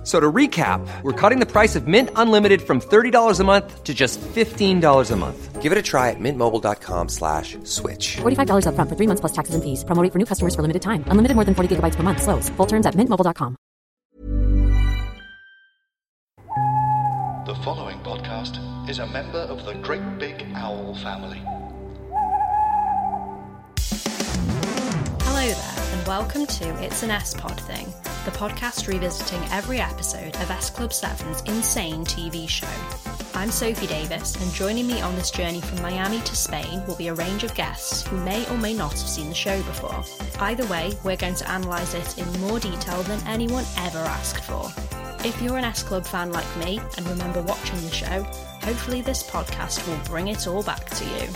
F- 0.00 0.06
So 0.06 0.18
to 0.18 0.32
recap, 0.32 0.80
we're 1.02 1.12
cutting 1.12 1.40
the 1.40 1.46
price 1.46 1.76
of 1.76 1.86
Mint 1.86 2.08
Unlimited 2.16 2.62
from 2.62 2.80
$30 2.80 3.38
a 3.38 3.44
month 3.44 3.84
to 3.84 3.92
just 3.92 4.18
$15 4.34 5.10
a 5.10 5.16
month. 5.16 5.60
Give 5.60 5.72
it 5.72 5.76
a 5.76 5.82
try 5.82 6.08
at 6.08 6.16
mintmobile.com 6.18 7.08
slash 7.10 7.58
switch. 7.64 8.16
$45 8.22 8.64
upfront 8.64 8.88
for 8.88 8.96
three 8.96 9.06
months 9.06 9.20
plus 9.20 9.32
taxes 9.32 9.54
and 9.54 9.62
fees. 9.62 9.84
Promo 9.84 10.02
rate 10.02 10.10
for 10.12 10.18
new 10.18 10.24
customers 10.24 10.54
for 10.54 10.62
limited 10.62 10.80
time. 10.80 11.04
Unlimited 11.08 11.34
more 11.36 11.44
than 11.44 11.54
40 11.54 11.76
gigabytes 11.76 11.96
per 11.96 12.02
month. 12.02 12.22
Slows. 12.22 12.48
Full 12.56 12.66
terms 12.66 12.86
at 12.86 12.94
mintmobile.com. 12.94 13.56
The 17.46 17.54
following 17.64 17.98
podcast 18.00 18.56
is 18.88 19.00
a 19.00 19.06
member 19.06 19.40
of 19.52 19.66
the 19.66 19.74
Great 19.74 20.18
Big 20.18 20.46
Owl 20.54 20.94
family. 20.94 21.42
Hello 25.24 25.46
there, 25.46 25.79
and 26.00 26.08
welcome 26.08 26.46
to 26.46 26.82
It's 26.82 27.02
an 27.02 27.10
S 27.10 27.34
Pod 27.34 27.60
Thing, 27.60 27.86
the 28.24 28.30
podcast 28.30 28.88
revisiting 28.88 29.42
every 29.50 29.80
episode 29.80 30.34
of 30.36 30.50
S 30.50 30.70
Club 30.70 30.90
7's 30.90 31.42
insane 31.42 32.04
TV 32.04 32.48
show. 32.48 32.66
I'm 33.34 33.50
Sophie 33.50 33.86
Davis, 33.86 34.36
and 34.42 34.52
joining 34.54 34.86
me 34.86 35.02
on 35.02 35.14
this 35.16 35.30
journey 35.30 35.60
from 35.60 35.82
Miami 35.82 36.20
to 36.20 36.36
Spain 36.36 36.82
will 36.86 36.96
be 36.96 37.08
a 37.08 37.14
range 37.14 37.44
of 37.44 37.54
guests 37.54 38.06
who 38.06 38.16
may 38.18 38.48
or 38.48 38.56
may 38.56 38.72
not 38.72 38.92
have 38.92 39.08
seen 39.08 39.28
the 39.28 39.34
show 39.34 39.56
before. 39.62 40.02
Either 40.40 40.64
way, 40.66 40.92
we're 41.04 41.16
going 41.16 41.34
to 41.34 41.54
analyse 41.54 41.92
it 41.92 42.18
in 42.18 42.40
more 42.40 42.60
detail 42.60 43.02
than 43.02 43.26
anyone 43.26 43.64
ever 43.78 43.98
asked 43.98 44.44
for. 44.44 44.72
If 45.26 45.40
you're 45.42 45.58
an 45.58 45.64
S 45.64 45.82
Club 45.82 46.06
fan 46.06 46.32
like 46.32 46.56
me 46.56 46.80
and 46.96 47.06
remember 47.08 47.42
watching 47.42 47.80
the 47.82 47.90
show, 47.90 48.22
hopefully 48.62 49.02
this 49.02 49.28
podcast 49.28 49.86
will 49.86 50.02
bring 50.04 50.28
it 50.28 50.46
all 50.46 50.62
back 50.62 50.86
to 50.90 51.04
you. 51.04 51.28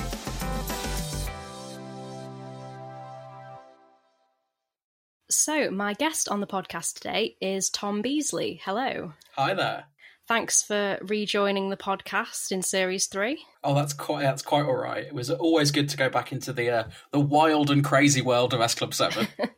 So, 5.34 5.68
my 5.70 5.94
guest 5.94 6.28
on 6.28 6.40
the 6.40 6.46
podcast 6.46 6.94
today 6.94 7.36
is 7.40 7.68
Tom 7.68 8.02
Beasley. 8.02 8.60
Hello. 8.64 9.14
Hi 9.32 9.52
there. 9.52 9.86
Thanks 10.28 10.62
for 10.62 10.96
rejoining 11.02 11.68
the 11.68 11.76
podcast 11.76 12.52
in 12.52 12.62
series 12.62 13.06
three. 13.06 13.44
Oh, 13.62 13.74
that's 13.74 13.92
quite 13.92 14.22
that's 14.22 14.42
quite 14.42 14.64
all 14.64 14.76
right. 14.76 15.04
It 15.04 15.12
was 15.12 15.30
always 15.30 15.72
good 15.72 15.88
to 15.88 15.96
go 15.96 16.08
back 16.08 16.30
into 16.30 16.52
the 16.52 16.70
uh, 16.70 16.84
the 17.10 17.20
wild 17.20 17.70
and 17.70 17.84
crazy 17.84 18.22
world 18.22 18.54
of 18.54 18.60
S 18.60 18.74
Club 18.74 18.94
Seven. 18.94 19.26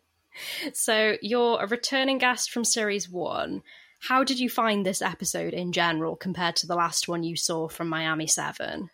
So, 0.74 1.16
you're 1.22 1.62
a 1.62 1.66
returning 1.66 2.18
guest 2.18 2.50
from 2.50 2.64
series 2.64 3.08
one. 3.08 3.62
How 4.00 4.22
did 4.22 4.38
you 4.38 4.50
find 4.50 4.84
this 4.84 5.00
episode 5.00 5.54
in 5.54 5.72
general 5.72 6.14
compared 6.14 6.56
to 6.56 6.66
the 6.66 6.74
last 6.74 7.08
one 7.08 7.22
you 7.22 7.36
saw 7.36 7.68
from 7.68 7.88
Miami 7.88 8.26
7? 8.26 8.90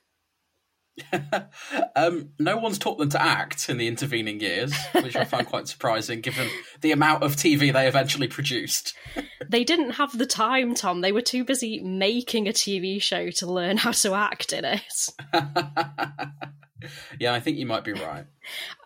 um, 1.97 2.31
no 2.39 2.57
one's 2.59 2.79
taught 2.79 2.99
them 2.99 3.09
to 3.11 3.23
act 3.23 3.69
in 3.69 3.79
the 3.79 3.89
intervening 3.89 4.41
years, 4.41 4.75
which 4.93 5.17
I 5.17 5.25
find 5.25 5.47
quite 5.47 5.69
surprising 5.69 6.21
given 6.21 6.49
the 6.81 6.93
amount 6.93 7.23
of 7.23 7.37
TV 7.37 7.73
they 7.73 7.87
eventually 7.87 8.29
produced. 8.29 8.95
They 9.49 9.65
didn't 9.65 9.93
have 9.93 10.17
the 10.17 10.25
time, 10.25 10.75
Tom. 10.75 11.01
They 11.01 11.11
were 11.11 11.21
too 11.21 11.45
busy 11.45 11.81
making 11.81 12.49
a 12.49 12.53
TV 12.53 13.03
show 13.03 13.29
to 13.31 13.47
learn 13.47 13.77
how 13.77 13.91
to 13.91 14.15
act 14.15 14.53
in 14.53 14.65
it. 14.65 15.09
yeah, 17.19 17.35
I 17.35 17.41
think 17.41 17.59
you 17.59 17.67
might 17.67 17.85
be 17.85 17.93
right. 17.93 18.25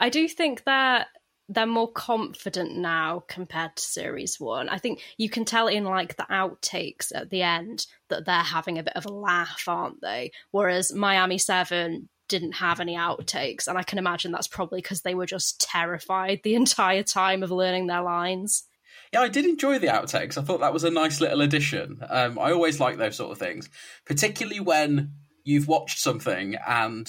I 0.01 0.09
do 0.09 0.27
think 0.27 0.65
that 0.65 1.09
they're 1.49 1.67
more 1.67 1.91
confident 1.91 2.77
now 2.77 3.23
compared 3.29 3.77
to 3.77 3.83
series 3.83 4.41
one. 4.41 4.69
I 4.69 4.79
think 4.79 5.01
you 5.17 5.31
can 5.31 5.45
tell 5.45 5.69
in 5.69 5.85
like 5.85 6.17
the 6.17 6.27
outtakes 6.31 7.15
at 7.15 7.31
the 7.31 7.43
end 7.43 7.87
that 8.09 8.25
they're 8.27 8.37
having 8.37 8.79
a 8.79 8.83
bit 8.83 8.97
of 8.97 9.07
a 9.07 9.13
laugh, 9.13 9.65
aren't 9.69 10.01
they? 10.01 10.33
Whereas 10.51 10.93
Miami 10.93 11.39
Seven 11.39 12.09
didn't 12.29 12.53
have 12.53 12.81
any 12.81 12.97
outtakes, 12.97 13.69
and 13.69 13.79
I 13.79 13.85
can 13.85 13.99
imagine 13.99 14.33
that's 14.33 14.49
probably 14.49 14.81
because 14.81 15.03
they 15.03 15.15
were 15.15 15.27
just 15.27 15.61
terrified 15.61 16.41
the 16.43 16.55
entire 16.57 17.05
time 17.05 17.43
of 17.43 17.51
learning 17.51 17.87
their 17.87 18.03
lines. 18.03 18.65
Yeah, 19.13 19.21
I 19.21 19.29
did 19.29 19.45
enjoy 19.45 19.79
the 19.79 19.87
outtakes. 19.87 20.37
I 20.37 20.43
thought 20.43 20.61
that 20.61 20.73
was 20.73 20.83
a 20.83 20.91
nice 20.91 21.21
little 21.21 21.43
addition. 21.43 22.01
Um, 22.09 22.39
I 22.41 22.51
always 22.51 22.81
like 22.81 22.97
those 22.97 23.17
sort 23.17 23.31
of 23.31 23.39
things, 23.39 23.69
particularly 24.05 24.59
when 24.59 25.13
you've 25.45 25.69
watched 25.69 26.01
something 26.01 26.57
and 26.67 27.09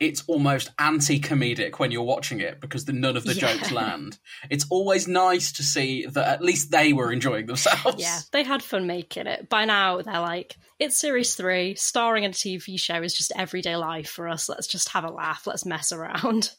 it's 0.00 0.22
almost 0.28 0.70
anti-comedic 0.78 1.78
when 1.78 1.90
you're 1.90 2.02
watching 2.02 2.40
it 2.40 2.60
because 2.60 2.84
the, 2.84 2.92
none 2.92 3.16
of 3.16 3.24
the 3.24 3.34
Yeah. 3.34 3.52
jokes 3.54 3.72
land. 3.72 4.18
It's 4.48 4.64
always 4.70 5.08
nice 5.08 5.52
to 5.52 5.62
see 5.64 6.06
that 6.06 6.28
at 6.28 6.42
least 6.42 6.70
they 6.70 6.92
were 6.92 7.10
enjoying 7.12 7.46
themselves. 7.46 8.00
Yeah, 8.00 8.20
they 8.32 8.44
had 8.44 8.62
fun 8.62 8.86
making 8.86 9.26
it. 9.26 9.48
By 9.48 9.64
now, 9.64 10.00
they're 10.02 10.20
like, 10.20 10.56
it's 10.78 11.00
series 11.00 11.34
three, 11.34 11.74
starring 11.74 12.22
in 12.22 12.30
a 12.30 12.34
TV 12.34 12.78
show 12.78 13.02
is 13.02 13.12
just 13.12 13.32
everyday 13.34 13.74
life 13.76 14.08
for 14.08 14.28
us. 14.28 14.48
Let's 14.48 14.68
just 14.68 14.90
have 14.90 15.04
a 15.04 15.10
laugh, 15.10 15.46
let's 15.46 15.66
mess 15.66 15.90
around. 15.90 16.52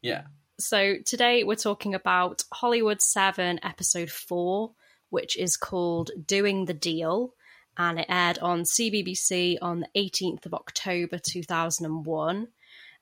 Yeah. 0.00 0.22
So 0.58 0.96
today 1.04 1.44
we're 1.44 1.56
talking 1.56 1.94
about 1.94 2.44
Hollywood 2.52 3.02
7, 3.02 3.60
episode 3.62 4.10
4, 4.10 4.72
which 5.10 5.36
is 5.36 5.56
called 5.56 6.10
Doing 6.26 6.64
the 6.64 6.74
Deal, 6.74 7.34
and 7.76 8.00
it 8.00 8.06
aired 8.08 8.38
on 8.38 8.62
CBBC 8.62 9.58
on 9.60 9.80
the 9.80 9.88
18th 9.96 10.46
of 10.46 10.54
October 10.54 11.18
2001. 11.18 12.48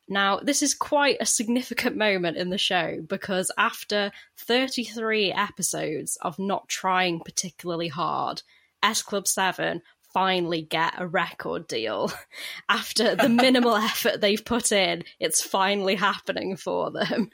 Now, 0.08 0.38
this 0.38 0.62
is 0.62 0.74
quite 0.74 1.16
a 1.20 1.26
significant 1.26 1.96
moment 2.06 2.36
in 2.36 2.50
the 2.50 2.58
show 2.58 3.02
because 3.06 3.50
after 3.56 4.12
33 4.36 5.32
episodes 5.32 6.16
of 6.22 6.38
not 6.38 6.68
trying 6.68 7.20
particularly 7.20 7.88
hard, 7.88 8.42
S 8.82 9.02
Club 9.02 9.26
7 9.26 9.82
finally 10.12 10.62
get 10.62 10.94
a 10.98 11.06
record 11.06 11.66
deal. 11.66 12.12
After 12.68 13.14
the 13.14 13.28
minimal 13.28 13.76
effort 13.76 14.20
they've 14.20 14.44
put 14.44 14.72
in, 14.72 15.04
it's 15.18 15.42
finally 15.42 15.94
happening 15.94 16.56
for 16.56 16.90
them. 16.90 17.30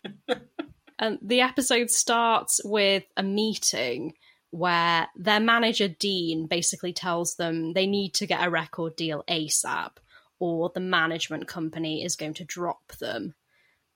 And 0.98 1.18
the 1.22 1.40
episode 1.40 1.90
starts 1.90 2.60
with 2.64 3.04
a 3.16 3.22
meeting 3.22 4.14
where 4.50 5.08
their 5.16 5.40
manager 5.40 5.88
Dean 5.88 6.46
basically 6.46 6.92
tells 6.92 7.34
them 7.34 7.72
they 7.72 7.86
need 7.86 8.14
to 8.14 8.26
get 8.26 8.44
a 8.44 8.50
record 8.50 8.96
deal 8.96 9.24
ASAP 9.28 9.90
or 10.38 10.70
the 10.72 10.80
management 10.80 11.48
company 11.48 12.04
is 12.04 12.16
going 12.16 12.34
to 12.34 12.44
drop 12.44 12.92
them. 12.98 13.34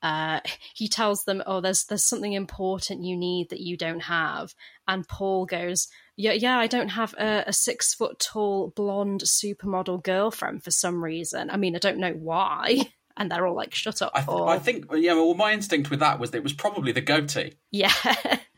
Uh, 0.03 0.41
he 0.75 0.89
tells 0.89 1.25
them, 1.25 1.43
"Oh, 1.47 1.61
there's 1.61 1.85
there's 1.85 2.05
something 2.05 2.33
important 2.33 3.05
you 3.05 3.17
need 3.17 3.51
that 3.51 3.61
you 3.61 3.77
don't 3.77 4.01
have," 4.01 4.53
and 4.89 5.07
Paul 5.07 5.47
goes, 5.47 5.87
"Yeah, 6.17 6.33
yeah, 6.33 6.59
I 6.59 6.67
don't 6.67 6.89
have 6.89 7.15
a, 7.15 7.45
a 7.47 7.53
six 7.53 7.95
foot 7.95 8.19
tall 8.19 8.73
blonde 8.75 9.23
supermodel 9.23 10.03
girlfriend 10.03 10.65
for 10.65 10.73
some 10.73 11.05
reason. 11.05 11.51
I 11.51 11.57
mean, 11.57 11.77
I 11.77 11.79
don't 11.79 11.99
know 11.99 12.13
why." 12.13 12.81
And 13.15 13.31
they're 13.31 13.47
all 13.47 13.55
like, 13.55 13.75
"Shut 13.75 14.01
up, 14.01 14.13
I, 14.15 14.23
th- 14.23 14.41
I 14.41 14.59
think, 14.59 14.87
yeah, 14.95 15.13
well, 15.13 15.35
my 15.35 15.53
instinct 15.53 15.91
with 15.91 16.01
that 16.01 16.19
was 16.19 16.31
that 16.31 16.39
it 16.39 16.43
was 16.43 16.55
probably 16.55 16.93
the 16.93 17.03
goatee. 17.03 17.53
Yeah. 17.71 17.93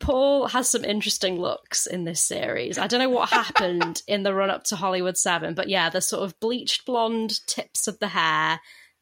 Paul 0.00 0.48
has 0.48 0.68
some 0.68 0.84
interesting 0.84 1.38
looks 1.38 1.86
in 1.86 2.04
this 2.04 2.20
series. 2.20 2.78
I 2.78 2.86
don't 2.86 3.00
know 3.00 3.10
what 3.10 3.28
happened 3.28 4.02
in 4.08 4.22
the 4.22 4.34
run 4.34 4.50
up 4.50 4.64
to 4.64 4.76
Hollywood 4.76 5.16
7, 5.16 5.54
but 5.54 5.68
yeah, 5.68 5.90
the 5.90 6.00
sort 6.00 6.24
of 6.24 6.38
bleached 6.40 6.86
blonde 6.86 7.46
tips 7.46 7.86
of 7.86 7.98
the 7.98 8.08
hair, 8.08 8.60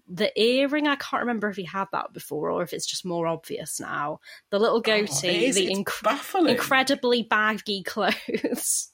the 0.08 0.32
earring, 0.40 0.86
I 0.88 0.96
can't 0.96 1.20
remember 1.20 1.48
if 1.48 1.56
he 1.56 1.64
had 1.64 1.86
that 1.92 2.12
before 2.12 2.50
or 2.50 2.62
if 2.62 2.72
it's 2.72 2.86
just 2.86 3.04
more 3.04 3.26
obvious 3.26 3.78
now. 3.78 4.20
The 4.50 4.58
little 4.58 4.78
Oh, 4.78 4.80
goatee, 4.80 5.46
is, 5.46 5.54
the 5.54 5.68
inc- 5.68 6.48
incredibly 6.48 7.22
baggy 7.22 7.82
clothes. 7.86 8.90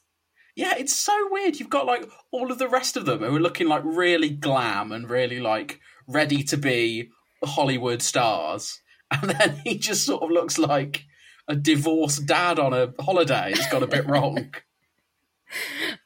Yeah, 0.55 0.75
it's 0.77 0.95
so 0.95 1.13
weird. 1.31 1.59
You've 1.59 1.69
got 1.69 1.85
like 1.85 2.07
all 2.31 2.51
of 2.51 2.59
the 2.59 2.69
rest 2.69 2.95
of 2.95 3.05
them 3.05 3.19
who 3.19 3.35
are 3.35 3.41
looking 3.41 3.67
like 3.67 3.81
really 3.83 4.29
glam 4.29 4.91
and 4.91 5.09
really 5.09 5.39
like 5.39 5.79
ready 6.07 6.43
to 6.43 6.55
be 6.57 7.09
Hollywood 7.43 8.01
stars, 8.01 8.79
and 9.11 9.31
then 9.31 9.61
he 9.65 9.77
just 9.77 10.05
sort 10.05 10.23
of 10.23 10.29
looks 10.31 10.57
like 10.57 11.03
a 11.47 11.55
divorced 11.55 12.25
dad 12.25 12.59
on 12.59 12.73
a 12.73 12.93
holiday. 13.01 13.51
It's 13.51 13.69
got 13.69 13.83
a 13.83 13.87
bit 13.87 14.07
wrong. 14.07 14.53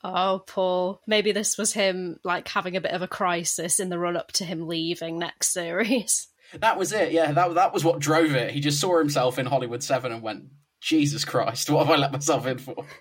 Oh, 0.03 0.43
Paul. 0.45 1.01
Maybe 1.07 1.31
this 1.31 1.57
was 1.57 1.73
him 1.73 2.19
like 2.23 2.47
having 2.47 2.75
a 2.75 2.81
bit 2.81 2.91
of 2.91 3.01
a 3.01 3.07
crisis 3.07 3.79
in 3.79 3.89
the 3.89 3.97
run 3.97 4.15
up 4.15 4.31
to 4.33 4.45
him 4.45 4.67
leaving 4.67 5.17
next 5.17 5.51
series. 5.51 6.27
That 6.53 6.77
was 6.77 6.91
it. 6.93 7.11
Yeah, 7.11 7.31
that 7.31 7.55
that 7.55 7.73
was 7.73 7.83
what 7.83 7.99
drove 7.99 8.35
it. 8.35 8.51
He 8.51 8.59
just 8.59 8.79
saw 8.79 8.97
himself 8.99 9.39
in 9.39 9.45
Hollywood 9.45 9.83
Seven 9.83 10.11
and 10.11 10.21
went, 10.21 10.45
"Jesus 10.81 11.25
Christ, 11.25 11.69
what 11.69 11.85
have 11.85 11.95
I 11.95 11.99
let 11.99 12.11
myself 12.11 12.45
in 12.45 12.57
for?" 12.57 12.85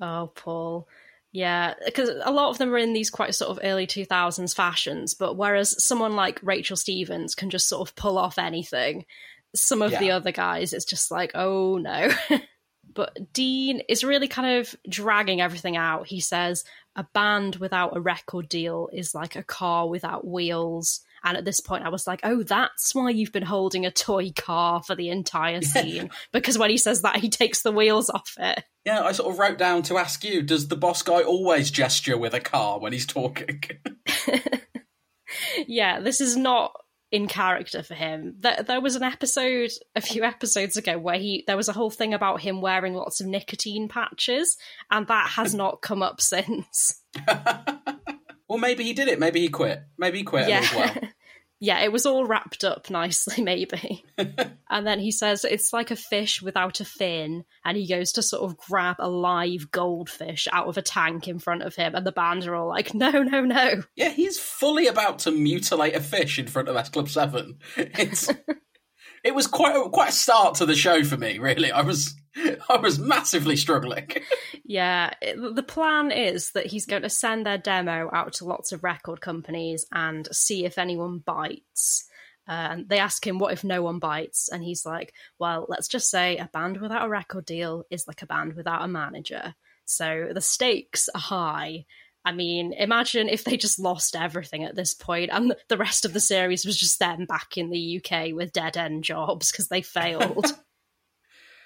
Oh, 0.00 0.30
Paul. 0.34 0.86
Yeah, 1.32 1.74
because 1.84 2.08
a 2.24 2.30
lot 2.30 2.50
of 2.50 2.58
them 2.58 2.72
are 2.72 2.78
in 2.78 2.92
these 2.92 3.10
quite 3.10 3.34
sort 3.34 3.50
of 3.50 3.58
early 3.64 3.86
2000s 3.86 4.54
fashions, 4.54 5.14
but 5.14 5.36
whereas 5.36 5.84
someone 5.84 6.14
like 6.14 6.38
Rachel 6.42 6.76
Stevens 6.76 7.34
can 7.34 7.50
just 7.50 7.68
sort 7.68 7.88
of 7.88 7.96
pull 7.96 8.16
off 8.16 8.38
anything, 8.38 9.06
some 9.54 9.82
of 9.82 9.98
the 9.98 10.10
other 10.10 10.32
guys, 10.32 10.72
it's 10.72 10.84
just 10.84 11.10
like, 11.10 11.32
oh 11.34 11.78
no. 11.78 12.10
but 12.94 13.32
Dean 13.32 13.82
is 13.88 14.04
really 14.04 14.28
kind 14.28 14.58
of 14.58 14.74
dragging 14.88 15.40
everything 15.40 15.76
out. 15.76 16.06
He 16.06 16.20
says, 16.20 16.64
a 16.96 17.06
band 17.14 17.56
without 17.56 17.96
a 17.96 18.00
record 18.00 18.48
deal 18.48 18.88
is 18.92 19.14
like 19.14 19.36
a 19.36 19.42
car 19.42 19.88
without 19.88 20.26
wheels, 20.26 21.00
And 21.22 21.36
at 21.36 21.44
this 21.44 21.60
point, 21.60 21.84
I 21.84 21.88
was 21.88 22.06
like, 22.06 22.20
oh, 22.24 22.42
that's 22.42 22.94
why 22.94 23.10
you've 23.10 23.32
been 23.32 23.44
holding 23.44 23.86
a 23.86 23.90
toy 23.90 24.32
car 24.32 24.82
for 24.82 24.94
the 24.94 25.08
entire 25.08 25.62
scene. 25.62 26.10
because 26.32 26.58
when 26.58 26.70
he 26.70 26.78
says 26.78 27.02
that, 27.02 27.16
he 27.16 27.28
takes 27.28 27.62
the 27.62 27.72
wheels 27.72 28.10
off 28.10 28.34
it. 28.38 28.64
Yeah, 28.84 29.02
I 29.02 29.12
sort 29.12 29.32
of 29.32 29.38
wrote 29.38 29.58
down 29.58 29.82
to 29.84 29.98
ask 29.98 30.24
you: 30.24 30.42
Does 30.42 30.68
the 30.68 30.76
boss 30.76 31.02
guy 31.02 31.22
always 31.22 31.70
gesture 31.70 32.16
with 32.16 32.34
a 32.34 32.40
car 32.40 32.80
when 32.80 32.92
he's 32.92 33.06
talking? 33.06 33.62
yeah, 35.66 36.00
this 36.00 36.20
is 36.20 36.36
not 36.36 36.72
in 37.12 37.26
character 37.26 37.82
for 37.82 37.94
him. 37.94 38.36
There, 38.38 38.62
there 38.62 38.80
was 38.80 38.96
an 38.96 39.02
episode 39.02 39.70
a 39.96 40.00
few 40.00 40.22
episodes 40.22 40.76
ago 40.76 40.98
where 40.98 41.18
he 41.18 41.44
there 41.46 41.56
was 41.56 41.68
a 41.68 41.72
whole 41.72 41.90
thing 41.90 42.14
about 42.14 42.40
him 42.40 42.60
wearing 42.60 42.94
lots 42.94 43.20
of 43.20 43.26
nicotine 43.26 43.88
patches, 43.88 44.56
and 44.90 45.06
that 45.08 45.30
has 45.30 45.54
not 45.54 45.82
come 45.82 46.02
up 46.02 46.20
since. 46.20 47.02
well, 48.48 48.58
maybe 48.58 48.84
he 48.84 48.92
did 48.92 49.08
it. 49.08 49.18
Maybe 49.18 49.40
he 49.40 49.48
quit. 49.48 49.82
Maybe 49.98 50.18
he 50.18 50.24
quit 50.24 50.48
yeah. 50.48 50.60
as 50.60 50.74
well. 50.74 51.10
yeah, 51.60 51.80
it 51.80 51.92
was 51.92 52.06
all 52.06 52.24
wrapped 52.24 52.64
up 52.64 52.88
nicely, 52.88 53.42
maybe. 53.44 54.04
and 54.18 54.86
then 54.86 54.98
he 54.98 55.12
says 55.12 55.44
it's 55.44 55.72
like 55.72 55.90
a 55.90 55.96
fish 55.96 56.40
without 56.40 56.80
a 56.80 56.84
fin, 56.84 57.44
and 57.64 57.76
he 57.76 57.86
goes 57.86 58.12
to 58.12 58.22
sort 58.22 58.50
of 58.50 58.56
grab 58.56 58.96
a 58.98 59.08
live 59.08 59.70
goldfish 59.70 60.48
out 60.52 60.68
of 60.68 60.78
a 60.78 60.82
tank 60.82 61.28
in 61.28 61.38
front 61.38 61.62
of 61.62 61.74
him, 61.76 61.94
and 61.94 62.06
the 62.06 62.12
band 62.12 62.46
are 62.46 62.56
all 62.56 62.68
like, 62.68 62.94
"No, 62.94 63.10
no, 63.10 63.42
no!" 63.42 63.82
Yeah, 63.94 64.08
he's 64.08 64.38
fully 64.38 64.86
about 64.86 65.20
to 65.20 65.30
mutilate 65.30 65.94
a 65.94 66.00
fish 66.00 66.38
in 66.38 66.46
front 66.46 66.68
of 66.68 66.76
S 66.76 66.88
Club 66.88 67.08
Seven. 67.08 67.58
It's 67.76 68.30
it 69.24 69.34
was 69.34 69.46
quite 69.46 69.76
a, 69.76 69.88
quite 69.88 70.10
a 70.10 70.12
start 70.12 70.56
to 70.56 70.66
the 70.66 70.74
show 70.74 71.04
for 71.04 71.16
me. 71.16 71.38
Really, 71.38 71.70
I 71.72 71.82
was 71.82 72.14
I 72.68 72.76
was 72.76 72.98
massively 72.98 73.56
struggling. 73.56 74.10
yeah, 74.64 75.10
it, 75.20 75.36
the 75.54 75.62
plan 75.62 76.10
is 76.10 76.52
that 76.52 76.66
he's 76.66 76.86
going 76.86 77.02
to 77.02 77.10
send 77.10 77.44
their 77.44 77.58
demo 77.58 78.10
out 78.12 78.34
to 78.34 78.44
lots 78.44 78.72
of 78.72 78.84
record 78.84 79.20
companies 79.20 79.86
and 79.92 80.28
see 80.32 80.64
if 80.64 80.78
anyone 80.78 81.18
bites. 81.18 82.06
Uh, 82.48 82.68
and 82.70 82.88
they 82.88 82.98
ask 82.98 83.26
him, 83.26 83.38
"What 83.38 83.52
if 83.52 83.62
no 83.64 83.82
one 83.82 83.98
bites?" 83.98 84.48
And 84.48 84.62
he's 84.64 84.84
like, 84.86 85.12
"Well, 85.38 85.66
let's 85.68 85.88
just 85.88 86.10
say 86.10 86.36
a 86.36 86.50
band 86.52 86.80
without 86.80 87.06
a 87.06 87.10
record 87.10 87.44
deal 87.44 87.84
is 87.90 88.06
like 88.08 88.22
a 88.22 88.26
band 88.26 88.54
without 88.54 88.82
a 88.82 88.88
manager." 88.88 89.54
So 89.84 90.28
the 90.32 90.40
stakes 90.40 91.08
are 91.14 91.20
high, 91.20 91.84
I 92.24 92.32
mean, 92.32 92.74
imagine 92.74 93.28
if 93.28 93.44
they 93.44 93.56
just 93.56 93.78
lost 93.78 94.14
everything 94.14 94.64
at 94.64 94.76
this 94.76 94.92
point 94.92 95.30
and 95.32 95.54
the 95.68 95.78
rest 95.78 96.04
of 96.04 96.12
the 96.12 96.20
series 96.20 96.66
was 96.66 96.78
just 96.78 96.98
them 96.98 97.24
back 97.24 97.56
in 97.56 97.70
the 97.70 98.02
UK 98.04 98.34
with 98.34 98.52
dead 98.52 98.76
end 98.76 99.04
jobs 99.04 99.50
because 99.50 99.68
they 99.68 99.82
failed. 99.82 100.46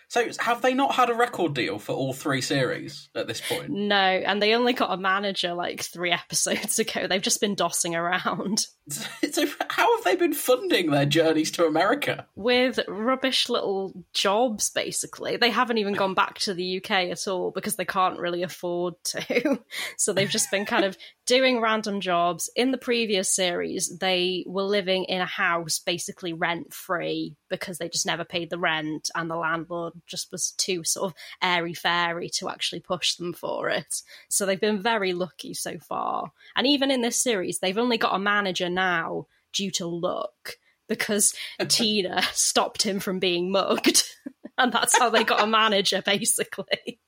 So 0.08 0.26
have 0.38 0.62
they 0.62 0.74
not 0.74 0.94
had 0.94 1.10
a 1.10 1.14
record 1.14 1.54
deal 1.54 1.78
for 1.78 1.92
all 1.92 2.12
three 2.12 2.40
series 2.40 3.08
at 3.14 3.26
this 3.26 3.40
point? 3.40 3.70
No, 3.70 3.96
and 3.96 4.40
they 4.40 4.54
only 4.54 4.72
got 4.72 4.92
a 4.92 4.96
manager 4.96 5.54
like 5.54 5.82
three 5.82 6.12
episodes 6.12 6.78
ago. 6.78 7.06
They've 7.06 7.22
just 7.22 7.40
been 7.40 7.56
dossing 7.56 7.98
around. 7.98 8.66
So 9.32 9.46
how 9.70 9.96
have 9.96 10.04
they 10.04 10.14
been 10.14 10.34
funding 10.34 10.90
their 10.90 11.06
journeys 11.06 11.50
to 11.52 11.64
America? 11.64 12.26
With 12.36 12.78
rubbish 12.86 13.48
little 13.48 14.04
jobs, 14.12 14.70
basically. 14.70 15.38
They 15.38 15.48
haven't 15.48 15.78
even 15.78 15.94
gone 15.94 16.12
back 16.12 16.38
to 16.40 16.54
the 16.54 16.76
UK 16.76 16.90
at 16.90 17.26
all 17.26 17.50
because 17.50 17.76
they 17.76 17.86
can't 17.86 18.20
really 18.20 18.42
afford 18.42 18.94
to. 19.04 19.58
so 19.96 20.12
they've 20.12 20.28
just 20.28 20.50
been 20.50 20.66
kind 20.66 20.84
of 20.84 20.98
doing 21.26 21.60
random 21.60 22.00
jobs. 22.00 22.50
In 22.54 22.70
the 22.70 22.78
previous 22.78 23.34
series, 23.34 23.96
they 23.98 24.44
were 24.46 24.62
living 24.62 25.04
in 25.04 25.20
a 25.20 25.26
house 25.26 25.78
basically 25.78 26.34
rent 26.34 26.74
free 26.74 27.36
because 27.48 27.78
they 27.78 27.88
just 27.88 28.06
never 28.06 28.24
paid 28.24 28.50
the 28.50 28.58
rent 28.58 29.10
and 29.14 29.30
the 29.30 29.36
landlord 29.36 29.93
just 30.06 30.32
was 30.32 30.52
too 30.52 30.84
sort 30.84 31.12
of 31.12 31.16
airy 31.42 31.74
fairy 31.74 32.28
to 32.30 32.48
actually 32.48 32.80
push 32.80 33.14
them 33.14 33.32
for 33.32 33.68
it. 33.68 34.02
So 34.28 34.46
they've 34.46 34.60
been 34.60 34.82
very 34.82 35.12
lucky 35.12 35.54
so 35.54 35.78
far. 35.78 36.32
And 36.56 36.66
even 36.66 36.90
in 36.90 37.02
this 37.02 37.22
series, 37.22 37.58
they've 37.58 37.78
only 37.78 37.98
got 37.98 38.14
a 38.14 38.18
manager 38.18 38.68
now 38.68 39.26
due 39.52 39.70
to 39.72 39.86
luck 39.86 40.56
because 40.88 41.34
Tina 41.68 42.22
stopped 42.32 42.82
him 42.82 43.00
from 43.00 43.18
being 43.18 43.50
mugged. 43.50 44.04
and 44.58 44.72
that's 44.72 44.98
how 44.98 45.10
they 45.10 45.24
got 45.24 45.42
a 45.42 45.46
manager, 45.46 46.02
basically. 46.02 47.00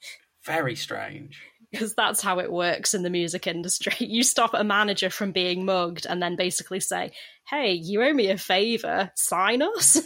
Very 0.44 0.76
strange. 0.76 1.42
Because 1.72 1.94
that's 1.94 2.22
how 2.22 2.38
it 2.38 2.50
works 2.50 2.94
in 2.94 3.02
the 3.02 3.10
music 3.10 3.46
industry. 3.46 3.94
You 4.06 4.22
stop 4.22 4.54
a 4.54 4.64
manager 4.64 5.10
from 5.10 5.32
being 5.32 5.64
mugged 5.64 6.06
and 6.06 6.22
then 6.22 6.36
basically 6.36 6.80
say, 6.80 7.12
hey, 7.48 7.72
you 7.72 8.02
owe 8.02 8.12
me 8.12 8.30
a 8.30 8.38
favour, 8.38 9.10
sign 9.14 9.62
us. 9.62 10.00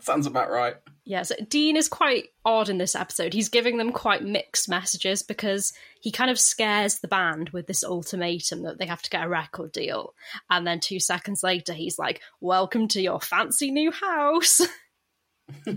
Sounds 0.00 0.26
about 0.26 0.50
right. 0.50 0.76
Yeah, 1.08 1.22
so 1.22 1.36
Dean 1.48 1.76
is 1.76 1.86
quite 1.86 2.30
odd 2.44 2.68
in 2.68 2.78
this 2.78 2.96
episode. 2.96 3.32
He's 3.32 3.48
giving 3.48 3.76
them 3.76 3.92
quite 3.92 4.24
mixed 4.24 4.68
messages 4.68 5.22
because 5.22 5.72
he 6.00 6.10
kind 6.10 6.32
of 6.32 6.38
scares 6.38 6.98
the 6.98 7.06
band 7.06 7.50
with 7.50 7.68
this 7.68 7.84
ultimatum 7.84 8.64
that 8.64 8.78
they 8.78 8.86
have 8.86 9.02
to 9.02 9.10
get 9.10 9.24
a 9.24 9.28
record 9.28 9.70
deal. 9.70 10.14
And 10.50 10.66
then 10.66 10.80
two 10.80 10.98
seconds 10.98 11.44
later, 11.44 11.72
he's 11.72 11.96
like, 11.96 12.22
Welcome 12.40 12.88
to 12.88 13.00
your 13.00 13.20
fancy 13.20 13.70
new 13.70 13.92
house. 13.92 14.60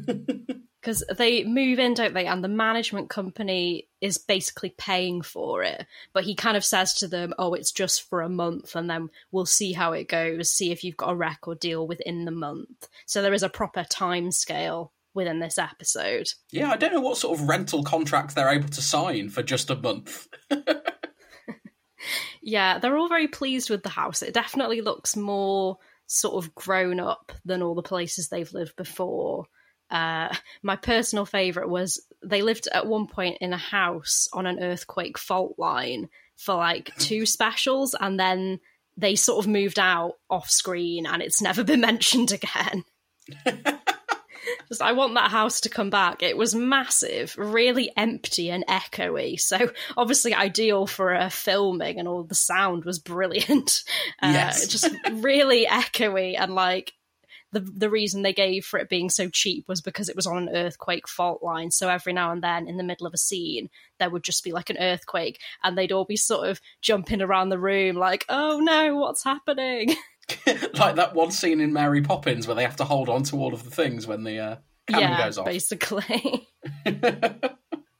Because 0.81 1.03
they 1.17 1.43
move 1.43 1.77
in, 1.77 1.93
don't 1.93 2.13
they? 2.13 2.25
And 2.25 2.41
the 2.41 2.47
management 2.47 3.09
company 3.09 3.89
is 3.99 4.17
basically 4.17 4.73
paying 4.77 5.21
for 5.21 5.61
it. 5.61 5.85
But 6.13 6.23
he 6.23 6.35
kind 6.35 6.55
of 6.55 6.63
says 6.63 6.93
to 6.95 7.07
them, 7.09 7.33
Oh, 7.37 7.53
it's 7.53 7.73
just 7.73 8.09
for 8.09 8.21
a 8.21 8.29
month, 8.29 8.77
and 8.77 8.89
then 8.89 9.09
we'll 9.29 9.45
see 9.45 9.73
how 9.73 9.91
it 9.91 10.07
goes, 10.07 10.49
see 10.49 10.71
if 10.71 10.85
you've 10.85 10.95
got 10.95 11.11
a 11.11 11.15
record 11.15 11.59
deal 11.59 11.85
within 11.85 12.23
the 12.23 12.31
month. 12.31 12.87
So 13.05 13.21
there 13.21 13.33
is 13.33 13.43
a 13.43 13.49
proper 13.49 13.83
time 13.83 14.31
scale 14.31 14.93
within 15.19 15.39
this 15.39 15.57
episode. 15.57 16.27
Yeah, 16.51 16.71
I 16.71 16.77
don't 16.77 16.93
know 16.93 17.01
what 17.01 17.17
sort 17.17 17.37
of 17.37 17.49
rental 17.49 17.83
contract 17.83 18.33
they're 18.33 18.49
able 18.49 18.69
to 18.69 18.81
sign 18.81 19.29
for 19.29 19.43
just 19.43 19.69
a 19.69 19.75
month. 19.75 20.27
yeah, 22.41 22.79
they're 22.79 22.97
all 22.97 23.09
very 23.09 23.27
pleased 23.27 23.69
with 23.69 23.83
the 23.83 23.89
house. 23.89 24.21
It 24.21 24.33
definitely 24.33 24.79
looks 24.79 25.17
more 25.17 25.77
sort 26.07 26.43
of 26.43 26.55
grown 26.55 27.01
up 27.01 27.33
than 27.43 27.61
all 27.61 27.75
the 27.75 27.81
places 27.81 28.29
they've 28.29 28.53
lived 28.53 28.77
before. 28.77 29.45
Uh, 29.91 30.33
my 30.63 30.77
personal 30.77 31.25
favourite 31.25 31.69
was 31.69 32.01
they 32.23 32.41
lived 32.41 32.69
at 32.71 32.87
one 32.87 33.07
point 33.07 33.39
in 33.41 33.51
a 33.53 33.57
house 33.57 34.29
on 34.31 34.45
an 34.45 34.63
earthquake 34.63 35.17
fault 35.17 35.55
line 35.57 36.07
for 36.37 36.55
like 36.55 36.95
two 36.97 37.25
specials, 37.25 37.93
and 37.99 38.17
then 38.17 38.59
they 38.97 39.15
sort 39.15 39.43
of 39.43 39.51
moved 39.51 39.79
out 39.79 40.13
off 40.29 40.49
screen, 40.49 41.05
and 41.05 41.21
it's 41.21 41.41
never 41.41 41.63
been 41.63 41.81
mentioned 41.81 42.31
again. 42.31 42.85
Just, 44.67 44.81
I 44.81 44.93
want 44.93 45.15
that 45.15 45.31
house 45.31 45.61
to 45.61 45.69
come 45.69 45.89
back. 45.89 46.23
It 46.23 46.37
was 46.37 46.55
massive, 46.55 47.35
really 47.37 47.91
empty 47.95 48.49
and 48.49 48.65
echoey. 48.67 49.39
So 49.39 49.71
obviously 49.97 50.33
ideal 50.33 50.87
for 50.87 51.13
a 51.13 51.29
filming, 51.29 51.99
and 51.99 52.07
all 52.07 52.23
the 52.23 52.35
sound 52.35 52.85
was 52.85 52.99
brilliant. 52.99 53.83
Uh, 54.21 54.31
yes. 54.33 54.67
just 54.67 54.93
really 55.11 55.65
echoey 55.65 56.35
and 56.37 56.53
like 56.53 56.93
the 57.51 57.61
the 57.61 57.89
reason 57.89 58.21
they 58.21 58.33
gave 58.33 58.65
for 58.65 58.79
it 58.79 58.89
being 58.89 59.09
so 59.09 59.29
cheap 59.29 59.65
was 59.67 59.81
because 59.81 60.09
it 60.09 60.15
was 60.15 60.27
on 60.27 60.37
an 60.37 60.55
earthquake 60.55 61.07
fault 61.07 61.41
line. 61.41 61.71
So 61.71 61.89
every 61.89 62.13
now 62.13 62.31
and 62.31 62.43
then, 62.43 62.67
in 62.67 62.77
the 62.77 62.83
middle 62.83 63.07
of 63.07 63.13
a 63.13 63.17
scene, 63.17 63.69
there 63.97 64.09
would 64.09 64.23
just 64.23 64.43
be 64.43 64.51
like 64.51 64.69
an 64.69 64.77
earthquake, 64.79 65.39
and 65.63 65.77
they'd 65.77 65.91
all 65.91 66.05
be 66.05 66.17
sort 66.17 66.49
of 66.49 66.61
jumping 66.81 67.21
around 67.21 67.49
the 67.49 67.59
room, 67.59 67.95
like, 67.95 68.25
"Oh 68.29 68.59
no, 68.59 68.95
what's 68.97 69.23
happening?" 69.23 69.95
like 70.73 70.95
that 70.95 71.13
one 71.13 71.31
scene 71.31 71.59
in 71.59 71.73
Mary 71.73 72.01
Poppins 72.01 72.47
where 72.47 72.55
they 72.55 72.63
have 72.63 72.77
to 72.77 72.83
hold 72.83 73.09
on 73.09 73.23
to 73.23 73.37
all 73.37 73.53
of 73.53 73.63
the 73.63 73.71
things 73.71 74.07
when 74.07 74.23
the 74.23 74.39
uh, 74.39 74.55
cannon 74.87 75.11
yeah, 75.11 75.25
goes 75.25 75.37
off. 75.37 75.45
Basically. 75.45 76.47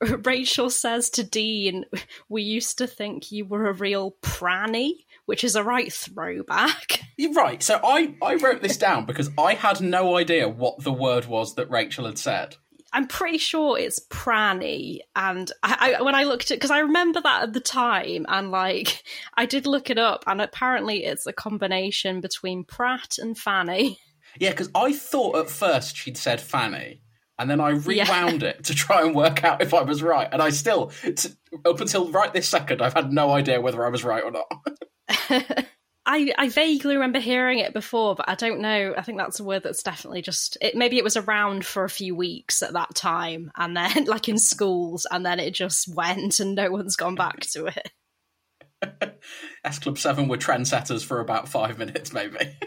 Rachel 0.24 0.70
says 0.70 1.10
to 1.10 1.24
Dean, 1.24 1.84
We 2.28 2.42
used 2.42 2.78
to 2.78 2.86
think 2.86 3.30
you 3.30 3.44
were 3.44 3.68
a 3.68 3.74
real 3.74 4.12
pranny, 4.22 5.06
which 5.26 5.44
is 5.44 5.56
a 5.56 5.64
right 5.64 5.92
throwback. 5.92 7.02
You're 7.18 7.34
right. 7.34 7.62
So 7.62 7.78
I, 7.82 8.14
I 8.22 8.36
wrote 8.36 8.62
this 8.62 8.78
down 8.78 9.04
because 9.04 9.30
I 9.36 9.54
had 9.54 9.80
no 9.80 10.16
idea 10.16 10.48
what 10.48 10.82
the 10.82 10.92
word 10.92 11.26
was 11.26 11.54
that 11.56 11.70
Rachel 11.70 12.06
had 12.06 12.18
said. 12.18 12.56
I'm 12.92 13.06
pretty 13.06 13.38
sure 13.38 13.78
it's 13.78 14.00
Pranny, 14.08 15.02
and 15.14 15.50
I, 15.62 15.94
I 15.98 16.02
when 16.02 16.14
I 16.14 16.24
looked 16.24 16.50
at 16.50 16.56
because 16.56 16.70
I 16.70 16.80
remember 16.80 17.20
that 17.20 17.42
at 17.44 17.52
the 17.52 17.60
time, 17.60 18.26
and 18.28 18.50
like 18.50 19.04
I 19.34 19.46
did 19.46 19.66
look 19.66 19.90
it 19.90 19.98
up, 19.98 20.24
and 20.26 20.40
apparently 20.40 21.04
it's 21.04 21.26
a 21.26 21.32
combination 21.32 22.20
between 22.20 22.64
Pratt 22.64 23.18
and 23.18 23.38
Fanny. 23.38 23.98
Yeah, 24.38 24.50
because 24.50 24.70
I 24.74 24.92
thought 24.92 25.36
at 25.36 25.50
first 25.50 25.96
she'd 25.96 26.16
said 26.16 26.40
Fanny, 26.40 27.02
and 27.38 27.50
then 27.50 27.60
I 27.60 27.70
rewound 27.70 28.42
yeah. 28.42 28.48
it 28.48 28.64
to 28.64 28.74
try 28.74 29.02
and 29.02 29.14
work 29.14 29.44
out 29.44 29.62
if 29.62 29.72
I 29.72 29.82
was 29.82 30.02
right, 30.02 30.28
and 30.30 30.42
I 30.42 30.50
still, 30.50 30.92
t- 31.02 31.30
up 31.64 31.80
until 31.80 32.10
right 32.10 32.32
this 32.32 32.48
second, 32.48 32.82
I've 32.82 32.94
had 32.94 33.12
no 33.12 33.30
idea 33.30 33.60
whether 33.60 33.84
I 33.84 33.88
was 33.88 34.04
right 34.04 34.24
or 34.24 34.30
not. 34.30 35.66
I, 36.12 36.32
I 36.36 36.48
vaguely 36.48 36.94
remember 36.94 37.20
hearing 37.20 37.60
it 37.60 37.72
before, 37.72 38.16
but 38.16 38.28
I 38.28 38.34
don't 38.34 38.58
know. 38.58 38.94
I 38.98 39.02
think 39.02 39.16
that's 39.16 39.38
a 39.38 39.44
word 39.44 39.62
that's 39.62 39.84
definitely 39.84 40.22
just 40.22 40.58
it. 40.60 40.74
Maybe 40.74 40.98
it 40.98 41.04
was 41.04 41.16
around 41.16 41.64
for 41.64 41.84
a 41.84 41.88
few 41.88 42.16
weeks 42.16 42.62
at 42.62 42.72
that 42.72 42.96
time, 42.96 43.52
and 43.56 43.76
then 43.76 44.04
like 44.06 44.28
in 44.28 44.36
schools, 44.36 45.06
and 45.08 45.24
then 45.24 45.38
it 45.38 45.54
just 45.54 45.86
went, 45.94 46.40
and 46.40 46.56
no 46.56 46.68
one's 46.72 46.96
gone 46.96 47.14
back 47.14 47.42
to 47.52 47.66
it. 47.66 49.20
S 49.64 49.78
Club 49.78 49.98
Seven 49.98 50.26
were 50.26 50.36
trendsetters 50.36 51.04
for 51.04 51.20
about 51.20 51.48
five 51.48 51.78
minutes, 51.78 52.12
maybe. 52.12 52.58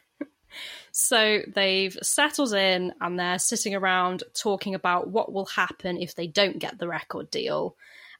so 0.92 1.40
they've 1.54 1.96
settled 2.02 2.52
in, 2.52 2.92
and 3.00 3.18
they're 3.18 3.38
sitting 3.38 3.74
around 3.74 4.24
talking 4.34 4.74
about 4.74 5.08
what 5.08 5.32
will 5.32 5.46
happen 5.46 5.96
if 5.96 6.14
they 6.14 6.26
don't 6.26 6.58
get 6.58 6.78
the 6.78 6.88
record 6.88 7.30
deal 7.30 7.76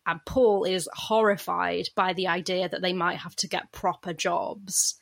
and 0.06 0.25
Paul 0.25 0.64
is 0.64 0.88
horrified 0.92 1.88
by 1.94 2.12
the 2.12 2.28
idea 2.28 2.68
that 2.68 2.82
they 2.82 2.92
might 2.92 3.18
have 3.18 3.37
to 3.37 3.49
get 3.49 3.73
proper 3.73 4.12
jobs. 4.12 4.96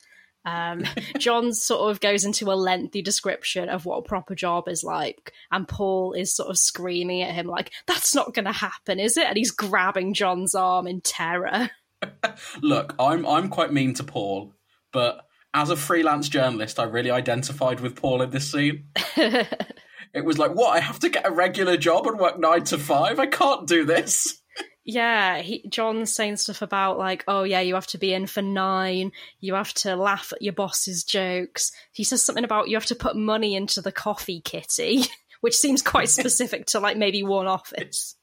Um, 0.45 0.83
John 1.17 1.53
sort 1.53 1.91
of 1.91 1.99
goes 1.99 2.25
into 2.25 2.51
a 2.51 2.55
lengthy 2.55 3.01
description 3.01 3.69
of 3.69 3.85
what 3.85 3.97
a 3.97 4.07
proper 4.07 4.35
job 4.35 4.67
is 4.67 4.83
like, 4.83 5.33
and 5.51 5.67
Paul 5.67 6.13
is 6.13 6.35
sort 6.35 6.49
of 6.49 6.57
screaming 6.57 7.21
at 7.21 7.33
him 7.33 7.47
like, 7.47 7.71
"That's 7.87 8.15
not 8.15 8.33
going 8.33 8.45
to 8.45 8.51
happen, 8.51 8.99
is 8.99 9.17
it?" 9.17 9.25
And 9.25 9.37
he's 9.37 9.51
grabbing 9.51 10.13
John's 10.13 10.55
arm 10.55 10.87
in 10.87 11.01
terror. 11.01 11.69
Look, 12.61 12.95
I'm 12.99 13.25
I'm 13.25 13.49
quite 13.49 13.73
mean 13.73 13.93
to 13.95 14.03
Paul, 14.03 14.53
but 14.91 15.25
as 15.53 15.69
a 15.69 15.75
freelance 15.75 16.29
journalist, 16.29 16.79
I 16.79 16.83
really 16.83 17.11
identified 17.11 17.79
with 17.79 17.95
Paul 17.95 18.21
in 18.21 18.31
this 18.31 18.51
scene. 18.51 18.87
it 19.15 20.25
was 20.25 20.39
like, 20.39 20.51
what? 20.51 20.75
I 20.75 20.79
have 20.79 20.99
to 20.99 21.09
get 21.09 21.27
a 21.27 21.31
regular 21.31 21.77
job 21.77 22.07
and 22.07 22.19
work 22.19 22.39
nine 22.39 22.63
to 22.65 22.77
five. 22.77 23.19
I 23.19 23.27
can't 23.27 23.67
do 23.67 23.85
this. 23.85 24.41
Yeah, 24.85 25.37
he, 25.39 25.65
John's 25.69 26.13
saying 26.13 26.37
stuff 26.37 26.61
about 26.61 26.97
like, 26.97 27.23
oh 27.27 27.43
yeah, 27.43 27.61
you 27.61 27.75
have 27.75 27.87
to 27.87 27.97
be 27.97 28.13
in 28.13 28.27
for 28.27 28.41
nine. 28.41 29.11
You 29.39 29.53
have 29.53 29.73
to 29.75 29.95
laugh 29.95 30.33
at 30.33 30.41
your 30.41 30.53
boss's 30.53 31.03
jokes. 31.03 31.71
He 31.93 32.03
says 32.03 32.21
something 32.21 32.43
about 32.43 32.67
you 32.67 32.75
have 32.75 32.85
to 32.87 32.95
put 32.95 33.15
money 33.15 33.55
into 33.55 33.81
the 33.81 33.93
coffee 33.93 34.41
kitty, 34.41 35.05
which 35.41 35.55
seems 35.55 35.81
quite 35.81 36.09
specific 36.09 36.65
to 36.67 36.79
like 36.79 36.97
maybe 36.97 37.23
one 37.23 37.47
office. 37.47 38.15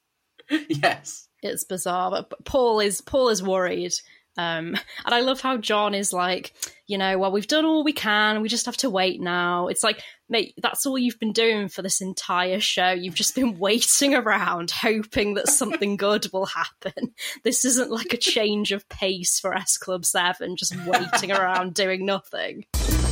yes, 0.50 1.29
it's 1.43 1.64
bizarre. 1.64 2.11
But 2.11 2.45
Paul 2.45 2.81
is 2.81 3.00
Paul 3.00 3.31
is 3.31 3.43
worried 3.43 3.95
um, 4.41 4.77
and 5.05 5.15
I 5.15 5.21
love 5.21 5.41
how 5.41 5.57
John 5.59 5.95
is 5.95 6.13
like, 6.13 6.53
you 6.87 6.99
know, 6.99 7.19
well, 7.19 7.31
we've 7.31 7.47
done 7.47 7.65
all 7.65 7.85
we 7.85 7.93
can. 7.93 8.43
We 8.43 8.49
just 8.49 8.67
have 8.67 8.77
to 8.79 8.91
wait 8.91 9.21
now. 9.21 9.69
It's 9.69 9.85
like, 9.85 10.03
mate, 10.29 10.55
that's 10.59 10.87
all 10.87 10.99
you've 10.99 11.21
been 11.21 11.33
doing 11.33 11.69
for 11.69 11.83
this 11.83 12.01
entire 12.01 12.59
show. 12.59 12.91
You've 12.91 13.15
just 13.15 13.35
been 13.35 13.59
waiting 13.61 14.15
around, 14.15 14.71
hoping 14.71 15.35
that 15.35 15.49
something 15.49 15.97
good 15.97 16.27
will 16.33 16.47
happen. 16.47 17.15
This 17.45 17.65
isn't 17.65 17.91
like 17.91 18.13
a 18.13 18.17
change 18.17 18.73
of 18.73 18.89
pace 18.89 19.39
for 19.39 19.55
S 19.55 19.77
Club 19.77 20.05
7, 20.05 20.57
just 20.57 20.75
waiting 20.85 21.33
around 21.33 21.75
doing 21.75 22.05
nothing. 22.05 22.65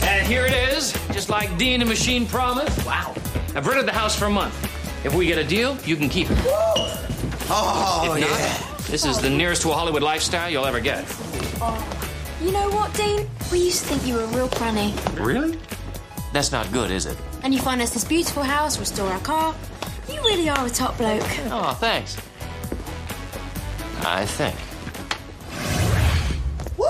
And 0.03 0.27
here 0.27 0.45
it 0.45 0.53
is, 0.53 0.93
just 1.13 1.29
like 1.29 1.57
Dean 1.57 1.81
and 1.81 1.89
Machine 1.89 2.27
promised. 2.27 2.85
Wow. 2.85 3.15
I've 3.55 3.67
rented 3.67 3.87
the 3.87 3.93
house 3.93 4.19
for 4.19 4.27
a 4.27 4.31
month. 4.31 4.55
If 5.05 5.15
we 5.15 5.27
get 5.27 5.39
a 5.39 5.45
deal, 5.45 5.77
you 5.85 5.97
can 5.97 6.09
keep 6.09 6.31
it. 6.31 6.39
Oh, 7.51 8.03
if 8.05 8.21
not, 8.21 8.39
yeah. 8.39 8.68
This 8.89 9.05
is 9.05 9.21
the 9.21 9.29
nearest 9.29 9.63
to 9.63 9.71
a 9.71 9.75
Hollywood 9.75 10.03
lifestyle 10.03 10.51
you'll 10.51 10.65
ever 10.65 10.81
get. 10.81 11.05
Oh. 11.61 11.99
You 12.43 12.53
know 12.53 12.71
what, 12.71 12.95
Dean? 12.95 13.29
We 13.53 13.59
used 13.59 13.83
to 13.83 13.89
think 13.91 14.07
you 14.07 14.15
were 14.15 14.23
a 14.23 14.27
real 14.29 14.49
pranny. 14.49 14.95
Really? 15.15 15.59
That's 16.33 16.53
not 16.53 16.71
good, 16.73 16.91
is 16.91 17.05
it? 17.05 17.17
And 17.43 17.53
you 17.53 17.61
find 17.61 17.83
us 17.83 17.91
this 17.91 18.05
beautiful 18.05 18.43
house, 18.43 18.79
restore 18.79 19.11
our 19.11 19.21
car. 19.21 19.55
You 20.09 20.21
really 20.23 20.49
are 20.49 20.67
a 20.67 20.71
top 20.71 20.97
bloke. 20.97 21.23
Oh, 21.51 21.77
thanks. 21.79 22.17
I 24.07 24.25
think. 24.25 24.57
Woo! 26.79 26.87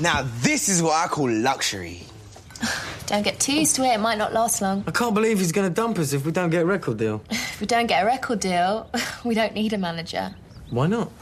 Now, 0.00 0.26
this 0.40 0.68
is 0.68 0.82
what 0.82 0.94
I 0.94 1.06
call 1.06 1.30
luxury. 1.30 2.02
Don't 3.06 3.22
get 3.22 3.38
too 3.38 3.54
used 3.54 3.76
to 3.76 3.82
it, 3.84 3.94
it 3.94 4.00
might 4.00 4.18
not 4.18 4.32
last 4.32 4.62
long. 4.62 4.84
I 4.86 4.90
can't 4.90 5.14
believe 5.14 5.38
he's 5.38 5.52
going 5.52 5.68
to 5.68 5.74
dump 5.74 5.98
us 5.98 6.12
if 6.12 6.24
we 6.24 6.32
don't 6.32 6.50
get 6.50 6.62
a 6.62 6.66
record 6.66 6.96
deal. 6.98 7.22
If 7.54 7.60
we 7.60 7.68
don't 7.68 7.86
get 7.86 8.02
a 8.02 8.06
record 8.06 8.40
deal, 8.40 8.90
we 9.24 9.34
don't 9.34 9.54
need 9.54 9.72
a 9.72 9.78
manager. 9.78 10.34
Why 10.70 10.88
not? 10.88 11.12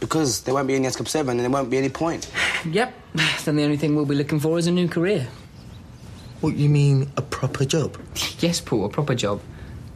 Because 0.00 0.42
there 0.42 0.52
won't 0.52 0.66
be 0.66 0.74
any 0.74 0.86
S 0.86 0.96
Club 0.96 1.08
7 1.08 1.30
and 1.30 1.40
there 1.40 1.48
won't 1.48 1.70
be 1.70 1.78
any 1.78 1.88
point. 1.88 2.30
Yep. 2.66 2.92
Then 3.44 3.56
the 3.56 3.64
only 3.64 3.76
thing 3.76 3.96
we'll 3.96 4.04
be 4.04 4.14
looking 4.14 4.38
for 4.38 4.58
is 4.58 4.66
a 4.66 4.70
new 4.70 4.88
career. 4.88 5.28
What, 6.40 6.56
you 6.56 6.68
mean 6.68 7.10
a 7.16 7.22
proper 7.22 7.64
job? 7.64 7.96
yes, 8.40 8.60
Paul, 8.60 8.84
a 8.84 8.88
proper 8.88 9.14
job. 9.14 9.40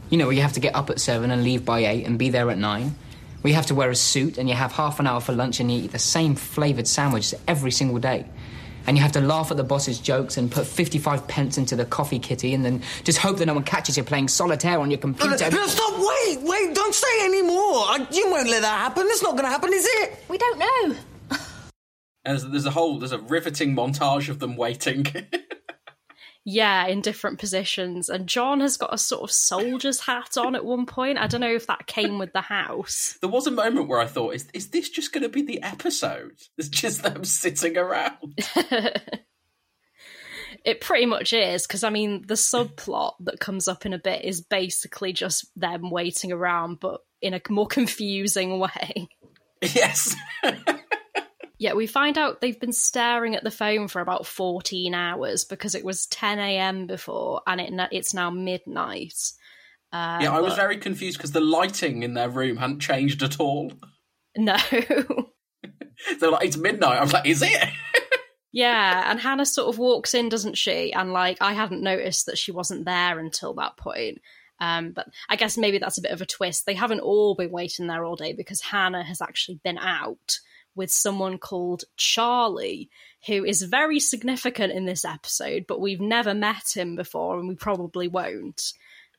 You 0.09 0.17
know, 0.17 0.25
where 0.25 0.35
you 0.35 0.41
have 0.41 0.53
to 0.53 0.59
get 0.59 0.75
up 0.75 0.89
at 0.89 0.99
seven 0.99 1.29
and 1.29 1.43
leave 1.43 1.63
by 1.65 1.85
eight 1.85 2.05
and 2.05 2.17
be 2.17 2.29
there 2.29 2.49
at 2.49 2.57
nine. 2.57 2.95
Where 3.41 3.49
you 3.49 3.55
have 3.55 3.65
to 3.67 3.75
wear 3.75 3.89
a 3.89 3.95
suit 3.95 4.37
and 4.37 4.49
you 4.49 4.55
have 4.55 4.71
half 4.71 4.99
an 4.99 5.07
hour 5.07 5.19
for 5.19 5.33
lunch 5.33 5.59
and 5.59 5.69
you 5.71 5.83
eat 5.83 5.91
the 5.91 5.99
same 5.99 6.35
flavoured 6.35 6.87
sandwich 6.87 7.35
every 7.47 7.71
single 7.71 7.99
day 7.99 8.25
and 8.87 8.97
you 8.97 9.03
have 9.03 9.11
to 9.11 9.21
laugh 9.21 9.51
at 9.51 9.57
the 9.57 9.63
boss's 9.63 9.99
jokes 9.99 10.37
and 10.37 10.49
put 10.49 10.65
55 10.65 11.27
pence 11.27 11.57
into 11.57 11.75
the 11.75 11.85
coffee 11.85 12.19
kitty 12.19 12.53
and 12.53 12.63
then 12.65 12.81
just 13.03 13.19
hope 13.19 13.37
that 13.37 13.45
no 13.45 13.53
one 13.53 13.63
catches 13.63 13.97
you 13.97 14.03
playing 14.03 14.29
solitaire 14.29 14.79
on 14.79 14.89
your 14.89 14.97
computer. 14.97 15.37
Stop, 15.37 15.93
wait, 15.97 16.39
wait, 16.41 16.73
don't 16.73 16.95
say 16.95 17.25
any 17.25 17.41
more. 17.41 17.85
You 18.11 18.31
won't 18.31 18.49
let 18.49 18.61
that 18.61 18.79
happen. 18.79 19.03
It's 19.07 19.21
not 19.21 19.33
going 19.33 19.43
to 19.43 19.49
happen, 19.49 19.73
is 19.73 19.85
it? 19.85 20.23
We 20.29 20.37
don't 20.37 20.57
know. 20.59 20.95
There's, 22.25 22.45
there's 22.45 22.65
a 22.65 22.71
whole, 22.71 22.99
there's 22.99 23.11
a 23.13 23.19
riveting 23.19 23.75
montage 23.75 24.29
of 24.29 24.39
them 24.39 24.55
waiting. 24.55 25.05
yeah, 26.49 26.87
in 26.87 27.01
different 27.01 27.39
positions. 27.39 28.07
And 28.07 28.25
John 28.25 28.61
has 28.61 28.77
got 28.77 28.93
a 28.93 28.97
sort 28.97 29.23
of 29.23 29.31
soldier's 29.31 29.99
hat 29.99 30.37
on 30.37 30.55
at 30.55 30.63
one 30.63 30.85
point. 30.85 31.17
I 31.17 31.27
don't 31.27 31.41
know 31.41 31.53
if 31.53 31.67
that 31.67 31.87
came 31.87 32.19
with 32.19 32.31
the 32.31 32.39
house. 32.39 33.17
There 33.19 33.29
was 33.29 33.47
a 33.47 33.51
moment 33.51 33.89
where 33.89 33.99
I 33.99 34.05
thought, 34.05 34.33
is, 34.33 34.47
is 34.53 34.69
this 34.69 34.87
just 34.87 35.11
going 35.11 35.23
to 35.23 35.29
be 35.29 35.41
the 35.41 35.61
episode? 35.61 36.39
It's 36.57 36.69
just 36.69 37.03
them 37.03 37.25
sitting 37.25 37.77
around. 37.77 38.39
it 40.63 40.79
pretty 40.79 41.05
much 41.05 41.33
is, 41.33 41.67
because 41.67 41.83
I 41.83 41.89
mean, 41.89 42.23
the 42.25 42.35
subplot 42.35 43.15
that 43.19 43.41
comes 43.41 43.67
up 43.67 43.85
in 43.85 43.91
a 43.91 43.99
bit 43.99 44.23
is 44.23 44.39
basically 44.39 45.11
just 45.11 45.51
them 45.59 45.89
waiting 45.89 46.31
around, 46.31 46.79
but 46.79 47.01
in 47.21 47.33
a 47.33 47.41
more 47.49 47.67
confusing 47.67 48.57
way. 48.57 49.09
Yes. 49.59 50.15
Yeah, 51.59 51.73
we 51.73 51.87
find 51.87 52.17
out 52.17 52.39
they've 52.39 52.59
been 52.59 52.73
staring 52.73 53.35
at 53.35 53.43
the 53.43 53.51
phone 53.51 53.87
for 53.87 53.99
about 53.99 54.27
14 54.27 54.93
hours 54.93 55.43
because 55.43 55.73
it 55.73 55.83
was 55.83 56.05
10 56.07 56.37
a.m. 56.37 56.85
before 56.85 57.41
and 57.47 57.59
it, 57.59 57.73
it's 57.91 58.13
now 58.13 58.29
midnight. 58.29 59.17
Uh, 59.91 60.19
yeah, 60.21 60.35
I 60.35 60.41
was 60.41 60.53
very 60.53 60.77
confused 60.77 61.17
because 61.17 61.31
the 61.31 61.41
lighting 61.41 62.03
in 62.03 62.13
their 62.13 62.29
room 62.29 62.57
hadn't 62.57 62.79
changed 62.79 63.23
at 63.23 63.39
all. 63.39 63.71
No. 64.39 64.55
They're 66.19 66.29
like, 66.29 66.45
it's 66.45 66.57
midnight. 66.57 66.99
I 66.99 67.01
was 67.01 67.11
like, 67.11 67.25
is 67.25 67.41
it? 67.41 67.69
yeah, 68.51 69.09
and 69.09 69.19
Hannah 69.19 69.47
sort 69.47 69.67
of 69.67 69.79
walks 69.79 70.13
in, 70.13 70.29
doesn't 70.29 70.59
she? 70.59 70.93
And 70.93 71.11
like, 71.11 71.39
I 71.41 71.53
hadn't 71.53 71.81
noticed 71.81 72.27
that 72.27 72.37
she 72.37 72.51
wasn't 72.51 72.85
there 72.85 73.17
until 73.17 73.55
that 73.55 73.77
point. 73.77 74.21
Um, 74.59 74.91
but 74.91 75.07
I 75.27 75.37
guess 75.37 75.57
maybe 75.57 75.79
that's 75.79 75.97
a 75.97 76.03
bit 76.03 76.11
of 76.11 76.21
a 76.21 76.27
twist. 76.27 76.67
They 76.67 76.75
haven't 76.75 76.99
all 76.99 77.33
been 77.33 77.49
waiting 77.49 77.87
there 77.87 78.05
all 78.05 78.15
day 78.15 78.33
because 78.33 78.61
Hannah 78.61 79.03
has 79.03 79.21
actually 79.21 79.59
been 79.63 79.79
out 79.79 80.37
with 80.77 80.91
someone 80.91 81.37
called 81.37 81.83
Charlie, 81.97 82.89
who 83.25 83.43
is 83.43 83.63
very 83.63 83.99
significant 83.99 84.71
in 84.71 84.85
this 84.85 85.03
episode, 85.03 85.65
but 85.67 85.81
we've 85.81 85.99
never 85.99 86.33
met 86.33 86.75
him 86.75 86.95
before 86.95 87.39
and 87.39 87.47
we 87.47 87.55
probably 87.55 88.07
won't. 88.07 88.73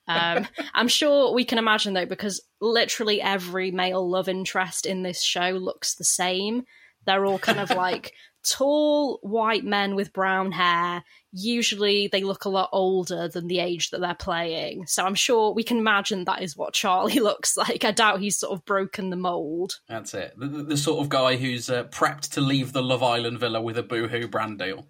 Um, 0.07 0.47
I'm 0.75 0.89
sure 0.89 1.35
we 1.35 1.45
can 1.45 1.59
imagine 1.59 1.93
though, 1.93 2.07
because 2.07 2.41
literally 2.61 3.21
every 3.21 3.71
male 3.71 4.09
love 4.09 4.29
interest 4.29 4.87
in 4.87 5.03
this 5.03 5.23
show 5.23 5.51
looks 5.51 5.95
the 5.95 6.05
same. 6.05 6.65
They're 7.05 7.27
all 7.27 7.39
kind 7.39 7.61
of 7.61 7.71
like 7.77 8.15
tall 8.47 9.19
white 9.23 9.65
men 9.65 9.95
with 9.95 10.13
brown 10.13 10.53
hair. 10.53 11.05
Usually 11.33 12.09
they 12.09 12.23
look 12.23 12.45
a 12.45 12.51
lot 12.51 12.71
older 12.73 13.29
than 13.29 13.47
the 13.47 13.61
age 13.61 13.91
that 13.91 14.01
they're 14.01 14.15
playing. 14.15 14.87
So 14.87 15.05
I'm 15.05 15.15
sure 15.15 15.53
we 15.53 15.63
can 15.63 15.79
imagine 15.79 16.25
that 16.25 16.43
is 16.43 16.57
what 16.57 16.75
Charlie 16.75 17.21
looks 17.21 17.57
like. 17.57 17.85
I 17.85 17.91
doubt 17.91 18.21
he's 18.21 18.39
sort 18.39 18.53
of 18.53 18.65
broken 18.65 19.11
the 19.11 19.17
mold. 19.17 19.81
That's 19.89 20.15
it. 20.15 20.35
The, 20.37 20.47
the 20.47 20.77
sort 20.77 21.01
of 21.01 21.09
guy 21.09 21.37
who's 21.37 21.69
uh, 21.71 21.85
prepped 21.85 22.31
to 22.33 22.41
leave 22.41 22.73
the 22.73 22.83
Love 22.83 23.03
Island 23.03 23.39
villa 23.41 23.61
with 23.61 23.79
a 23.79 23.83
boohoo 23.83 24.29
brand 24.29 24.59
deal. 24.59 24.87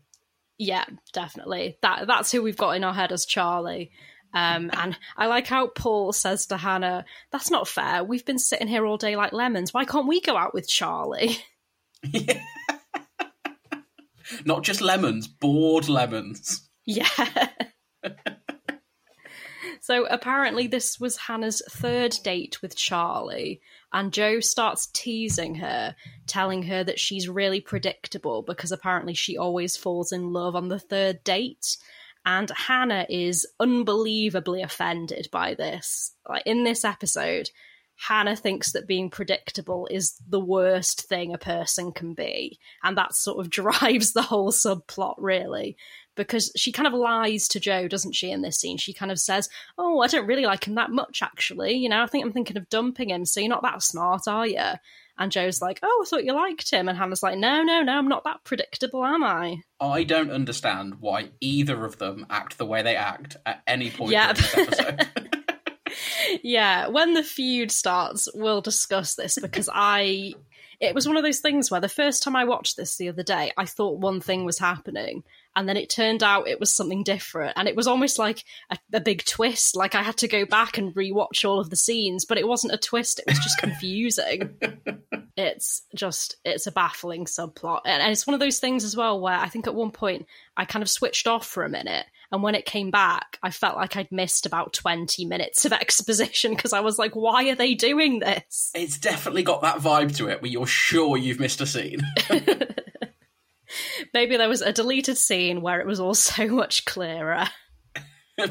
Yeah, 0.59 0.85
definitely. 1.13 1.79
That 1.83 2.07
that's 2.09 2.33
who 2.33 2.43
we've 2.43 2.57
got 2.57 2.73
in 2.73 2.85
our 2.85 2.95
head 2.95 3.13
as 3.13 3.25
Charlie. 3.25 3.93
Um, 4.35 4.71
and 4.77 4.99
I 5.17 5.27
like 5.27 5.47
how 5.47 5.69
Paul 5.69 6.13
says 6.13 6.47
to 6.47 6.57
Hannah, 6.57 7.05
"That's 7.31 7.51
not 7.51 7.69
fair. 7.69 8.05
We've 8.05 8.25
been 8.25 8.39
sitting 8.39 8.69
here 8.69 8.85
all 8.85 8.97
day 8.97 9.17
like 9.17 9.33
lemons. 9.33 9.73
Why 9.73 9.85
can't 9.85 10.09
we 10.09 10.21
go 10.21 10.37
out 10.37 10.55
with 10.55 10.69
Charlie?" 10.69 11.39
Yeah. 12.03 12.41
Not 14.45 14.63
just 14.63 14.81
lemons, 14.81 15.27
bored 15.27 15.89
lemons. 15.89 16.69
Yeah. 16.85 17.09
so 19.81 20.07
apparently, 20.07 20.67
this 20.67 20.99
was 20.99 21.17
Hannah's 21.17 21.63
third 21.69 22.17
date 22.25 22.63
with 22.63 22.77
Charlie, 22.77 23.61
and 23.93 24.13
Joe 24.13 24.41
starts 24.41 24.87
teasing 24.87 25.57
her, 25.57 25.95
telling 26.27 26.65
her 26.65 26.85
that 26.85 27.01
she's 27.01 27.29
really 27.29 27.61
predictable 27.61 28.43
because 28.43 28.73
apparently 28.73 29.15
she 29.15 29.37
always 29.37 29.77
falls 29.77 30.13
in 30.13 30.33
love 30.33 30.57
on 30.57 30.69
the 30.69 30.79
third 30.79 31.23
date. 31.25 31.77
And 32.27 32.51
Hannah 32.51 33.07
is 33.09 33.47
unbelievably 33.59 34.63
offended 34.63 35.29
by 35.33 35.55
this. 35.55 36.15
Like 36.29 36.43
in 36.45 36.65
this 36.65 36.85
episode, 36.85 37.49
Hannah 37.99 38.37
thinks 38.37 38.73
that 38.73 38.87
being 38.87 39.11
predictable 39.11 39.89
is 39.91 40.15
the 40.29 40.41
worst 40.41 41.09
thing 41.09 41.35
a 41.35 41.39
person 41.39 41.91
can 41.91 42.15
be. 42.15 42.59
And 42.83 42.97
that 42.97 43.15
sort 43.15 43.41
of 43.41 43.51
drives 43.51 44.13
the 44.13 44.23
whole 44.23 44.53
subplot, 44.53 45.17
really. 45.19 45.77
Because 46.15 46.51
she 46.57 46.73
kind 46.73 46.87
of 46.87 46.95
lies 46.95 47.47
to 47.49 47.61
Joe, 47.61 47.87
doesn't 47.87 48.15
she, 48.15 48.31
in 48.31 48.43
this 48.43 48.59
scene? 48.59 48.77
She 48.77 48.93
kind 48.93 49.13
of 49.13 49.21
says, 49.21 49.49
Oh, 49.77 50.01
I 50.01 50.07
don't 50.07 50.27
really 50.27 50.47
like 50.47 50.67
him 50.67 50.75
that 50.77 50.91
much, 50.91 51.23
actually. 51.23 51.75
You 51.75 51.89
know, 51.89 52.03
I 52.03 52.07
think 52.07 52.25
I'm 52.25 52.33
thinking 52.33 52.57
of 52.57 52.69
dumping 52.69 53.11
him, 53.11 53.25
so 53.25 53.41
you're 53.41 53.49
not 53.49 53.63
that 53.63 53.83
smart, 53.83 54.27
are 54.27 54.47
you? 54.47 54.73
And 55.17 55.33
Joe's 55.33 55.61
like, 55.61 55.81
Oh, 55.83 56.05
I 56.05 56.09
thought 56.09 56.25
you 56.25 56.33
liked 56.33 56.71
him. 56.71 56.89
And 56.89 56.99
Hannah's 56.99 57.23
like, 57.23 57.39
No, 57.39 57.63
no, 57.63 57.83
no, 57.83 57.99
I'm 57.99 58.09
not 58.09 58.25
that 58.25 58.43
predictable, 58.45 59.05
am 59.05 59.23
I? 59.23 59.63
I 59.81 60.05
don't 60.05 60.31
understand 60.31 60.97
why 61.01 61.31
either 61.41 61.85
of 61.85 61.99
them 61.99 62.27
act 62.31 62.59
the 62.59 62.67
way 62.67 62.83
they 62.83 62.97
act 62.97 63.37
at 63.47 63.63
any 63.67 63.91
point 63.91 64.13
yeah. 64.13 64.31
in 64.31 64.37
this 64.37 64.57
episode. 64.57 65.35
yeah, 66.43 66.89
when 66.89 67.15
the 67.15 67.23
feud 67.23 67.71
starts, 67.71 68.29
we'll 68.35 68.61
discuss 68.61 69.15
this 69.15 69.39
because 69.41 69.69
I 69.75 70.35
it 70.81 70.95
was 70.95 71.09
one 71.09 71.17
of 71.17 71.25
those 71.25 71.41
things 71.41 71.71
where 71.71 71.81
the 71.81 71.89
first 71.89 72.23
time 72.23 72.37
I 72.37 72.45
watched 72.45 72.77
this 72.77 72.97
the 72.97 73.09
other 73.09 73.25
day, 73.25 73.51
I 73.57 73.65
thought 73.65 73.99
one 73.99 74.21
thing 74.21 74.45
was 74.45 74.61
happening, 74.61 75.25
and 75.57 75.69
then 75.69 75.77
it 75.77 75.91
turned 75.91 76.23
out 76.23 76.47
it 76.47 76.61
was 76.61 76.73
something 76.73 77.03
different, 77.03 77.55
and 77.57 77.67
it 77.67 77.75
was 77.75 77.89
almost 77.89 78.19
like 78.19 78.45
a, 78.71 78.79
a 78.93 79.01
big 79.01 79.25
twist. 79.25 79.75
Like 79.75 79.97
I 79.97 80.03
had 80.03 80.19
to 80.19 80.29
go 80.29 80.47
back 80.47 80.79
and 80.79 80.95
rewatch 80.95 81.45
all 81.45 81.59
of 81.59 81.71
the 81.71 81.77
scenes, 81.77 82.25
but 82.25 82.39
it 82.39 82.47
wasn't 82.47 82.75
a 82.75 82.79
twist; 82.79 83.19
it 83.19 83.27
was 83.27 83.41
just 83.41 83.59
confusing. 83.61 84.57
it's 85.37 85.83
just 85.97 86.37
it's 86.45 86.69
a 86.69 86.73
baffling 86.73 87.25
subplot, 87.25 87.81
and, 87.85 88.01
and 88.01 88.13
it's 88.13 88.27
one 88.27 88.35
of 88.35 88.41
those 88.41 88.61
things 88.61 88.85
as 88.85 88.97
well 88.97 89.21
where 89.21 89.37
I 89.37 89.49
think 89.49 89.67
at 89.67 89.75
one 89.75 89.91
point 89.91 90.27
I 90.57 90.65
kind 90.65 90.85
of 90.85 90.91
switched 90.91 91.27
off 91.27 91.47
for 91.47 91.65
a 91.65 91.69
minute. 91.69 92.07
And 92.31 92.43
when 92.43 92.55
it 92.55 92.67
came 92.67 92.91
back, 92.91 93.39
I 93.43 93.51
felt 93.51 93.77
like 93.77 93.97
I'd 93.97 94.13
missed 94.13 94.45
about 94.45 94.73
20 94.75 95.25
minutes 95.25 95.65
of 95.65 95.73
exposition 95.75 96.55
because 96.55 96.73
I 96.73 96.81
was 96.81 96.99
like, 96.99 97.17
why 97.17 97.49
are 97.49 97.55
they 97.55 97.75
doing 97.75 98.19
this? 98.19 98.71
It's 98.75 98.99
definitely 98.99 99.43
got 99.43 99.63
that 99.63 99.79
vibe 99.79 100.17
to 100.17 100.29
it 100.29 100.43
where 100.43 100.51
you're 100.51 100.67
sure 100.67 101.17
you've 101.17 101.41
missed 101.41 101.61
a 101.61 101.67
scene. 101.67 102.01
Maybe 104.15 104.37
there 104.37 104.49
was 104.49 104.63
a 104.63 104.73
deleted 104.73 105.19
scene 105.19 105.61
where 105.61 105.81
it 105.81 105.87
was 105.87 106.01
all 106.01 106.15
so 106.15 106.47
much 106.49 106.85
clearer. 106.85 107.47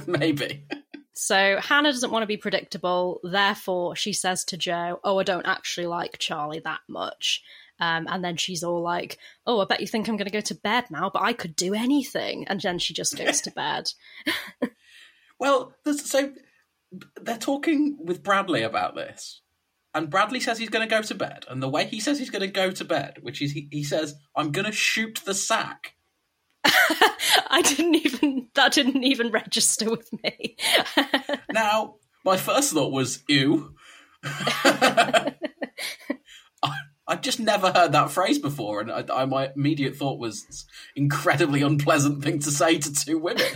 Maybe. 0.06 0.66
So 1.14 1.60
Hannah 1.60 1.92
doesn't 1.92 2.12
want 2.12 2.24
to 2.24 2.28
be 2.28 2.38
predictable, 2.38 3.20
therefore 3.24 3.96
she 3.96 4.14
says 4.14 4.44
to 4.46 4.58
Joe, 4.58 5.00
"Oh, 5.04 5.18
I 5.18 5.24
don't 5.24 5.48
actually 5.48 5.88
like 5.88 6.20
Charlie 6.20 6.60
that 6.60 6.82
much." 6.88 7.42
Um, 7.80 8.08
and 8.10 8.24
then 8.24 8.38
she's 8.38 8.64
all 8.64 8.82
like, 8.82 9.18
"Oh, 9.46 9.62
I 9.62 9.66
bet 9.66 9.82
you 9.82 9.88
think 9.88 10.08
I'm 10.08 10.18
going 10.18 10.30
to 10.30 10.32
go 10.32 10.42
to 10.42 10.56
bed 10.56 10.86
now, 10.90 11.10
but 11.12 11.22
I 11.22 11.34
could 11.34 11.56
do 11.56 11.74
anything." 11.74 12.48
And 12.48 12.60
then 12.60 12.80
she 12.80 12.94
just 12.94 13.18
goes 13.18 13.42
to 13.42 13.52
bed. 13.52 13.92
well, 15.40 15.74
so 15.86 16.34
they're 17.22 17.38
talking 17.38 17.98
with 18.00 18.24
Bradley 18.24 18.64
about 18.64 18.96
this, 18.96 19.42
and 19.94 20.10
Bradley 20.10 20.40
says 20.40 20.58
he's 20.58 20.70
going 20.70 20.88
to 20.88 20.96
go 20.96 21.02
to 21.02 21.16
bed. 21.16 21.46
And 21.50 21.62
the 21.62 21.70
way 21.70 21.86
he 21.86 22.00
says 22.00 22.20
he's 22.20 22.30
going 22.30 22.42
to 22.42 22.48
go 22.48 22.72
to 22.72 22.86
bed, 22.86 23.18
which 23.22 23.42
is 23.42 23.52
he, 23.52 23.68
he 23.72 23.84
says, 23.84 24.16
"I'm 24.36 24.52
going 24.52 24.66
to 24.66 24.72
shoot 24.72 25.22
the 25.26 25.34
sack." 25.34 25.94
I 27.50 27.62
didn't 27.64 27.96
even 27.96 28.48
that 28.56 28.74
didn't 28.74 29.04
even 29.04 29.32
register 29.32 29.90
with 29.90 30.10
me. 30.24 30.58
now, 31.52 31.96
my 32.26 32.38
first 32.38 32.74
thought 32.74 32.92
was, 32.92 33.24
"Ew." 33.28 33.76
I've 37.08 37.22
just 37.22 37.40
never 37.40 37.72
heard 37.72 37.94
that 37.94 38.12
phrase 38.12 38.38
before, 38.38 38.82
and 38.82 38.92
I, 38.92 39.04
I, 39.14 39.26
my 39.26 39.52
immediate 39.56 39.96
thought 39.96 40.20
was 40.20 40.66
incredibly 40.96 41.62
unpleasant 41.62 42.24
thing 42.24 42.40
to 42.40 42.52
say 42.52 42.78
to 42.78 42.94
two 42.94 43.18
women. 43.18 43.46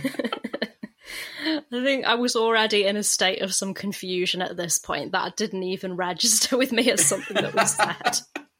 I 1.44 1.60
think 1.70 2.06
I 2.06 2.14
was 2.14 2.36
already 2.36 2.86
in 2.86 2.96
a 2.96 3.02
state 3.02 3.42
of 3.42 3.54
some 3.54 3.74
confusion 3.74 4.40
at 4.40 4.56
this 4.56 4.78
point. 4.78 5.12
That 5.12 5.36
didn't 5.36 5.64
even 5.64 5.96
register 5.96 6.56
with 6.56 6.72
me 6.72 6.90
as 6.90 7.04
something 7.04 7.36
that 7.36 7.54
was 7.54 7.74
said. 7.74 8.20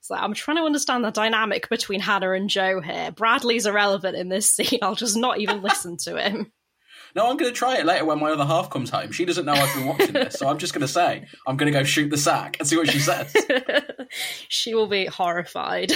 So 0.00 0.14
I'm 0.14 0.34
trying 0.34 0.58
to 0.58 0.62
understand 0.62 1.02
the 1.02 1.10
dynamic 1.10 1.68
between 1.68 1.98
Hannah 1.98 2.30
and 2.30 2.48
Joe 2.48 2.80
here. 2.80 3.10
Bradley's 3.10 3.66
irrelevant 3.66 4.16
in 4.16 4.28
this 4.28 4.48
scene. 4.48 4.78
I'll 4.80 4.94
just 4.94 5.16
not 5.16 5.40
even 5.40 5.62
listen 5.62 5.96
to 6.04 6.16
him. 6.16 6.52
No, 7.16 7.30
I'm 7.30 7.38
going 7.38 7.50
to 7.50 7.58
try 7.58 7.78
it 7.78 7.86
later 7.86 8.04
when 8.04 8.20
my 8.20 8.30
other 8.30 8.44
half 8.44 8.68
comes 8.68 8.90
home. 8.90 9.10
She 9.10 9.24
doesn't 9.24 9.46
know 9.46 9.54
I've 9.54 9.74
been 9.74 9.86
watching 9.86 10.12
this, 10.12 10.34
so 10.34 10.48
I'm 10.48 10.58
just 10.58 10.74
going 10.74 10.82
to 10.82 10.88
say 10.88 11.24
I'm 11.46 11.56
going 11.56 11.72
to 11.72 11.78
go 11.78 11.82
shoot 11.82 12.10
the 12.10 12.18
sack 12.18 12.58
and 12.58 12.68
see 12.68 12.76
what 12.76 12.90
she 12.90 12.98
says. 12.98 13.34
she 14.48 14.74
will 14.74 14.86
be 14.86 15.06
horrified. 15.06 15.94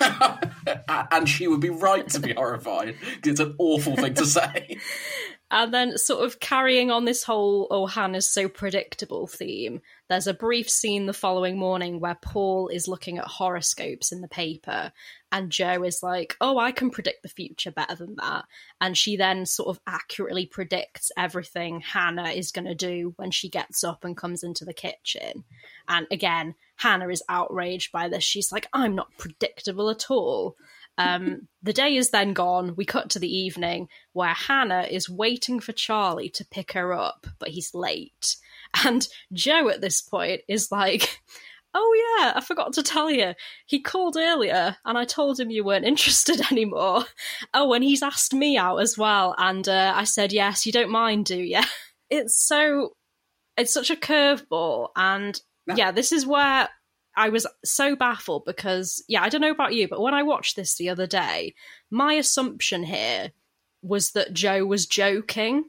and 0.88 1.28
she 1.28 1.48
would 1.48 1.60
be 1.60 1.70
right 1.70 2.08
to 2.08 2.20
be 2.20 2.34
horrified 2.34 2.94
it's 3.24 3.40
an 3.40 3.54
awful 3.58 3.96
thing 3.96 4.14
to 4.14 4.26
say. 4.26 4.78
And 5.50 5.72
then, 5.72 5.96
sort 5.96 6.26
of 6.26 6.40
carrying 6.40 6.90
on 6.90 7.06
this 7.06 7.22
whole 7.22 7.68
"Oh, 7.70 7.86
Hannah's 7.86 8.28
so 8.28 8.50
predictable" 8.50 9.26
theme, 9.26 9.80
there's 10.10 10.26
a 10.26 10.34
brief 10.34 10.68
scene 10.68 11.06
the 11.06 11.14
following 11.14 11.56
morning 11.56 12.00
where 12.00 12.18
Paul 12.20 12.68
is 12.68 12.86
looking 12.86 13.16
at 13.16 13.24
horoscopes 13.24 14.12
in 14.12 14.20
the 14.20 14.28
paper, 14.28 14.92
and 15.30 15.50
Joe 15.50 15.82
is 15.82 16.02
like, 16.02 16.36
"Oh, 16.40 16.58
I 16.58 16.72
can 16.72 16.90
predict 16.90 17.22
the 17.22 17.28
future 17.28 17.70
better 17.70 17.94
than 17.94 18.16
that," 18.16 18.46
and 18.80 18.96
she 18.96 19.16
then 19.16 19.46
sort 19.46 19.68
of 19.68 19.80
accurately 19.86 20.46
predicts 20.46 21.10
everything 21.16 21.80
Hannah 21.80 22.30
is 22.30 22.52
going 22.52 22.66
to 22.66 22.74
do 22.74 23.14
when 23.16 23.30
she 23.30 23.48
gets 23.48 23.84
up 23.84 24.04
and 24.04 24.16
comes 24.16 24.42
into 24.42 24.64
the 24.64 24.74
kitchen. 24.74 25.44
And 25.88 26.06
again, 26.10 26.54
Hannah 26.76 27.08
is 27.08 27.22
outraged 27.28 27.92
by 27.92 28.08
this. 28.08 28.24
She's 28.24 28.52
like, 28.52 28.66
"I'm 28.72 28.94
not 28.94 29.16
predictable 29.18 29.90
at 29.90 30.10
all." 30.10 30.56
Um, 30.96 31.48
the 31.62 31.72
day 31.72 31.96
is 31.96 32.10
then 32.10 32.32
gone. 32.32 32.74
We 32.76 32.84
cut 32.84 33.10
to 33.10 33.18
the 33.18 33.34
evening 33.34 33.88
where 34.12 34.34
Hannah 34.34 34.86
is 34.90 35.08
waiting 35.08 35.60
for 35.60 35.72
Charlie 35.72 36.30
to 36.30 36.44
pick 36.44 36.72
her 36.72 36.92
up, 36.92 37.26
but 37.38 37.50
he's 37.50 37.74
late. 37.74 38.36
And 38.84 39.08
Joe 39.32 39.68
at 39.70 39.80
this 39.80 40.02
point 40.02 40.42
is 40.46 40.70
like, 40.70 41.20
Oh, 41.74 42.18
yeah, 42.20 42.32
I 42.34 42.40
forgot 42.40 42.72
to 42.74 42.82
tell 42.82 43.10
you. 43.10 43.34
He 43.66 43.80
called 43.80 44.16
earlier 44.16 44.76
and 44.84 44.96
I 44.96 45.04
told 45.04 45.38
him 45.38 45.50
you 45.50 45.64
weren't 45.64 45.84
interested 45.92 46.40
anymore. 46.50 47.04
Oh, 47.54 47.72
and 47.74 47.84
he's 47.84 48.02
asked 48.02 48.32
me 48.34 48.56
out 48.56 48.78
as 48.78 48.96
well. 48.96 49.34
And 49.38 49.68
uh, 49.68 49.92
I 49.94 50.04
said, 50.04 50.32
Yes, 50.32 50.64
you 50.66 50.72
don't 50.72 50.90
mind, 50.90 51.26
do 51.26 51.36
you? 51.38 51.60
It's 52.10 52.42
so. 52.42 52.94
It's 53.58 53.74
such 53.74 53.90
a 53.90 53.96
curveball. 53.96 54.88
And 54.96 55.38
yeah, 55.76 55.90
this 55.90 56.10
is 56.10 56.26
where 56.26 56.70
I 57.14 57.28
was 57.28 57.46
so 57.64 57.96
baffled 57.96 58.44
because, 58.46 59.04
yeah, 59.08 59.22
I 59.22 59.28
don't 59.28 59.42
know 59.42 59.50
about 59.50 59.74
you, 59.74 59.88
but 59.88 60.00
when 60.00 60.14
I 60.14 60.22
watched 60.22 60.56
this 60.56 60.76
the 60.76 60.88
other 60.88 61.06
day, 61.06 61.54
my 61.90 62.14
assumption 62.14 62.82
here 62.84 63.32
was 63.82 64.12
that 64.12 64.32
Joe 64.32 64.64
was 64.64 64.86
joking. 64.86 65.64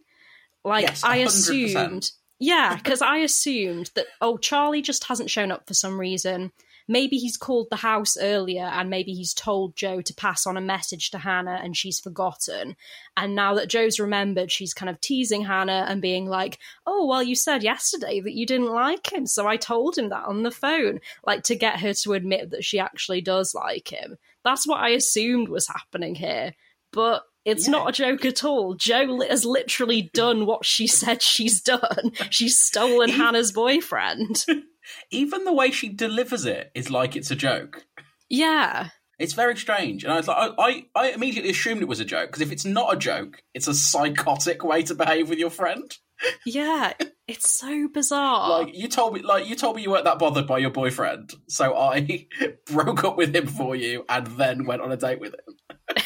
Like, 0.64 0.84
Yes, 0.86 1.04
I 1.04 1.20
100%. 1.20 1.26
assumed, 1.26 2.12
yeah, 2.40 2.76
because 2.76 3.02
I 3.02 3.18
assumed 3.18 3.92
that, 3.96 4.08
oh, 4.22 4.38
Charlie 4.38 4.82
just 4.82 5.04
hasn't 5.06 5.30
shown 5.30 5.52
up 5.52 5.68
for 5.68 5.74
some 5.74 6.00
reason. 6.00 6.54
Maybe 6.88 7.18
he's 7.18 7.38
called 7.38 7.68
the 7.70 7.76
house 7.76 8.18
earlier 8.20 8.64
and 8.64 8.90
maybe 8.90 9.14
he's 9.14 9.34
told 9.34 9.76
Joe 9.76 10.02
to 10.02 10.14
pass 10.16 10.48
on 10.48 10.58
a 10.58 10.62
message 10.62 11.12
to 11.12 11.20
Hannah 11.20 11.60
and 11.62 11.78
she's 11.78 12.00
forgotten. 12.00 12.76
And 13.16 13.36
now 13.36 13.54
that 13.56 13.70
Joe's 13.70 14.00
remembered, 14.00 14.52
she's 14.52 14.74
kind 14.74 14.90
of 14.90 15.00
teasing 15.00 15.44
Hannah 15.44 15.86
and 15.88 16.02
being 16.02 16.28
like, 16.28 16.58
oh, 16.88 17.06
well, 17.06 17.22
you 17.22 17.36
said 17.36 17.62
yesterday 17.62 18.22
that 18.22 18.34
you 18.34 18.48
didn't 18.48 18.74
like 18.74 19.14
him. 19.14 19.28
So 19.28 19.46
I 19.46 19.58
told 19.58 19.98
him 19.98 20.10
that 20.10 20.26
on 20.26 20.42
the 20.42 20.50
phone, 20.50 21.00
like 21.28 21.44
to 21.44 21.56
get 21.56 21.80
her 21.82 21.94
to 21.94 22.14
admit 22.14 22.50
that 22.52 22.64
she 22.64 22.80
actually 22.80 23.22
does 23.22 23.54
like 23.54 23.90
him. 23.90 24.18
That's 24.44 24.66
what 24.66 24.80
I 24.80 24.90
assumed 24.90 25.50
was 25.50 25.68
happening 25.68 26.16
here. 26.16 26.56
But 26.92 27.22
it's 27.50 27.68
not 27.68 27.90
a 27.90 27.92
joke 27.92 28.26
at 28.26 28.44
all. 28.44 28.76
Joe 28.76 29.22
has 29.28 29.46
literally 29.46 30.10
done 30.14 30.46
what 30.46 30.66
she 30.66 30.88
said 30.88 31.22
she's 31.22 31.62
done. 31.62 32.12
She's 32.30 32.60
stolen 32.60 33.10
Hannah's 33.10 33.52
boyfriend. 33.52 34.46
Even 35.12 35.44
the 35.44 35.54
way 35.54 35.72
she 35.72 35.90
delivers 35.90 36.46
it 36.46 36.72
is 36.74 36.90
like 36.90 37.16
it's 37.16 37.32
a 37.32 37.36
joke. 37.36 37.86
Yeah. 38.30 38.90
It's 39.20 39.34
very 39.34 39.58
strange, 39.58 40.06
and 40.06 40.14
I 40.14 40.16
was 40.16 40.30
like, 40.30 40.38
I, 40.38 40.54
I, 40.58 40.86
I 40.96 41.12
immediately 41.12 41.52
assumed 41.52 41.82
it 41.82 41.90
was 41.90 42.00
a 42.00 42.06
joke 42.06 42.30
because 42.30 42.42
if 42.42 42.54
it's 42.54 42.64
not 42.64 42.94
a 42.94 42.98
joke, 42.98 43.44
it's 43.54 43.68
a 43.68 43.74
psychotic 43.74 44.64
way 44.64 44.82
to 44.84 44.96
behave 44.96 45.30
with 45.30 45.40
your 45.40 45.50
friend. 45.50 45.92
Yeah. 46.46 46.94
It's 47.30 47.50
so 47.50 47.88
bizarre. 47.88 48.64
Like 48.64 48.76
you 48.76 48.88
told 48.88 49.14
me, 49.14 49.22
like 49.22 49.48
you 49.48 49.56
told 49.56 49.76
me 49.76 49.84
you 49.84 49.92
weren't 49.92 50.06
that 50.06 50.20
bothered 50.20 50.48
by 50.48 50.58
your 50.58 50.72
boyfriend, 50.72 51.34
so 51.48 51.78
I 51.78 52.28
broke 52.66 53.04
up 53.04 53.18
with 53.18 53.36
him 53.36 53.48
for 53.48 53.76
you 53.76 54.04
and 54.10 54.28
then 54.28 54.66
went 54.66 54.82
on 54.82 54.92
a 54.92 54.98
date 54.98 55.20
with 55.20 55.36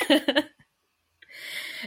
him. 0.10 0.43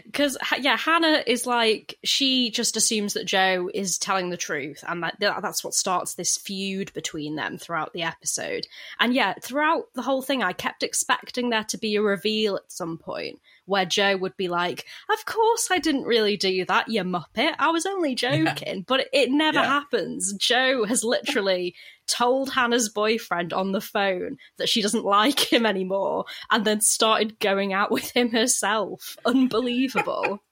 Because 0.04 0.36
yeah 0.60 0.76
hannah 0.76 1.22
is 1.26 1.46
like 1.46 1.98
she 2.04 2.50
just 2.50 2.76
assumes 2.76 3.14
that 3.14 3.24
joe 3.24 3.70
is 3.72 3.98
telling 3.98 4.30
the 4.30 4.36
truth 4.36 4.84
and 4.86 5.02
that 5.02 5.16
that's 5.18 5.64
what 5.64 5.74
starts 5.74 6.14
this 6.14 6.36
feud 6.36 6.92
between 6.92 7.36
them 7.36 7.58
throughout 7.58 7.92
the 7.92 8.02
episode. 8.02 8.66
And 9.00 9.14
yeah 9.14 9.34
throughout 9.40 9.92
the 9.94 10.02
whole 10.02 10.22
thing 10.22 10.42
i 10.42 10.52
kept 10.52 10.82
expecting 10.82 11.50
there 11.50 11.64
to 11.64 11.78
be 11.78 11.96
a 11.96 12.02
reveal 12.02 12.56
at 12.56 12.70
some 12.70 12.98
point 12.98 13.40
where 13.66 13.84
joe 13.84 14.16
would 14.16 14.36
be 14.36 14.48
like 14.48 14.84
of 15.12 15.24
course 15.26 15.68
i 15.70 15.78
didn't 15.78 16.04
really 16.04 16.36
do 16.36 16.64
that 16.64 16.88
you 16.88 17.02
muppet. 17.02 17.54
I 17.58 17.70
was 17.70 17.84
only 17.86 18.14
joking. 18.26 18.84
But 18.86 19.06
it 19.12 19.30
never 19.30 19.58
Yeah. 19.58 19.66
happens. 19.66 20.32
Joe 20.34 20.84
has 20.84 21.04
literally 21.04 21.74
told 22.06 22.50
hannah's 22.50 22.88
boyfriend 22.88 23.52
on 23.52 23.72
the 23.72 23.80
phone 23.80 24.36
that 24.58 24.68
she 24.68 24.80
doesn't 24.82 25.04
like 25.04 25.40
him 25.52 25.66
anymore 25.66 26.24
and 26.50 26.64
then 26.64 26.80
started 26.80 27.38
going 27.40 27.72
out 27.72 27.90
with 27.90 28.10
him 28.16 28.30
herself. 28.30 29.16
Unbelievable. 29.24 30.42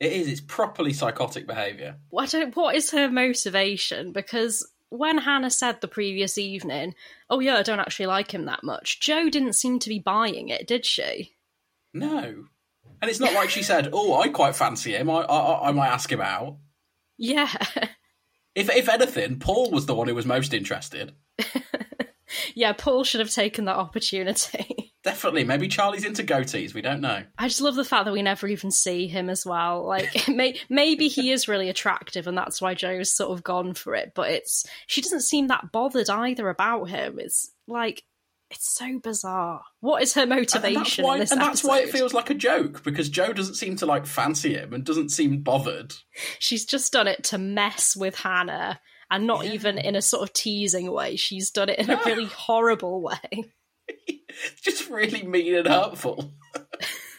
It 0.00 0.12
is. 0.12 0.28
It's 0.28 0.40
properly 0.40 0.94
psychotic 0.94 1.46
behaviour. 1.46 1.96
what, 2.08 2.32
what 2.54 2.74
is 2.74 2.90
her 2.92 3.10
motivation? 3.10 4.12
Because 4.12 4.66
when 4.90 5.18
hannah 5.18 5.50
said 5.50 5.80
the 5.80 5.88
previous 5.88 6.36
evening 6.36 6.94
oh 7.30 7.40
yeah 7.40 7.56
i 7.56 7.62
don't 7.62 7.80
actually 7.80 8.06
like 8.06 8.32
him 8.32 8.44
that 8.44 8.62
much 8.62 9.00
joe 9.00 9.28
didn't 9.30 9.54
seem 9.54 9.78
to 9.78 9.88
be 9.88 9.98
buying 9.98 10.48
it 10.48 10.66
did 10.66 10.84
she 10.84 11.32
No, 11.94 12.44
and 13.02 13.10
it's 13.10 13.20
not 13.20 13.32
like 13.32 13.50
she 13.50 13.62
said, 13.62 13.88
"Oh, 13.92 14.20
I 14.20 14.28
quite 14.28 14.54
fancy 14.54 14.92
him. 14.94 15.08
I, 15.10 15.22
I, 15.22 15.68
I 15.68 15.72
might 15.72 15.88
ask 15.88 16.10
him 16.12 16.20
out." 16.20 16.58
yeah 17.18 17.50
If, 18.54 18.68
if 18.68 18.88
anything, 18.88 19.38
Paul 19.38 19.70
was 19.70 19.86
the 19.86 19.94
one 19.94 20.08
who 20.08 20.14
was 20.14 20.26
most 20.26 20.52
interested. 20.52 21.12
yeah 22.54 22.72
paul 22.72 23.04
should 23.04 23.20
have 23.20 23.30
taken 23.30 23.64
that 23.64 23.76
opportunity 23.76 24.89
Definitely. 25.02 25.44
Maybe 25.44 25.68
Charlie's 25.68 26.04
into 26.04 26.22
goatees. 26.22 26.74
We 26.74 26.82
don't 26.82 27.00
know. 27.00 27.22
I 27.38 27.48
just 27.48 27.62
love 27.62 27.74
the 27.74 27.84
fact 27.84 28.04
that 28.04 28.12
we 28.12 28.22
never 28.22 28.46
even 28.46 28.70
see 28.70 29.06
him 29.06 29.30
as 29.30 29.46
well. 29.46 29.86
Like, 29.86 30.28
may, 30.28 30.58
maybe 30.68 31.08
he 31.08 31.30
is 31.32 31.48
really 31.48 31.70
attractive, 31.70 32.26
and 32.26 32.36
that's 32.36 32.60
why 32.60 32.74
Joe's 32.74 33.10
sort 33.10 33.30
of 33.30 33.42
gone 33.42 33.72
for 33.72 33.94
it. 33.94 34.12
But 34.14 34.30
it's 34.30 34.66
she 34.86 35.00
doesn't 35.00 35.22
seem 35.22 35.48
that 35.48 35.72
bothered 35.72 36.10
either 36.10 36.48
about 36.50 36.90
him. 36.90 37.18
It's 37.18 37.50
like 37.66 38.02
it's 38.50 38.70
so 38.70 38.98
bizarre. 38.98 39.62
What 39.80 40.02
is 40.02 40.14
her 40.14 40.22
And 40.22 40.32
that's 40.32 40.56
motivation? 40.56 41.04
why, 41.04 41.14
in 41.14 41.20
this 41.20 41.30
and 41.30 41.40
that's 41.40 41.64
why 41.64 41.80
it 41.80 41.90
feels 41.90 42.12
like 42.12 42.30
a 42.30 42.34
joke 42.34 42.82
because 42.82 43.08
Joe 43.08 43.32
doesn't 43.32 43.54
seem 43.54 43.76
to 43.76 43.86
like 43.86 44.06
fancy 44.06 44.54
him 44.54 44.74
and 44.74 44.84
doesn't 44.84 45.10
seem 45.10 45.42
bothered. 45.42 45.94
She's 46.40 46.66
just 46.66 46.92
done 46.92 47.06
it 47.06 47.24
to 47.24 47.38
mess 47.38 47.96
with 47.96 48.16
Hannah, 48.16 48.80
and 49.10 49.26
not 49.26 49.46
even 49.46 49.78
in 49.78 49.96
a 49.96 50.02
sort 50.02 50.24
of 50.24 50.32
teasing 50.34 50.90
way. 50.90 51.16
She's 51.16 51.50
done 51.50 51.70
it 51.70 51.78
in 51.78 51.88
a 51.88 52.00
really 52.04 52.26
horrible 52.26 53.00
way. 53.00 53.44
Just 54.62 54.88
really 54.88 55.22
mean 55.22 55.54
and 55.54 55.66
hurtful. 55.66 56.32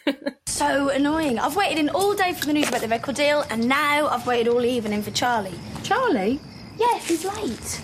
So 0.62 0.90
annoying. 0.90 1.38
I've 1.38 1.56
waited 1.56 1.78
in 1.78 1.88
all 1.88 2.14
day 2.14 2.34
for 2.34 2.44
the 2.44 2.52
news 2.52 2.68
about 2.68 2.82
the 2.82 2.88
record 2.88 3.16
deal, 3.16 3.44
and 3.50 3.68
now 3.68 4.06
I've 4.08 4.26
waited 4.26 4.48
all 4.48 4.64
evening 4.64 5.02
for 5.02 5.10
Charlie. 5.10 5.58
Charlie? 5.82 6.40
Yes, 6.78 7.08
he's 7.08 7.24
late. 7.24 7.80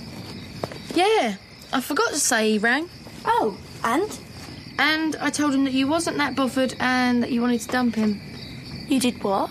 Yeah, 0.94 1.36
I 1.72 1.80
forgot 1.80 2.10
to 2.10 2.20
say 2.20 2.52
he 2.52 2.58
rang. 2.58 2.88
Oh, 3.24 3.58
and? 3.82 4.20
And 4.78 5.16
I 5.16 5.30
told 5.30 5.54
him 5.54 5.64
that 5.64 5.72
you 5.72 5.88
wasn't 5.88 6.18
that 6.18 6.36
bothered 6.36 6.76
and 6.78 7.22
that 7.22 7.32
you 7.32 7.40
wanted 7.40 7.62
to 7.62 7.68
dump 7.68 7.94
him. 7.94 8.20
You 8.86 9.00
did 9.00 9.24
what? 9.24 9.50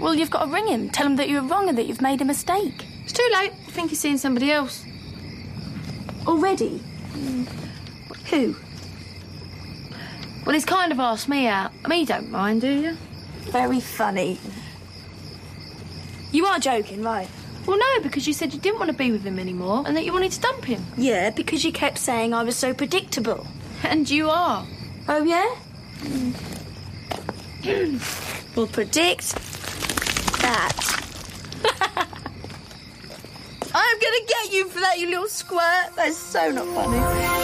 Well, 0.00 0.14
you've 0.14 0.30
got 0.30 0.46
to 0.46 0.50
ring 0.50 0.66
him. 0.66 0.88
Tell 0.90 1.06
him 1.06 1.16
that 1.16 1.28
you 1.28 1.42
were 1.42 1.48
wrong 1.48 1.68
and 1.68 1.78
that 1.78 1.86
you've 1.86 2.02
made 2.02 2.22
a 2.22 2.24
mistake. 2.24 2.86
It's 3.04 3.12
too 3.12 3.28
late. 3.34 3.52
I 3.52 3.70
think 3.70 3.90
he's 3.90 4.00
seeing 4.00 4.18
somebody 4.18 4.50
else. 4.50 4.84
Already? 6.26 6.82
Mm. 7.12 7.63
Who? 8.30 8.56
Well, 10.44 10.54
he's 10.54 10.64
kind 10.64 10.92
of 10.92 11.00
asked 11.00 11.28
me 11.28 11.46
out. 11.46 11.72
I 11.84 11.88
mean, 11.88 12.00
you 12.00 12.06
don't 12.06 12.30
mind, 12.30 12.60
do 12.60 12.68
you? 12.68 12.96
Very 13.50 13.80
funny. 13.80 14.38
You 16.32 16.46
are 16.46 16.58
joking, 16.58 17.02
right? 17.02 17.28
Well, 17.66 17.78
no, 17.78 18.00
because 18.02 18.26
you 18.26 18.32
said 18.34 18.52
you 18.52 18.60
didn't 18.60 18.78
want 18.78 18.90
to 18.90 18.96
be 18.96 19.10
with 19.10 19.24
him 19.24 19.38
anymore 19.38 19.84
and 19.86 19.96
that 19.96 20.04
you 20.04 20.12
wanted 20.12 20.32
to 20.32 20.40
dump 20.40 20.64
him. 20.64 20.84
Yeah, 20.96 21.30
because 21.30 21.64
you 21.64 21.72
kept 21.72 21.98
saying 21.98 22.34
I 22.34 22.42
was 22.42 22.56
so 22.56 22.74
predictable. 22.74 23.46
And 23.84 24.08
you 24.08 24.30
are. 24.30 24.66
Oh, 25.08 25.22
yeah? 25.24 25.54
we'll 28.56 28.66
predict 28.66 29.34
that. 30.40 30.72
I'm 33.74 33.98
gonna 34.00 34.26
get 34.26 34.52
you 34.54 34.68
for 34.70 34.80
that, 34.80 34.98
you 34.98 35.10
little 35.10 35.28
squirt. 35.28 35.94
That's 35.96 36.16
so 36.16 36.50
not 36.50 36.66
funny. 36.68 37.43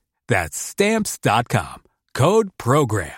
That's 0.27 0.57
Stamps.com. 0.57 1.83
Code 2.13 2.49
PROGRAM. 2.57 3.11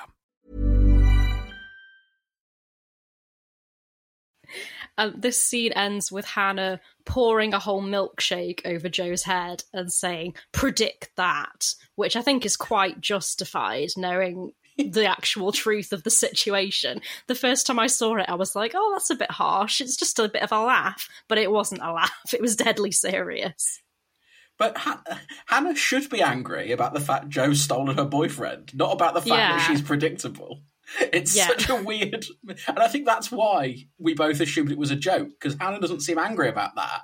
Um, 4.98 5.16
this 5.18 5.42
scene 5.42 5.72
ends 5.74 6.12
with 6.12 6.26
Hannah 6.26 6.80
pouring 7.06 7.54
a 7.54 7.60
whole 7.60 7.82
milkshake 7.82 8.62
over 8.66 8.90
Joe's 8.90 9.24
head 9.24 9.64
and 9.74 9.92
saying, 9.92 10.36
predict 10.52 11.10
that, 11.16 11.74
which 11.96 12.16
I 12.16 12.22
think 12.22 12.46
is 12.46 12.56
quite 12.56 13.02
justified 13.02 13.90
knowing 13.98 14.52
the 14.78 15.06
actual 15.06 15.52
truth 15.52 15.94
of 15.94 16.04
the 16.04 16.10
situation. 16.10 17.02
The 17.28 17.36
first 17.36 17.68
time 17.68 17.80
I 17.80 17.88
saw 17.88 18.18
it, 18.18 18.30
I 18.30 18.36
was 18.36 18.56
like, 18.56 18.74
oh, 18.76 18.92
that's 18.94 19.10
a 19.10 19.16
bit 19.16 19.32
harsh. 19.32 19.82
It's 19.82 19.98
just 19.98 20.20
a 20.20 20.30
bit 20.30 20.44
of 20.44 20.52
a 20.52 20.64
laugh. 20.64 21.10
But 21.28 21.38
it 21.38 21.52
wasn't 21.52 21.82
a 21.84 21.92
laugh, 21.92 22.34
it 22.34 22.42
was 22.42 22.56
deadly 22.56 22.92
serious. 22.92 23.82
But 24.58 24.78
ha- 24.78 25.02
Hannah 25.48 25.76
should 25.76 26.10
be 26.10 26.22
angry 26.22 26.72
about 26.72 26.94
the 26.94 27.00
fact 27.00 27.30
Joe 27.30 27.54
stolen 27.54 27.98
her 27.98 28.06
boyfriend, 28.06 28.72
not 28.76 28.94
about 28.94 29.14
the 29.14 29.22
fact 29.22 29.30
that 29.58 29.66
she's 29.68 29.82
predictable. 29.82 30.62
It's 31.00 31.36
Yeah. 31.36 31.48
such 31.48 31.70
a 31.70 31.76
weird, 31.76 32.26
and 32.68 32.80
I 32.80 32.88
think 32.88 33.06
that's 33.06 33.32
why 33.32 33.88
we 33.98 34.14
both 34.14 34.40
assumed 34.42 34.72
it 34.72 34.78
was 34.78 34.92
a 34.92 34.96
joke 34.96 35.30
because 35.30 35.58
Hannah 35.60 35.80
doesn't 35.80 36.02
seem 36.02 36.20
angry 36.20 36.50
about 36.50 36.76
that. 36.76 37.02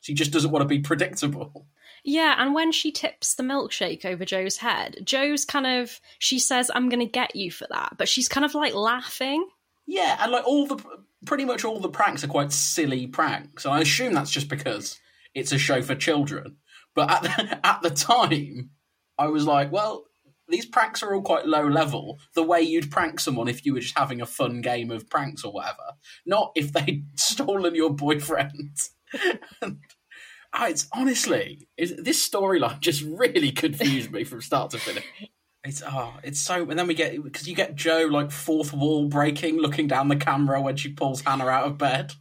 She 0.00 0.14
just 0.14 0.30
doesn't 0.30 0.50
want 0.52 0.62
to 0.62 0.68
be 0.68 0.78
predictable. 0.78 1.66
Yeah, 2.04 2.36
and 2.38 2.54
when 2.54 2.70
she 2.70 2.92
tips 2.92 3.34
the 3.34 3.42
milkshake 3.42 4.04
over 4.04 4.24
Joe's 4.24 4.58
head, 4.58 4.98
Joe's 5.04 5.44
kind 5.44 5.66
of, 5.66 6.00
she 6.20 6.38
says, 6.38 6.70
I'm 6.72 6.88
going 6.88 7.00
to 7.00 7.10
get 7.12 7.34
you 7.34 7.50
for 7.50 7.66
that. 7.70 7.96
But 7.98 8.08
she's 8.08 8.28
kind 8.28 8.44
of 8.44 8.54
like 8.54 8.74
laughing. 8.74 9.44
Yeah, 9.86 10.16
and 10.20 10.30
like 10.30 10.46
all 10.46 10.66
the 10.66 10.76
pretty 11.24 11.44
much 11.44 11.64
all 11.64 11.80
the 11.80 11.88
pranks 11.88 12.22
are 12.22 12.28
quite 12.28 12.52
silly 12.52 13.06
pranks, 13.08 13.64
and 13.64 13.74
I 13.74 13.80
assume 13.80 14.12
that's 14.14 14.30
just 14.30 14.48
because 14.48 15.00
it's 15.34 15.50
a 15.52 15.58
show 15.58 15.82
for 15.82 15.94
children. 15.96 16.56
But 16.96 17.10
at 17.10 17.22
the, 17.22 17.60
at 17.66 17.82
the 17.82 17.90
time, 17.90 18.70
I 19.16 19.28
was 19.28 19.44
like, 19.44 19.70
well, 19.70 20.06
these 20.48 20.66
pranks 20.66 21.02
are 21.02 21.14
all 21.14 21.22
quite 21.22 21.46
low 21.46 21.68
level. 21.68 22.18
The 22.34 22.42
way 22.42 22.62
you'd 22.62 22.90
prank 22.90 23.20
someone 23.20 23.48
if 23.48 23.64
you 23.64 23.74
were 23.74 23.80
just 23.80 23.98
having 23.98 24.20
a 24.20 24.26
fun 24.26 24.60
game 24.62 24.90
of 24.90 25.08
pranks 25.08 25.44
or 25.44 25.52
whatever, 25.52 25.92
not 26.24 26.52
if 26.56 26.72
they'd 26.72 27.04
stolen 27.16 27.76
your 27.76 27.90
boyfriend. 27.90 28.76
And, 29.62 29.78
it's 30.70 30.86
honestly, 30.94 31.68
it, 31.76 32.02
this 32.02 32.26
storyline 32.26 32.80
just 32.80 33.02
really 33.02 33.52
confused 33.52 34.10
me 34.10 34.24
from 34.24 34.40
start 34.40 34.70
to 34.70 34.78
finish. 34.78 35.04
It's 35.64 35.82
oh, 35.86 36.14
it's 36.22 36.40
so. 36.40 36.70
And 36.70 36.78
then 36.78 36.86
we 36.86 36.94
get 36.94 37.22
because 37.22 37.46
you 37.46 37.54
get 37.54 37.74
Joe 37.74 38.08
like 38.10 38.30
fourth 38.30 38.72
wall 38.72 39.06
breaking, 39.06 39.58
looking 39.58 39.86
down 39.86 40.08
the 40.08 40.16
camera 40.16 40.62
when 40.62 40.76
she 40.76 40.92
pulls 40.92 41.20
Hannah 41.20 41.48
out 41.48 41.66
of 41.66 41.76
bed. 41.76 42.14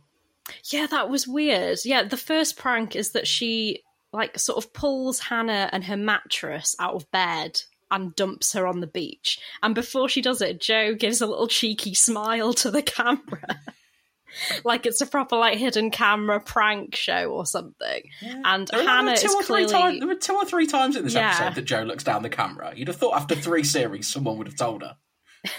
Yeah, 0.71 0.88
that 0.88 1.09
was 1.09 1.27
weird. 1.27 1.79
Yeah, 1.85 2.03
the 2.03 2.17
first 2.17 2.57
prank 2.57 2.95
is 2.95 3.11
that 3.11 3.27
she, 3.27 3.81
like, 4.15 4.39
sort 4.39 4.58
of 4.63 4.73
pulls 4.73 5.19
Hannah 5.19 5.69
and 5.71 5.84
her 5.84 5.97
mattress 5.97 6.75
out 6.80 6.95
of 6.95 7.10
bed 7.12 7.62
and 7.91 8.15
dumps 8.15 8.54
her 8.54 8.65
on 8.65 8.80
the 8.80 8.88
beach. 8.88 9.39
And 9.62 9.75
before 9.75 10.10
she 10.10 10.21
does 10.21 10.41
it, 10.41 10.60
Joe 10.60 10.95
gives 10.95 11.21
a 11.21 11.28
little 11.28 11.47
cheeky 11.47 11.93
smile 11.93 12.54
to 12.56 12.71
the 12.71 12.82
camera. 12.82 13.60
like 14.65 14.86
it's 14.86 15.01
a 15.01 15.06
proper 15.06 15.38
like 15.38 15.58
hidden 15.58 15.91
camera 15.91 16.39
prank 16.39 16.95
show 16.95 17.25
or 17.32 17.45
something. 17.45 18.04
And 18.21 18.67
There 18.67 18.84
Hannah 18.84 19.15
two 19.17 19.28
is 19.28 19.36
or 19.36 19.43
three 19.43 19.65
clearly 19.65 19.71
times. 19.71 19.99
There 19.99 20.08
were 20.08 20.15
two 20.15 20.34
or 20.34 20.45
three 20.45 20.67
times 20.67 20.95
in 20.95 21.04
this 21.04 21.13
Yeah. 21.13 21.30
episode 21.30 21.56
that 21.56 21.65
Joe 21.65 21.84
looks 21.84 22.04
down 22.04 22.23
the 22.23 22.30
camera. 22.30 22.73
You'd 22.75 22.88
have 22.88 22.97
thought 22.97 23.15
after 23.15 23.36
three 23.36 23.63
series, 23.63 24.08
someone 24.12 24.38
would 24.38 24.47
have 24.47 24.58
told 24.58 24.82
her. 24.82 24.97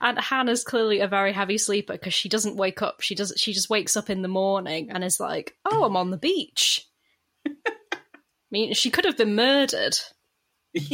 and 0.00 0.18
Hannah's 0.18 0.64
clearly 0.64 1.00
a 1.00 1.08
very 1.08 1.32
heavy 1.32 1.58
sleeper 1.58 1.94
because 1.94 2.14
she 2.14 2.28
doesn't 2.28 2.56
wake 2.56 2.82
up. 2.82 3.00
She 3.00 3.14
does. 3.14 3.32
She 3.36 3.52
just 3.52 3.70
wakes 3.70 3.96
up 3.96 4.10
in 4.10 4.22
the 4.22 4.28
morning 4.28 4.90
and 4.90 5.02
is 5.02 5.18
like, 5.18 5.56
"Oh, 5.64 5.84
I'm 5.84 5.96
on 5.96 6.10
the 6.10 6.18
beach." 6.18 6.84
I 7.48 7.98
mean, 8.50 8.74
she 8.74 8.90
could 8.90 9.04
have 9.04 9.16
been 9.16 9.34
murdered. 9.34 9.98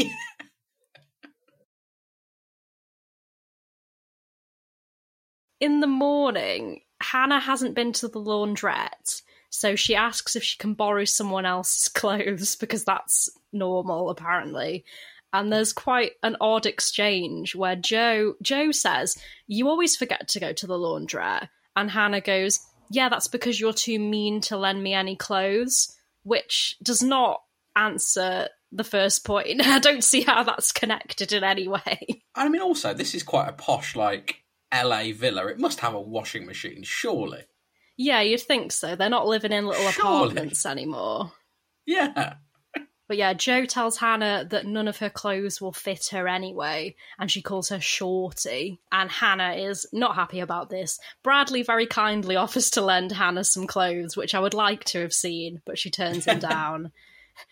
In 5.60 5.80
the 5.80 5.86
morning, 5.86 6.82
Hannah 7.00 7.40
hasn't 7.40 7.74
been 7.74 7.92
to 7.94 8.08
the 8.08 8.20
laundrette, 8.20 9.22
so 9.50 9.76
she 9.76 9.94
asks 9.94 10.36
if 10.36 10.42
she 10.42 10.58
can 10.58 10.74
borrow 10.74 11.04
someone 11.04 11.46
else's 11.46 11.88
clothes 11.94 12.56
because 12.56 12.84
that's 12.84 13.30
normal, 13.52 14.10
apparently. 14.10 14.84
And 15.32 15.52
there's 15.52 15.72
quite 15.72 16.12
an 16.22 16.36
odd 16.40 16.66
exchange 16.66 17.54
where 17.54 17.76
Joe 17.76 18.34
Joe 18.42 18.72
says, 18.72 19.16
"You 19.46 19.68
always 19.68 19.96
forget 19.96 20.28
to 20.28 20.40
go 20.40 20.52
to 20.52 20.66
the 20.66 20.78
laundrette," 20.78 21.48
and 21.74 21.90
Hannah 21.90 22.20
goes, 22.20 22.60
"Yeah, 22.90 23.08
that's 23.08 23.28
because 23.28 23.58
you're 23.58 23.72
too 23.72 23.98
mean 23.98 24.40
to 24.42 24.56
lend 24.56 24.82
me 24.82 24.92
any 24.92 25.16
clothes," 25.16 25.96
which 26.24 26.76
does 26.82 27.02
not 27.02 27.40
answer 27.76 28.48
the 28.72 28.84
first 28.84 29.24
point. 29.24 29.60
I 29.66 29.78
don't 29.78 30.04
see 30.04 30.22
how 30.22 30.42
that's 30.42 30.72
connected 30.72 31.32
in 31.32 31.44
any 31.44 31.68
way. 31.68 32.24
I 32.34 32.48
mean, 32.48 32.60
also, 32.62 32.92
this 32.92 33.14
is 33.14 33.22
quite 33.22 33.48
a 33.48 33.52
posh, 33.52 33.94
like, 33.94 34.42
LA 34.74 35.12
villa. 35.14 35.46
It 35.46 35.60
must 35.60 35.80
have 35.80 35.94
a 35.94 36.00
washing 36.00 36.46
machine, 36.46 36.82
surely. 36.82 37.44
Yeah, 37.96 38.22
you'd 38.22 38.40
think 38.40 38.72
so. 38.72 38.96
They're 38.96 39.08
not 39.08 39.26
living 39.28 39.52
in 39.52 39.66
little 39.66 39.88
Surely. 39.92 40.24
apartments 40.24 40.66
anymore. 40.66 41.32
Yeah. 41.86 42.34
But 43.06 43.18
yeah, 43.18 43.34
Joe 43.34 43.66
tells 43.66 43.98
Hannah 43.98 44.46
that 44.50 44.66
none 44.66 44.88
of 44.88 44.98
her 44.98 45.10
clothes 45.10 45.60
will 45.60 45.72
fit 45.72 46.08
her 46.12 46.26
anyway, 46.26 46.96
and 47.18 47.30
she 47.30 47.42
calls 47.42 47.68
her 47.68 47.80
shorty. 47.80 48.80
And 48.90 49.10
Hannah 49.10 49.54
is 49.54 49.86
not 49.92 50.14
happy 50.14 50.40
about 50.40 50.70
this. 50.70 50.98
Bradley 51.22 51.62
very 51.62 51.86
kindly 51.86 52.36
offers 52.44 52.70
to 52.70 52.80
lend 52.80 53.12
Hannah 53.12 53.44
some 53.44 53.66
clothes, 53.66 54.16
which 54.16 54.34
I 54.34 54.40
would 54.40 54.54
like 54.54 54.84
to 54.84 55.00
have 55.00 55.12
seen, 55.12 55.60
but 55.66 55.78
she 55.78 55.90
turns 55.90 56.24
him 56.24 56.38
down. 56.40 56.92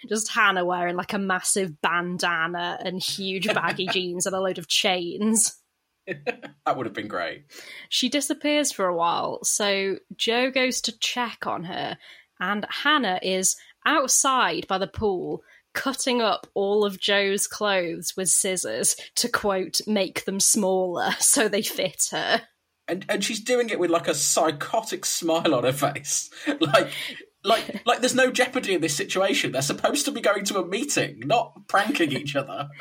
Just 0.08 0.30
Hannah 0.30 0.64
wearing 0.64 0.96
like 0.96 1.12
a 1.12 1.18
massive 1.18 1.82
bandana 1.82 2.78
and 2.82 3.02
huge 3.02 3.46
baggy 3.52 3.86
jeans 3.92 4.26
and 4.26 4.34
a 4.34 4.40
load 4.40 4.58
of 4.58 4.68
chains. 4.68 5.58
That 6.06 6.76
would 6.76 6.86
have 6.86 6.94
been 6.94 7.08
great. 7.08 7.44
She 7.88 8.08
disappears 8.08 8.72
for 8.72 8.86
a 8.86 8.96
while, 8.96 9.44
so 9.44 9.98
Joe 10.16 10.50
goes 10.50 10.80
to 10.82 10.98
check 10.98 11.46
on 11.46 11.64
her, 11.64 11.98
and 12.40 12.66
Hannah 12.68 13.20
is 13.22 13.56
outside 13.86 14.66
by 14.68 14.78
the 14.78 14.86
pool 14.86 15.42
cutting 15.74 16.20
up 16.20 16.46
all 16.54 16.84
of 16.84 17.00
Joe's 17.00 17.46
clothes 17.46 18.14
with 18.16 18.28
scissors 18.28 18.96
to 19.16 19.28
quote 19.28 19.80
make 19.86 20.24
them 20.24 20.40
smaller 20.40 21.12
so 21.18 21.48
they 21.48 21.62
fit 21.62 22.08
her. 22.12 22.42
And 22.88 23.06
and 23.08 23.24
she's 23.24 23.40
doing 23.40 23.70
it 23.70 23.78
with 23.78 23.90
like 23.90 24.08
a 24.08 24.14
psychotic 24.14 25.04
smile 25.04 25.54
on 25.54 25.64
her 25.64 25.72
face. 25.72 26.30
Like 26.60 26.90
like 27.44 27.84
like 27.86 28.00
there's 28.00 28.14
no 28.14 28.30
jeopardy 28.30 28.74
in 28.74 28.80
this 28.80 28.96
situation. 28.96 29.52
They're 29.52 29.62
supposed 29.62 30.04
to 30.04 30.12
be 30.12 30.20
going 30.20 30.44
to 30.46 30.58
a 30.58 30.66
meeting, 30.66 31.20
not 31.24 31.66
pranking 31.68 32.12
each 32.12 32.36
other. 32.36 32.68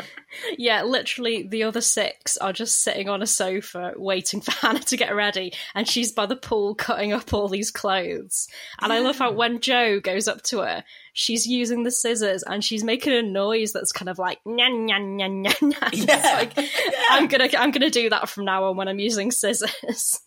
Yeah, 0.58 0.84
literally 0.84 1.44
the 1.46 1.64
other 1.64 1.82
six 1.82 2.38
are 2.38 2.54
just 2.54 2.82
sitting 2.82 3.10
on 3.10 3.22
a 3.22 3.28
sofa 3.28 3.94
waiting 3.98 4.40
for 4.40 4.52
Hannah 4.66 4.80
to 4.80 4.96
get 4.96 5.14
ready 5.14 5.52
and 5.76 5.86
she's 5.86 6.14
by 6.14 6.26
the 6.26 6.38
pool 6.38 6.74
cutting 6.74 7.12
up 7.12 7.34
all 7.34 7.50
these 7.50 7.70
clothes. 7.70 8.48
And 8.82 8.94
I 8.94 9.00
love 9.00 9.18
how 9.18 9.34
when 9.34 9.60
Joe 9.60 10.00
goes 10.00 10.30
up 10.30 10.42
to 10.44 10.60
her, 10.60 10.86
she's 11.12 11.46
using 11.48 11.84
the 11.84 11.92
scissors 11.92 12.44
and 12.44 12.64
she's 12.64 12.82
making 12.84 13.12
a 13.14 13.22
noise 13.22 13.74
that's 13.74 13.92
kind 13.92 14.08
of 14.08 14.20
like 14.20 14.40
nyan 14.48 14.88
nyan 14.90 15.20
nyan 15.20 15.46
nyan. 15.46 15.74
nyan. 15.74 15.90
It's 15.94 16.06
Yeah. 16.08 16.34
like, 16.56 16.70
I'm 17.10 17.28
gonna 17.28 17.50
I'm 17.58 17.72
gonna 17.72 17.90
do 17.90 18.10
that 18.10 18.30
from 18.30 18.46
now 18.46 18.64
on 18.66 18.78
when 18.78 18.88
I'm 18.88 19.00
using 19.00 19.32
scissors. 19.32 20.18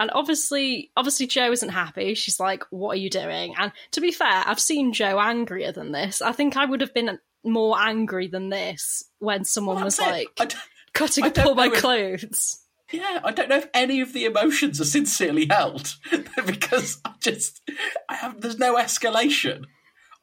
And 0.00 0.10
obviously, 0.14 0.90
obviously, 0.96 1.26
Joe 1.26 1.52
isn't 1.52 1.68
happy. 1.68 2.14
She's 2.14 2.40
like, 2.40 2.64
"What 2.70 2.92
are 2.92 3.00
you 3.00 3.10
doing?" 3.10 3.54
And 3.58 3.70
to 3.92 4.00
be 4.00 4.10
fair, 4.10 4.42
I've 4.46 4.58
seen 4.58 4.94
Joe 4.94 5.20
angrier 5.20 5.72
than 5.72 5.92
this. 5.92 6.22
I 6.22 6.32
think 6.32 6.56
I 6.56 6.64
would 6.64 6.80
have 6.80 6.94
been 6.94 7.18
more 7.44 7.78
angry 7.78 8.26
than 8.26 8.48
this 8.48 9.04
when 9.18 9.44
someone 9.44 9.76
Well, 9.76 9.84
was 9.84 9.98
it. 9.98 10.06
like 10.06 10.54
cutting 10.94 11.24
up 11.24 11.38
all 11.38 11.54
my 11.54 11.66
if- 11.66 11.74
clothes. 11.74 12.60
Yeah, 12.90 13.20
I 13.22 13.30
don't 13.30 13.48
know 13.48 13.58
if 13.58 13.68
any 13.72 14.00
of 14.00 14.12
the 14.14 14.24
emotions 14.24 14.80
are 14.80 14.84
sincerely 14.86 15.46
held 15.48 15.94
because 16.46 16.98
I 17.04 17.12
just 17.20 17.60
I 18.08 18.16
have 18.16 18.40
there's 18.40 18.58
no 18.58 18.76
escalation. 18.76 19.66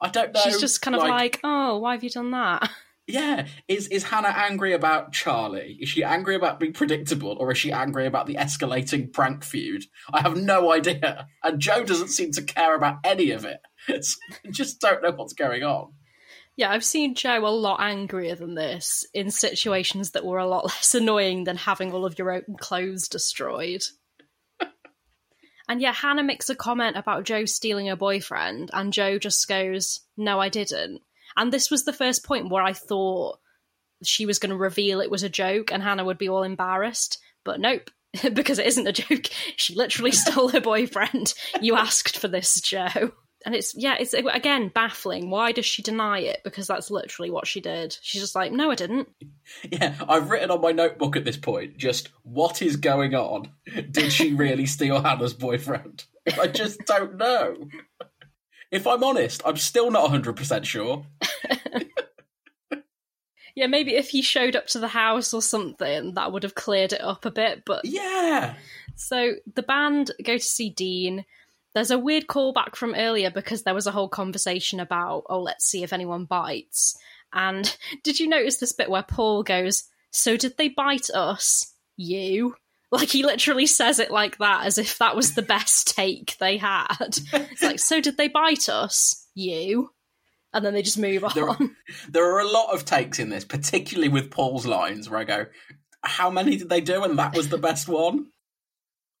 I 0.02 0.08
don't 0.08 0.34
know. 0.34 0.40
She's 0.42 0.60
just 0.60 0.82
kind 0.82 0.96
of 0.96 1.02
like, 1.02 1.40
"Oh, 1.44 1.78
why 1.78 1.92
have 1.92 2.02
you 2.04 2.10
done 2.10 2.32
that?" 2.32 2.68
Yeah, 3.08 3.46
is 3.68 3.88
is 3.88 4.04
Hannah 4.04 4.34
angry 4.36 4.74
about 4.74 5.14
Charlie? 5.14 5.78
Is 5.80 5.88
she 5.88 6.04
angry 6.04 6.34
about 6.34 6.60
being 6.60 6.74
predictable, 6.74 7.38
or 7.40 7.50
is 7.50 7.56
she 7.56 7.72
angry 7.72 8.06
about 8.06 8.26
the 8.26 8.34
escalating 8.34 9.10
prank 9.10 9.44
feud? 9.44 9.84
I 10.12 10.20
have 10.20 10.36
no 10.36 10.70
idea, 10.70 11.26
and 11.42 11.58
Joe 11.58 11.84
doesn't 11.84 12.08
seem 12.10 12.32
to 12.32 12.42
care 12.42 12.76
about 12.76 12.98
any 13.04 13.30
of 13.30 13.46
it. 13.46 13.60
It's, 13.88 14.18
I 14.44 14.50
just 14.50 14.82
don't 14.82 15.02
know 15.02 15.12
what's 15.12 15.32
going 15.32 15.62
on. 15.62 15.94
Yeah, 16.58 16.70
I've 16.70 16.84
seen 16.84 17.14
Joe 17.14 17.46
a 17.46 17.48
lot 17.48 17.80
angrier 17.80 18.34
than 18.34 18.54
this 18.54 19.06
in 19.14 19.30
situations 19.30 20.10
that 20.10 20.26
were 20.26 20.38
a 20.38 20.46
lot 20.46 20.64
less 20.66 20.94
annoying 20.94 21.44
than 21.44 21.56
having 21.56 21.94
all 21.94 22.04
of 22.04 22.18
your 22.18 22.30
own 22.30 22.56
clothes 22.58 23.08
destroyed. 23.08 23.84
and 25.68 25.80
yeah, 25.80 25.94
Hannah 25.94 26.24
makes 26.24 26.50
a 26.50 26.54
comment 26.54 26.98
about 26.98 27.24
Joe 27.24 27.46
stealing 27.46 27.86
her 27.86 27.96
boyfriend, 27.96 28.68
and 28.74 28.92
Joe 28.92 29.18
just 29.18 29.48
goes, 29.48 30.00
No, 30.18 30.38
I 30.38 30.50
didn't. 30.50 31.00
And 31.38 31.52
this 31.52 31.70
was 31.70 31.84
the 31.84 31.92
first 31.92 32.24
point 32.24 32.50
where 32.50 32.62
I 32.62 32.72
thought 32.72 33.38
she 34.02 34.26
was 34.26 34.40
going 34.40 34.50
to 34.50 34.56
reveal 34.56 35.00
it 35.00 35.10
was 35.10 35.22
a 35.22 35.28
joke 35.28 35.72
and 35.72 35.82
Hannah 35.82 36.04
would 36.04 36.18
be 36.18 36.28
all 36.28 36.42
embarrassed. 36.42 37.18
But 37.44 37.60
nope, 37.60 37.90
because 38.32 38.58
it 38.58 38.66
isn't 38.66 38.86
a 38.86 38.92
joke. 38.92 39.26
She 39.56 39.74
literally 39.74 40.12
stole 40.12 40.48
her 40.48 40.60
boyfriend. 40.60 41.34
You 41.60 41.76
asked 41.76 42.18
for 42.18 42.28
this, 42.28 42.60
Joe. 42.60 43.12
And 43.46 43.54
it's, 43.54 43.72
yeah, 43.76 43.96
it's 43.98 44.14
again 44.14 44.70
baffling. 44.74 45.30
Why 45.30 45.52
does 45.52 45.64
she 45.64 45.80
deny 45.80 46.18
it? 46.18 46.40
Because 46.42 46.66
that's 46.66 46.90
literally 46.90 47.30
what 47.30 47.46
she 47.46 47.60
did. 47.60 47.96
She's 48.02 48.20
just 48.20 48.34
like, 48.34 48.50
no, 48.50 48.70
I 48.70 48.74
didn't. 48.74 49.08
Yeah, 49.70 49.94
I've 50.08 50.30
written 50.30 50.50
on 50.50 50.60
my 50.60 50.72
notebook 50.72 51.16
at 51.16 51.24
this 51.24 51.36
point 51.36 51.76
just 51.76 52.08
what 52.22 52.62
is 52.62 52.76
going 52.76 53.14
on. 53.14 53.50
Did 53.90 54.12
she 54.12 54.34
really 54.34 54.66
steal 54.66 55.00
Hannah's 55.00 55.34
boyfriend? 55.34 56.04
I 56.40 56.48
just 56.48 56.80
don't 56.84 57.16
know. 57.16 57.68
If 58.70 58.86
I'm 58.86 59.02
honest, 59.02 59.42
I'm 59.44 59.56
still 59.56 59.90
not 59.90 60.10
100% 60.10 60.64
sure. 60.64 61.06
Yeah, 63.58 63.66
maybe 63.66 63.96
if 63.96 64.10
he 64.10 64.22
showed 64.22 64.54
up 64.54 64.68
to 64.68 64.78
the 64.78 64.86
house 64.86 65.34
or 65.34 65.42
something, 65.42 66.14
that 66.14 66.30
would 66.30 66.44
have 66.44 66.54
cleared 66.54 66.92
it 66.92 67.00
up 67.00 67.24
a 67.24 67.30
bit. 67.32 67.64
But 67.64 67.84
yeah. 67.84 68.54
So 68.94 69.32
the 69.52 69.64
band 69.64 70.12
go 70.22 70.34
to 70.34 70.44
see 70.44 70.70
Dean. 70.70 71.24
There's 71.74 71.90
a 71.90 71.98
weird 71.98 72.28
callback 72.28 72.76
from 72.76 72.94
earlier 72.94 73.32
because 73.32 73.64
there 73.64 73.74
was 73.74 73.88
a 73.88 73.90
whole 73.90 74.08
conversation 74.08 74.78
about, 74.78 75.24
oh, 75.28 75.40
let's 75.40 75.64
see 75.64 75.82
if 75.82 75.92
anyone 75.92 76.24
bites. 76.24 76.96
And 77.32 77.76
did 78.04 78.20
you 78.20 78.28
notice 78.28 78.58
this 78.58 78.72
bit 78.72 78.88
where 78.88 79.02
Paul 79.02 79.42
goes, 79.42 79.88
So 80.12 80.36
did 80.36 80.56
they 80.56 80.68
bite 80.68 81.10
us? 81.10 81.74
You? 81.96 82.54
Like 82.90 83.10
he 83.10 83.22
literally 83.22 83.66
says 83.66 83.98
it 83.98 84.10
like 84.10 84.38
that, 84.38 84.64
as 84.64 84.78
if 84.78 84.98
that 84.98 85.14
was 85.14 85.34
the 85.34 85.42
best 85.42 85.94
take 85.94 86.36
they 86.38 86.56
had. 86.56 87.18
It's 87.32 87.62
like, 87.62 87.78
So 87.78 88.00
did 88.00 88.16
they 88.16 88.28
bite 88.28 88.68
us? 88.68 89.26
You? 89.34 89.90
And 90.54 90.64
then 90.64 90.72
they 90.72 90.82
just 90.82 90.98
move 90.98 91.24
on. 91.24 91.32
There 91.34 91.48
are, 91.48 91.58
there 92.08 92.34
are 92.34 92.40
a 92.40 92.48
lot 92.48 92.72
of 92.72 92.84
takes 92.84 93.18
in 93.18 93.28
this, 93.28 93.44
particularly 93.44 94.08
with 94.08 94.30
Paul's 94.30 94.64
lines, 94.64 95.10
where 95.10 95.20
I 95.20 95.24
go, 95.24 95.46
"How 96.02 96.30
many 96.30 96.56
did 96.56 96.70
they 96.70 96.80
do?" 96.80 97.04
And 97.04 97.18
that 97.18 97.36
was 97.36 97.50
the 97.50 97.58
best 97.58 97.88
one. 97.88 98.28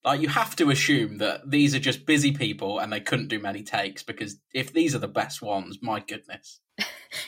Like 0.04 0.20
you 0.20 0.28
have 0.28 0.56
to 0.56 0.70
assume 0.70 1.18
that 1.18 1.50
these 1.50 1.74
are 1.74 1.80
just 1.80 2.06
busy 2.06 2.32
people 2.32 2.78
and 2.78 2.90
they 2.90 3.00
couldn't 3.00 3.28
do 3.28 3.40
many 3.40 3.62
takes 3.62 4.02
because 4.02 4.38
if 4.54 4.72
these 4.72 4.94
are 4.94 5.00
the 5.00 5.08
best 5.08 5.42
ones, 5.42 5.78
my 5.82 6.00
goodness. 6.00 6.60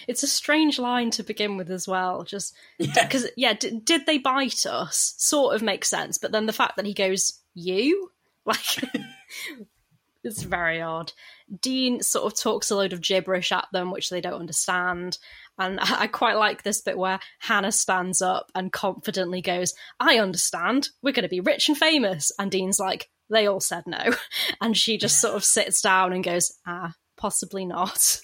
It's 0.06 0.22
a 0.22 0.28
strange 0.28 0.78
line 0.78 1.10
to 1.12 1.22
begin 1.22 1.56
with 1.56 1.70
as 1.70 1.88
well. 1.88 2.22
Just 2.22 2.54
because, 2.78 3.26
yeah, 3.36 3.54
d- 3.54 3.80
did 3.82 4.06
they 4.06 4.18
bite 4.18 4.66
us? 4.66 5.14
Sort 5.18 5.54
of 5.54 5.62
makes 5.62 5.88
sense, 5.88 6.18
but 6.18 6.32
then 6.32 6.46
the 6.46 6.52
fact 6.52 6.76
that 6.76 6.86
he 6.86 6.94
goes, 6.94 7.40
"You," 7.54 8.10
like, 8.44 8.60
it's 10.24 10.42
very 10.42 10.80
odd. 10.80 11.12
Dean 11.60 12.02
sort 12.02 12.30
of 12.30 12.38
talks 12.38 12.70
a 12.70 12.76
load 12.76 12.92
of 12.92 13.00
gibberish 13.00 13.52
at 13.52 13.68
them, 13.72 13.90
which 13.90 14.10
they 14.10 14.20
don't 14.20 14.40
understand. 14.40 15.18
And 15.58 15.80
I 15.80 16.02
I 16.02 16.06
quite 16.08 16.36
like 16.36 16.62
this 16.62 16.82
bit 16.82 16.98
where 16.98 17.20
Hannah 17.38 17.72
stands 17.72 18.20
up 18.20 18.50
and 18.54 18.72
confidently 18.72 19.40
goes, 19.42 19.74
I 19.98 20.18
understand. 20.18 20.90
We're 21.02 21.12
going 21.12 21.24
to 21.24 21.28
be 21.28 21.40
rich 21.40 21.68
and 21.68 21.76
famous. 21.76 22.32
And 22.38 22.50
Dean's 22.50 22.78
like, 22.78 23.08
they 23.30 23.46
all 23.46 23.60
said 23.60 23.84
no. 23.86 24.14
And 24.60 24.76
she 24.76 24.98
just 24.98 25.20
sort 25.20 25.36
of 25.36 25.44
sits 25.44 25.80
down 25.80 26.12
and 26.12 26.24
goes, 26.24 26.52
ah, 26.66 26.94
possibly 27.16 27.64
not. 27.64 28.20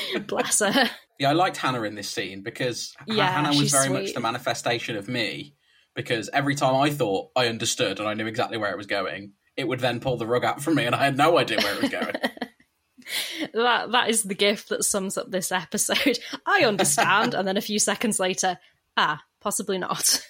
Bless 0.26 0.60
her. 0.60 0.90
Yeah, 1.18 1.30
I 1.30 1.32
liked 1.32 1.56
Hannah 1.56 1.82
in 1.82 1.94
this 1.94 2.08
scene 2.08 2.42
because 2.42 2.94
Yeah, 3.06 3.30
Hannah 3.30 3.56
was 3.56 3.70
very 3.70 3.88
much 3.88 4.14
the 4.14 4.20
manifestation 4.20 4.96
of 4.96 5.08
me. 5.08 5.54
Because 5.94 6.30
every 6.32 6.54
time 6.54 6.74
I 6.74 6.88
thought 6.88 7.32
I 7.36 7.48
understood 7.48 8.00
and 8.00 8.08
I 8.08 8.14
knew 8.14 8.26
exactly 8.26 8.56
where 8.56 8.72
it 8.72 8.78
was 8.78 8.86
going, 8.86 9.32
it 9.56 9.68
would 9.68 9.80
then 9.80 10.00
pull 10.00 10.16
the 10.16 10.26
rug 10.26 10.44
out 10.44 10.62
from 10.62 10.76
me, 10.76 10.86
and 10.86 10.94
I 10.94 11.04
had 11.04 11.16
no 11.16 11.38
idea 11.38 11.58
where 11.58 11.74
it 11.74 11.82
was 11.82 11.90
going. 11.90 12.14
that 13.54 13.92
that 13.92 14.08
is 14.08 14.22
the 14.22 14.34
gift 14.34 14.70
that 14.70 14.84
sums 14.84 15.18
up 15.18 15.30
this 15.30 15.52
episode. 15.52 16.18
I 16.46 16.64
understand, 16.64 17.34
and 17.34 17.46
then 17.46 17.56
a 17.56 17.62
few 17.62 17.78
seconds 17.78 18.18
later, 18.18 18.58
ah, 18.96 19.22
possibly 19.40 19.78
not. 19.78 20.26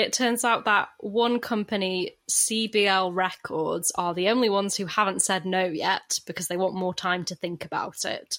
It 0.00 0.12
turns 0.12 0.44
out 0.44 0.64
that 0.64 0.88
one 0.98 1.40
company, 1.40 2.16
CBL 2.30 3.14
Records, 3.14 3.92
are 3.96 4.14
the 4.14 4.28
only 4.28 4.48
ones 4.48 4.76
who 4.76 4.86
haven't 4.86 5.22
said 5.22 5.44
no 5.44 5.64
yet 5.64 6.18
because 6.26 6.48
they 6.48 6.56
want 6.56 6.74
more 6.74 6.94
time 6.94 7.24
to 7.26 7.34
think 7.34 7.64
about 7.64 8.04
it. 8.04 8.38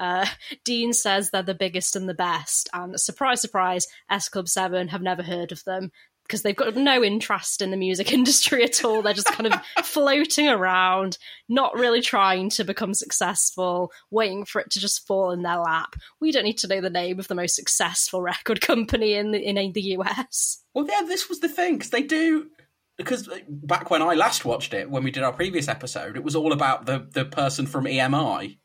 Uh, 0.00 0.26
Dean 0.64 0.92
says 0.92 1.30
they're 1.30 1.42
the 1.42 1.54
biggest 1.54 1.96
and 1.96 2.08
the 2.08 2.14
best, 2.14 2.68
and 2.72 2.98
surprise, 3.00 3.40
surprise, 3.40 3.86
S 4.10 4.28
Club 4.28 4.48
7 4.48 4.88
have 4.88 5.02
never 5.02 5.22
heard 5.22 5.52
of 5.52 5.64
them 5.64 5.90
because 6.26 6.42
they've 6.42 6.56
got 6.56 6.74
no 6.74 7.04
interest 7.04 7.62
in 7.62 7.70
the 7.70 7.76
music 7.76 8.12
industry 8.14 8.64
at 8.64 8.84
all. 8.84 9.02
They're 9.02 9.14
just 9.14 9.32
kind 9.32 9.52
of 9.52 9.60
floating 9.84 10.48
around, 10.48 11.18
not 11.48 11.74
really 11.74 12.00
trying 12.00 12.50
to 12.50 12.64
become 12.64 12.94
successful, 12.94 13.92
waiting 14.10 14.44
for 14.44 14.60
it 14.60 14.70
to 14.70 14.80
just 14.80 15.06
fall 15.06 15.30
in 15.30 15.42
their 15.42 15.58
lap. 15.58 15.96
We 16.20 16.32
don't 16.32 16.44
need 16.44 16.58
to 16.58 16.68
know 16.68 16.80
the 16.80 16.90
name 16.90 17.18
of 17.18 17.28
the 17.28 17.34
most 17.34 17.54
successful 17.54 18.22
record 18.22 18.60
company 18.60 19.14
in 19.14 19.30
the, 19.30 19.40
in 19.40 19.72
the 19.72 19.82
US. 19.82 20.62
Well, 20.74 20.86
yeah, 20.88 21.06
this 21.06 21.28
was 21.28 21.40
the 21.40 21.48
thing 21.48 21.78
because 21.78 21.90
they 21.90 22.02
do. 22.02 22.48
Because 22.98 23.28
back 23.48 23.90
when 23.90 24.00
I 24.00 24.14
last 24.14 24.46
watched 24.46 24.72
it, 24.72 24.90
when 24.90 25.04
we 25.04 25.10
did 25.10 25.22
our 25.22 25.32
previous 25.32 25.68
episode, 25.68 26.16
it 26.16 26.24
was 26.24 26.34
all 26.34 26.52
about 26.52 26.86
the 26.86 27.06
the 27.12 27.26
person 27.26 27.66
from 27.66 27.84
EMI. 27.84 28.56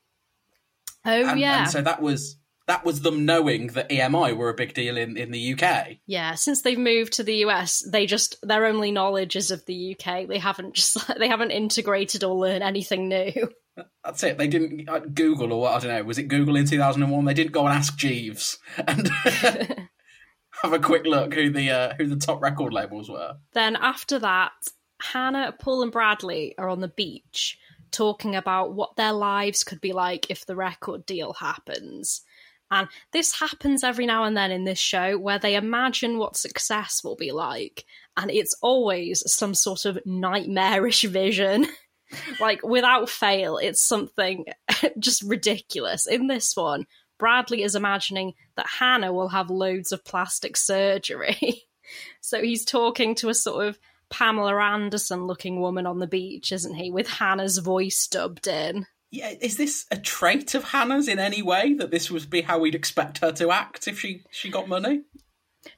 Oh 1.05 1.11
and, 1.11 1.39
yeah. 1.39 1.63
and 1.63 1.69
so 1.69 1.81
that 1.81 2.01
was 2.01 2.37
that 2.71 2.85
was 2.85 3.01
them 3.01 3.25
knowing 3.25 3.67
that 3.67 3.89
EMI 3.89 4.33
were 4.37 4.47
a 4.47 4.53
big 4.53 4.73
deal 4.73 4.95
in, 4.95 5.17
in 5.17 5.31
the 5.31 5.53
UK. 5.53 5.97
Yeah, 6.07 6.35
since 6.35 6.61
they've 6.61 6.79
moved 6.79 7.11
to 7.13 7.23
the 7.23 7.43
US, 7.45 7.83
they 7.85 8.05
just 8.05 8.37
their 8.43 8.65
only 8.65 8.91
knowledge 8.91 9.35
is 9.35 9.51
of 9.51 9.65
the 9.65 9.93
UK. 9.93 10.25
They 10.25 10.37
haven't 10.37 10.75
just 10.75 10.97
they 11.19 11.27
haven't 11.27 11.51
integrated 11.51 12.23
or 12.23 12.33
learned 12.33 12.63
anything 12.63 13.09
new. 13.09 13.33
That's 14.05 14.23
it. 14.23 14.37
They 14.37 14.47
didn't 14.47 14.87
uh, 14.87 14.99
Google 14.99 15.51
or 15.51 15.61
what 15.61 15.73
I 15.73 15.79
don't 15.79 15.97
know. 15.97 16.03
Was 16.05 16.17
it 16.17 16.29
Google 16.29 16.55
in 16.55 16.65
two 16.65 16.77
thousand 16.77 17.03
and 17.03 17.11
one? 17.11 17.25
They 17.25 17.33
didn't 17.33 17.51
go 17.51 17.65
and 17.65 17.77
ask 17.77 17.97
Jeeves 17.97 18.57
and 18.87 19.09
have 19.25 20.71
a 20.71 20.79
quick 20.79 21.05
look 21.05 21.33
who 21.33 21.49
the 21.49 21.71
uh, 21.71 21.93
who 21.97 22.07
the 22.07 22.15
top 22.15 22.41
record 22.41 22.71
labels 22.71 23.09
were. 23.09 23.35
Then 23.51 23.75
after 23.75 24.17
that, 24.19 24.53
Hannah, 25.01 25.53
Paul, 25.59 25.83
and 25.83 25.91
Bradley 25.91 26.55
are 26.57 26.69
on 26.69 26.79
the 26.79 26.87
beach 26.87 27.57
talking 27.91 28.33
about 28.33 28.73
what 28.73 28.95
their 28.95 29.11
lives 29.11 29.65
could 29.65 29.81
be 29.81 29.91
like 29.91 30.29
if 30.29 30.45
the 30.45 30.55
record 30.55 31.05
deal 31.05 31.33
happens. 31.33 32.21
And 32.71 32.87
this 33.11 33.37
happens 33.37 33.83
every 33.83 34.05
now 34.05 34.23
and 34.23 34.35
then 34.35 34.49
in 34.49 34.63
this 34.63 34.79
show 34.79 35.17
where 35.17 35.37
they 35.37 35.55
imagine 35.55 36.17
what 36.17 36.37
success 36.37 37.03
will 37.03 37.17
be 37.17 37.31
like, 37.31 37.85
and 38.15 38.31
it's 38.31 38.55
always 38.61 39.23
some 39.27 39.53
sort 39.53 39.85
of 39.85 39.99
nightmarish 40.05 41.03
vision. 41.03 41.67
like, 42.39 42.63
without 42.63 43.09
fail, 43.09 43.57
it's 43.57 43.83
something 43.83 44.45
just 44.99 45.21
ridiculous. 45.21 46.07
In 46.07 46.27
this 46.27 46.55
one, 46.55 46.87
Bradley 47.19 47.61
is 47.61 47.75
imagining 47.75 48.33
that 48.55 48.67
Hannah 48.79 49.13
will 49.13 49.29
have 49.29 49.49
loads 49.49 49.91
of 49.91 50.05
plastic 50.05 50.55
surgery. 50.55 51.63
so 52.21 52.41
he's 52.41 52.65
talking 52.65 53.15
to 53.15 53.29
a 53.29 53.33
sort 53.33 53.67
of 53.67 53.77
Pamela 54.09 54.55
Anderson 54.55 55.25
looking 55.25 55.59
woman 55.59 55.85
on 55.85 55.99
the 55.99 56.07
beach, 56.07 56.51
isn't 56.51 56.75
he, 56.75 56.89
with 56.89 57.07
Hannah's 57.07 57.57
voice 57.57 58.07
dubbed 58.07 58.47
in. 58.47 58.87
Yeah, 59.11 59.33
is 59.41 59.57
this 59.57 59.85
a 59.91 59.97
trait 59.97 60.55
of 60.55 60.63
Hannah's 60.63 61.09
in 61.09 61.19
any 61.19 61.41
way 61.41 61.73
that 61.73 61.91
this 61.91 62.09
would 62.09 62.29
be 62.29 62.41
how 62.41 62.59
we'd 62.59 62.75
expect 62.75 63.19
her 63.19 63.31
to 63.33 63.51
act 63.51 63.87
if 63.87 63.99
she 63.99 64.23
she 64.31 64.49
got 64.49 64.69
money? 64.69 65.03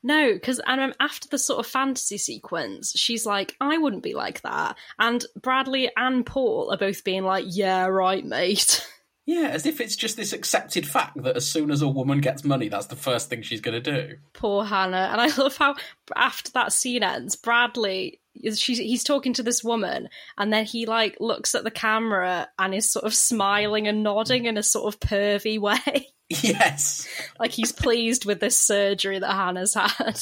No, 0.01 0.33
because 0.33 0.61
um, 0.65 0.93
after 0.99 1.27
the 1.27 1.37
sort 1.37 1.59
of 1.59 1.69
fantasy 1.69 2.17
sequence, 2.17 2.93
she's 2.95 3.25
like, 3.25 3.55
I 3.59 3.77
wouldn't 3.77 4.03
be 4.03 4.13
like 4.13 4.41
that. 4.41 4.77
And 4.99 5.25
Bradley 5.41 5.91
and 5.97 6.25
Paul 6.25 6.71
are 6.71 6.77
both 6.77 7.03
being 7.03 7.23
like, 7.23 7.45
yeah, 7.47 7.85
right, 7.87 8.23
mate. 8.23 8.87
Yeah, 9.25 9.47
as 9.47 9.65
if 9.65 9.79
it's 9.79 9.95
just 9.95 10.17
this 10.17 10.33
accepted 10.33 10.85
fact 10.85 11.23
that 11.23 11.37
as 11.37 11.49
soon 11.49 11.71
as 11.71 11.81
a 11.81 11.87
woman 11.87 12.19
gets 12.19 12.43
money, 12.43 12.67
that's 12.67 12.87
the 12.87 12.97
first 12.97 13.29
thing 13.29 13.41
she's 13.41 13.61
going 13.61 13.81
to 13.81 14.07
do. 14.07 14.17
Poor 14.33 14.65
Hannah. 14.65 15.09
And 15.13 15.21
I 15.21 15.33
love 15.37 15.55
how 15.55 15.75
after 16.13 16.51
that 16.51 16.73
scene 16.73 17.03
ends, 17.03 17.37
Bradley 17.37 18.19
he's 18.33 19.03
talking 19.03 19.33
to 19.33 19.43
this 19.43 19.63
woman 19.63 20.09
and 20.37 20.51
then 20.51 20.65
he 20.65 20.85
like 20.85 21.17
looks 21.19 21.55
at 21.55 21.63
the 21.63 21.71
camera 21.71 22.47
and 22.57 22.73
is 22.73 22.91
sort 22.91 23.05
of 23.05 23.13
smiling 23.13 23.87
and 23.87 24.03
nodding 24.03 24.45
in 24.45 24.57
a 24.57 24.63
sort 24.63 24.93
of 24.93 24.99
pervy 24.99 25.59
way. 25.61 26.07
Yes. 26.29 27.07
like 27.39 27.51
he's 27.51 27.71
pleased 27.71 28.25
with 28.25 28.39
this 28.39 28.57
surgery 28.57 29.19
that 29.19 29.31
Hannah's 29.31 29.73
had. 29.75 30.19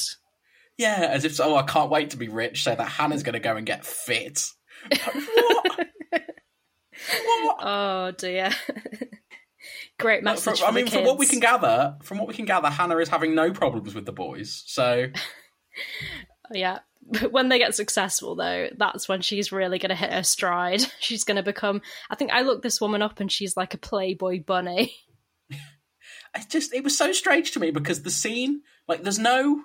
Yeah, 0.78 1.08
as 1.10 1.24
if 1.24 1.38
oh, 1.40 1.56
I 1.56 1.62
can't 1.62 1.90
wait 1.90 2.10
to 2.10 2.16
be 2.16 2.28
rich, 2.28 2.64
so 2.64 2.74
that 2.74 2.88
Hannah's 2.88 3.22
going 3.22 3.34
to 3.34 3.40
go 3.40 3.56
and 3.56 3.66
get 3.66 3.84
fit. 3.84 4.48
What? 4.90 5.88
What? 7.44 7.56
Oh 7.60 8.12
dear. 8.16 8.50
Great 9.98 10.22
message. 10.22 10.60
From- 10.60 10.68
I 10.68 10.72
mean, 10.72 10.86
from 10.86 11.04
what 11.04 11.18
we 11.18 11.26
can 11.26 11.40
gather, 11.40 11.96
from 12.02 12.18
what 12.18 12.28
we 12.28 12.34
can 12.34 12.44
gather, 12.44 12.68
Hannah 12.68 12.98
is 12.98 13.08
having 13.08 13.34
no 13.34 13.52
problems 13.52 13.94
with 13.94 14.06
the 14.06 14.12
boys. 14.12 14.62
So 14.66 15.06
Yeah. 16.50 16.80
But 17.06 17.32
when 17.32 17.48
they 17.48 17.58
get 17.58 17.74
successful, 17.74 18.34
though, 18.34 18.68
that's 18.76 19.08
when 19.08 19.20
she's 19.20 19.52
really 19.52 19.78
going 19.78 19.90
to 19.90 19.94
hit 19.94 20.12
her 20.12 20.22
stride. 20.22 20.84
She's 21.00 21.24
going 21.24 21.36
to 21.36 21.42
become. 21.42 21.82
I 22.10 22.14
think 22.14 22.30
I 22.30 22.42
looked 22.42 22.62
this 22.62 22.80
woman 22.80 23.02
up 23.02 23.20
and 23.20 23.30
she's 23.30 23.56
like 23.56 23.74
a 23.74 23.78
Playboy 23.78 24.44
bunny. 24.44 24.94
it's 26.34 26.46
just 26.46 26.72
it 26.72 26.84
was 26.84 26.96
so 26.96 27.12
strange 27.12 27.52
to 27.52 27.60
me 27.60 27.70
because 27.70 28.02
the 28.02 28.10
scene, 28.10 28.62
like, 28.88 29.02
there's 29.02 29.18
no. 29.18 29.62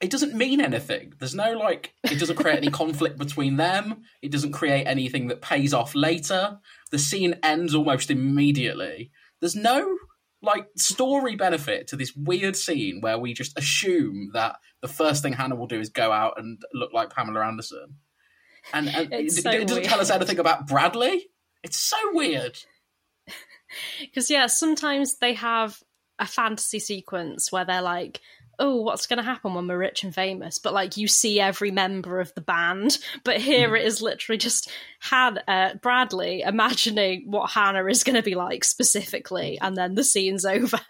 It 0.00 0.10
doesn't 0.10 0.34
mean 0.34 0.60
anything. 0.60 1.14
There's 1.18 1.34
no 1.34 1.52
like. 1.52 1.94
It 2.04 2.18
doesn't 2.18 2.36
create 2.36 2.58
any 2.58 2.70
conflict 2.70 3.16
between 3.16 3.56
them. 3.56 4.02
It 4.20 4.32
doesn't 4.32 4.52
create 4.52 4.84
anything 4.86 5.28
that 5.28 5.40
pays 5.40 5.72
off 5.72 5.94
later. 5.94 6.58
The 6.90 6.98
scene 6.98 7.38
ends 7.42 7.74
almost 7.74 8.10
immediately. 8.10 9.12
There's 9.40 9.56
no 9.56 9.96
like 10.44 10.66
story 10.76 11.36
benefit 11.36 11.88
to 11.88 11.96
this 11.96 12.14
weird 12.14 12.56
scene 12.56 13.00
where 13.00 13.18
we 13.18 13.34
just 13.34 13.58
assume 13.58 14.30
that 14.34 14.56
the 14.80 14.88
first 14.88 15.22
thing 15.22 15.32
Hannah 15.32 15.56
will 15.56 15.66
do 15.66 15.80
is 15.80 15.88
go 15.88 16.12
out 16.12 16.34
and 16.38 16.60
look 16.72 16.92
like 16.92 17.10
Pamela 17.10 17.44
Anderson, 17.44 17.96
and, 18.72 18.88
and 18.88 19.12
it, 19.12 19.32
so 19.32 19.50
it 19.50 19.68
doesn't 19.68 19.84
tell 19.84 20.00
us 20.00 20.10
anything 20.10 20.38
about 20.38 20.66
Bradley. 20.66 21.26
It's 21.62 21.78
so 21.78 21.96
weird. 22.12 22.58
Because, 24.00 24.30
yeah, 24.30 24.46
sometimes 24.46 25.16
they 25.18 25.32
have 25.32 25.82
a 26.20 26.26
fantasy 26.26 26.78
sequence 26.78 27.50
where 27.50 27.64
they're 27.64 27.82
like, 27.82 28.20
oh, 28.58 28.82
what's 28.82 29.06
going 29.06 29.18
to 29.18 29.22
happen 29.22 29.54
when 29.54 29.68
we're 29.68 29.78
rich 29.78 30.04
and 30.04 30.14
famous? 30.14 30.58
But, 30.58 30.72
like, 30.72 30.96
you 30.96 31.08
see 31.08 31.40
every 31.40 31.70
member 31.70 32.20
of 32.20 32.34
the 32.34 32.40
band. 32.40 32.98
But 33.24 33.40
here 33.40 33.76
it 33.76 33.84
is 33.84 34.02
literally 34.02 34.38
just 34.38 34.70
had 35.00 35.42
uh, 35.46 35.74
Bradley 35.74 36.42
imagining 36.42 37.30
what 37.30 37.50
Hannah 37.50 37.86
is 37.86 38.04
going 38.04 38.16
to 38.16 38.22
be 38.22 38.34
like 38.34 38.64
specifically, 38.64 39.58
and 39.60 39.76
then 39.76 39.94
the 39.94 40.04
scene's 40.04 40.44
over. 40.44 40.80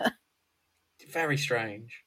Very 1.10 1.36
strange. 1.36 2.04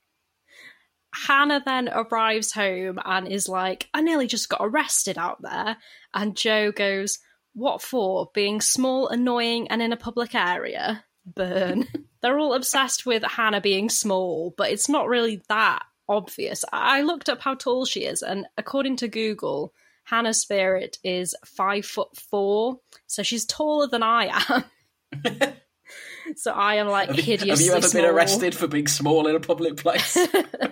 Hannah 1.14 1.62
then 1.66 1.90
arrives 1.90 2.52
home 2.52 3.00
and 3.04 3.28
is 3.28 3.50
like, 3.50 3.90
I 3.94 4.02
nearly 4.02 4.28
just 4.28 4.50
got 4.50 4.62
arrested 4.62 5.18
out 5.18 5.42
there. 5.42 5.78
And 6.14 6.36
Joe 6.36 6.72
goes, 6.72 7.20
What 7.54 7.82
for? 7.82 8.30
Being 8.34 8.62
small, 8.62 9.08
annoying, 9.08 9.68
and 9.70 9.82
in 9.82 9.94
a 9.94 9.98
public 9.98 10.36
area? 10.36 11.06
Burn. 11.26 11.88
They're 12.28 12.40
all 12.40 12.56
obsessed 12.56 13.06
with 13.06 13.24
Hannah 13.24 13.62
being 13.62 13.90
small, 13.90 14.54
but 14.58 14.70
it's 14.70 14.90
not 14.90 15.08
really 15.08 15.44
that 15.48 15.84
obvious. 16.10 16.66
I 16.74 17.02
looked 17.02 17.30
up 17.30 17.40
how 17.40 17.54
tall 17.56 17.86
she 17.86 18.04
is, 18.04 18.22
and 18.22 18.46
according 18.58 18.98
to 18.98 19.08
Google, 19.08 19.74
Hannah 20.04 20.32
Spearritt 20.32 20.98
is 21.06 21.38
five 21.46 21.86
foot 21.86 22.18
four, 22.18 22.82
so 23.06 23.24
she's 23.24 23.46
taller 23.46 23.88
than 23.88 24.04
I 24.04 24.44
am. 24.50 25.54
so 26.36 26.52
I 26.52 26.76
am 26.76 26.90
like 26.90 27.08
Have 27.08 27.18
hideously 27.18 27.50
have 27.50 27.62
you 27.62 27.72
ever 27.72 27.88
small. 27.88 28.04
been 28.04 28.12
arrested 28.14 28.54
for 28.54 28.68
being 28.68 28.88
small 28.88 29.28
in 29.28 29.36
a 29.38 29.40
public 29.40 29.78
place? 29.78 30.18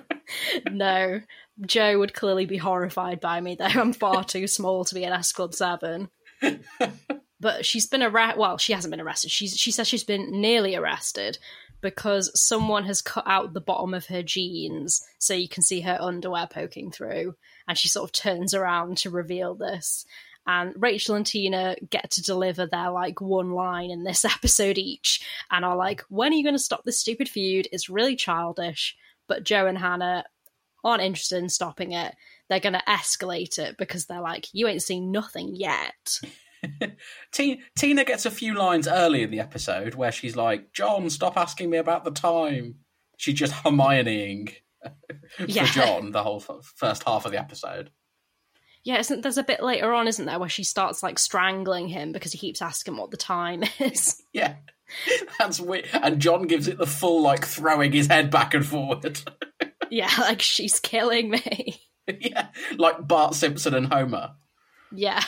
no, 0.69 1.21
Joe 1.61 1.99
would 1.99 2.13
clearly 2.13 2.45
be 2.45 2.57
horrified 2.57 3.21
by 3.21 3.39
me, 3.39 3.55
though. 3.55 3.63
I'm 3.63 3.93
far 3.93 4.25
too 4.25 4.47
small 4.47 4.83
to 4.83 4.93
be 4.93 5.05
in 5.05 5.13
S 5.13 5.31
Club 5.31 5.53
7. 5.53 6.09
but 7.39 7.65
she's 7.65 7.87
been 7.87 8.03
arrested. 8.03 8.39
Well, 8.39 8.57
she 8.57 8.73
hasn't 8.73 8.91
been 8.91 9.01
arrested. 9.01 9.31
She's, 9.31 9.57
she 9.57 9.71
says 9.71 9.87
she's 9.87 10.03
been 10.03 10.41
nearly 10.41 10.75
arrested 10.75 11.37
because 11.81 12.31
someone 12.39 12.85
has 12.85 13.01
cut 13.01 13.25
out 13.27 13.53
the 13.53 13.61
bottom 13.61 13.93
of 13.93 14.07
her 14.07 14.23
jeans 14.23 15.05
so 15.19 15.33
you 15.33 15.49
can 15.49 15.61
see 15.61 15.81
her 15.81 15.97
underwear 15.99 16.47
poking 16.47 16.91
through. 16.91 17.35
And 17.67 17.77
she 17.77 17.89
sort 17.89 18.09
of 18.09 18.11
turns 18.11 18.53
around 18.53 18.97
to 18.99 19.09
reveal 19.09 19.55
this. 19.55 20.05
And 20.47 20.73
Rachel 20.77 21.15
and 21.15 21.25
Tina 21.25 21.75
get 21.89 22.11
to 22.11 22.21
deliver 22.21 22.67
their 22.67 22.91
like 22.91 23.19
one 23.19 23.51
line 23.51 23.89
in 23.89 24.03
this 24.03 24.23
episode 24.25 24.77
each, 24.77 25.25
and 25.49 25.65
are 25.65 25.75
like, 25.75 26.01
"When 26.09 26.31
are 26.31 26.35
you 26.35 26.43
going 26.43 26.55
to 26.55 26.59
stop 26.59 26.83
this 26.83 26.99
stupid 26.99 27.27
feud? 27.27 27.67
It's 27.71 27.89
really 27.89 28.15
childish." 28.15 28.95
But 29.27 29.43
Joe 29.43 29.65
and 29.65 29.77
Hannah 29.77 30.23
aren't 30.83 31.01
interested 31.01 31.39
in 31.39 31.49
stopping 31.49 31.93
it. 31.93 32.13
They're 32.47 32.59
going 32.59 32.73
to 32.73 32.83
escalate 32.87 33.57
it 33.57 33.75
because 33.77 34.05
they're 34.05 34.21
like, 34.21 34.47
"You 34.53 34.67
ain't 34.67 34.83
seen 34.83 35.11
nothing 35.11 35.55
yet." 35.55 36.19
Tina, 37.31 37.61
Tina 37.77 38.03
gets 38.03 38.25
a 38.25 38.31
few 38.31 38.53
lines 38.55 38.87
early 38.87 39.23
in 39.23 39.31
the 39.31 39.39
episode 39.39 39.95
where 39.95 40.11
she's 40.11 40.35
like, 40.35 40.71
"John, 40.73 41.09
stop 41.09 41.37
asking 41.37 41.69
me 41.69 41.77
about 41.77 42.03
the 42.03 42.11
time." 42.11 42.75
She's 43.17 43.35
just 43.35 43.53
Hermioneing 43.53 44.53
for 45.37 45.45
Yeah. 45.45 45.65
John 45.65 46.11
the 46.11 46.23
whole 46.23 46.43
f- 46.47 46.73
first 46.75 47.03
half 47.03 47.25
of 47.25 47.31
the 47.31 47.39
episode. 47.39 47.91
Yeah, 48.83 48.99
isn't 48.99 49.21
there's 49.21 49.37
a 49.39 49.43
bit 49.43 49.63
later 49.63 49.93
on, 49.93 50.07
isn't 50.07 50.25
there, 50.25 50.37
where 50.39 50.49
she 50.49 50.63
starts 50.63 51.01
like 51.01 51.17
strangling 51.17 51.87
him 51.87 52.11
because 52.11 52.31
he 52.31 52.37
keeps 52.37 52.61
asking 52.61 52.97
what 52.97 53.09
the 53.11 53.17
time 53.17 53.63
is. 53.79 54.21
Yeah, 54.31 54.55
that's 55.39 55.59
weird. 55.59 55.87
And 55.93 56.19
John 56.19 56.43
gives 56.43 56.67
it 56.67 56.77
the 56.77 56.85
full 56.85 57.21
like 57.23 57.45
throwing 57.45 57.91
his 57.91 58.07
head 58.07 58.29
back 58.29 58.53
and 58.53 58.65
forward, 58.65 59.19
yeah, 59.89 60.11
like 60.19 60.41
she's 60.41 60.79
killing 60.79 61.31
me. 61.31 61.81
yeah, 62.19 62.49
like 62.77 63.07
Bart 63.07 63.33
Simpson 63.33 63.73
and 63.73 63.91
Homer. 63.91 64.33
Yeah. 64.91 65.23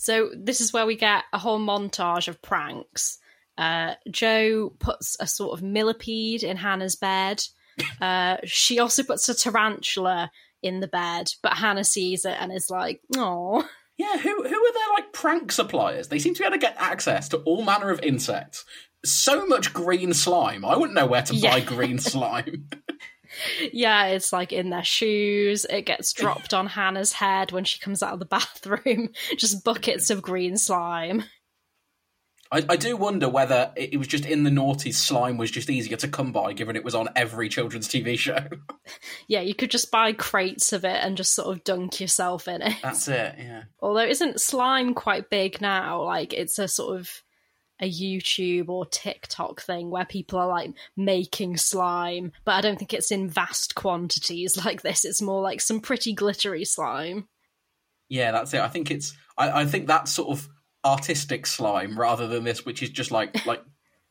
So 0.00 0.30
this 0.34 0.62
is 0.62 0.72
where 0.72 0.86
we 0.86 0.96
get 0.96 1.24
a 1.30 1.38
whole 1.38 1.60
montage 1.60 2.26
of 2.26 2.40
pranks. 2.40 3.18
Uh, 3.58 3.96
Joe 4.10 4.72
puts 4.78 5.14
a 5.20 5.26
sort 5.26 5.52
of 5.52 5.62
millipede 5.62 6.42
in 6.42 6.56
Hannah's 6.56 6.96
bed. 6.96 7.44
Uh, 8.00 8.36
she 8.44 8.78
also 8.78 9.02
puts 9.02 9.26
a 9.30 9.34
tarantula 9.34 10.30
in 10.62 10.80
the 10.80 10.88
bed, 10.88 11.32
but 11.42 11.54
Hannah 11.54 11.84
sees 11.84 12.26
it 12.26 12.36
and 12.38 12.52
is 12.52 12.68
like, 12.68 13.00
"Oh, 13.16 13.66
Yeah, 13.96 14.18
who 14.18 14.28
who 14.42 14.66
are 14.66 14.72
their 14.72 14.92
like 14.94 15.12
prank 15.14 15.50
suppliers? 15.50 16.08
They 16.08 16.18
seem 16.18 16.34
to 16.34 16.40
be 16.40 16.44
able 16.44 16.56
to 16.56 16.60
get 16.60 16.76
access 16.78 17.30
to 17.30 17.38
all 17.38 17.62
manner 17.64 17.88
of 17.88 18.00
insects. 18.02 18.66
So 19.02 19.46
much 19.46 19.72
green 19.72 20.12
slime. 20.12 20.62
I 20.62 20.76
wouldn't 20.76 20.94
know 20.94 21.06
where 21.06 21.22
to 21.22 21.40
buy 21.40 21.60
green 21.60 21.98
slime. 22.10 22.68
yeah." 23.72 24.06
It's 24.06 24.32
like 24.32 24.52
in 24.52 24.70
their 24.70 24.84
shoes. 24.84 25.66
It 25.68 25.82
gets 25.82 26.12
dropped 26.14 26.54
on 26.54 26.66
Hannah's 26.66 27.12
head 27.12 27.52
when 27.52 27.64
she 27.64 27.78
comes 27.80 28.02
out 28.02 28.14
of 28.14 28.18
the 28.18 28.24
bathroom. 28.24 29.10
Just 29.36 29.64
buckets 29.64 30.10
of 30.10 30.22
green 30.22 30.56
slime. 30.56 31.24
I, 32.52 32.64
I 32.68 32.76
do 32.76 32.96
wonder 32.96 33.28
whether 33.28 33.72
it, 33.76 33.96
was 33.96 34.08
just 34.08 34.26
in 34.26 34.42
the 34.42 34.50
noughties, 34.50 34.94
slime 34.94 35.36
was 35.36 35.52
just 35.52 35.70
easier 35.70 35.96
to 35.98 36.08
come 36.08 36.32
by, 36.32 36.52
given 36.52 36.74
it 36.74 36.84
was 36.84 36.96
on 36.96 37.08
every 37.14 37.48
children's 37.48 37.88
TV 37.88 38.18
show. 38.18 38.38
Yeah, 39.28 39.42
you 39.42 39.54
could 39.54 39.70
just 39.70 39.92
buy 39.92 40.12
crates 40.12 40.72
of 40.72 40.84
it 40.84 40.98
and 41.00 41.16
just 41.16 41.32
sort 41.32 41.56
of 41.56 41.62
dunk 41.62 42.00
yourself 42.00 42.48
in 42.48 42.62
it. 42.62 42.74
That's 42.82 43.06
it. 43.06 43.36
Yeah. 43.38 43.62
Although 43.78 44.00
isn't 44.00 44.40
slime 44.40 44.94
quite 44.94 45.30
big 45.30 45.60
now? 45.60 46.02
Like 46.02 46.32
it's 46.32 46.58
a 46.58 46.66
sort 46.66 46.98
of 46.98 47.22
a 47.80 47.90
YouTube 47.90 48.68
or 48.68 48.86
TikTok 48.86 49.62
thing 49.62 49.90
where 49.90 50.04
people 50.04 50.38
are 50.38 50.48
like 50.48 50.72
making 50.96 51.56
slime, 51.56 52.32
but 52.44 52.52
I 52.52 52.60
don't 52.60 52.78
think 52.78 52.92
it's 52.92 53.10
in 53.10 53.28
vast 53.28 53.74
quantities 53.74 54.56
like 54.64 54.82
this. 54.82 55.04
It's 55.04 55.22
more 55.22 55.42
like 55.42 55.60
some 55.60 55.80
pretty 55.80 56.12
glittery 56.12 56.64
slime. 56.64 57.28
Yeah, 58.08 58.32
that's 58.32 58.52
it. 58.54 58.60
I 58.60 58.68
think 58.68 58.90
it's. 58.90 59.16
I, 59.38 59.62
I 59.62 59.64
think 59.64 59.86
that's 59.86 60.12
sort 60.12 60.30
of 60.30 60.48
artistic 60.84 61.46
slime 61.46 61.98
rather 61.98 62.26
than 62.26 62.44
this, 62.44 62.64
which 62.64 62.82
is 62.82 62.90
just 62.90 63.10
like 63.10 63.46
like 63.46 63.62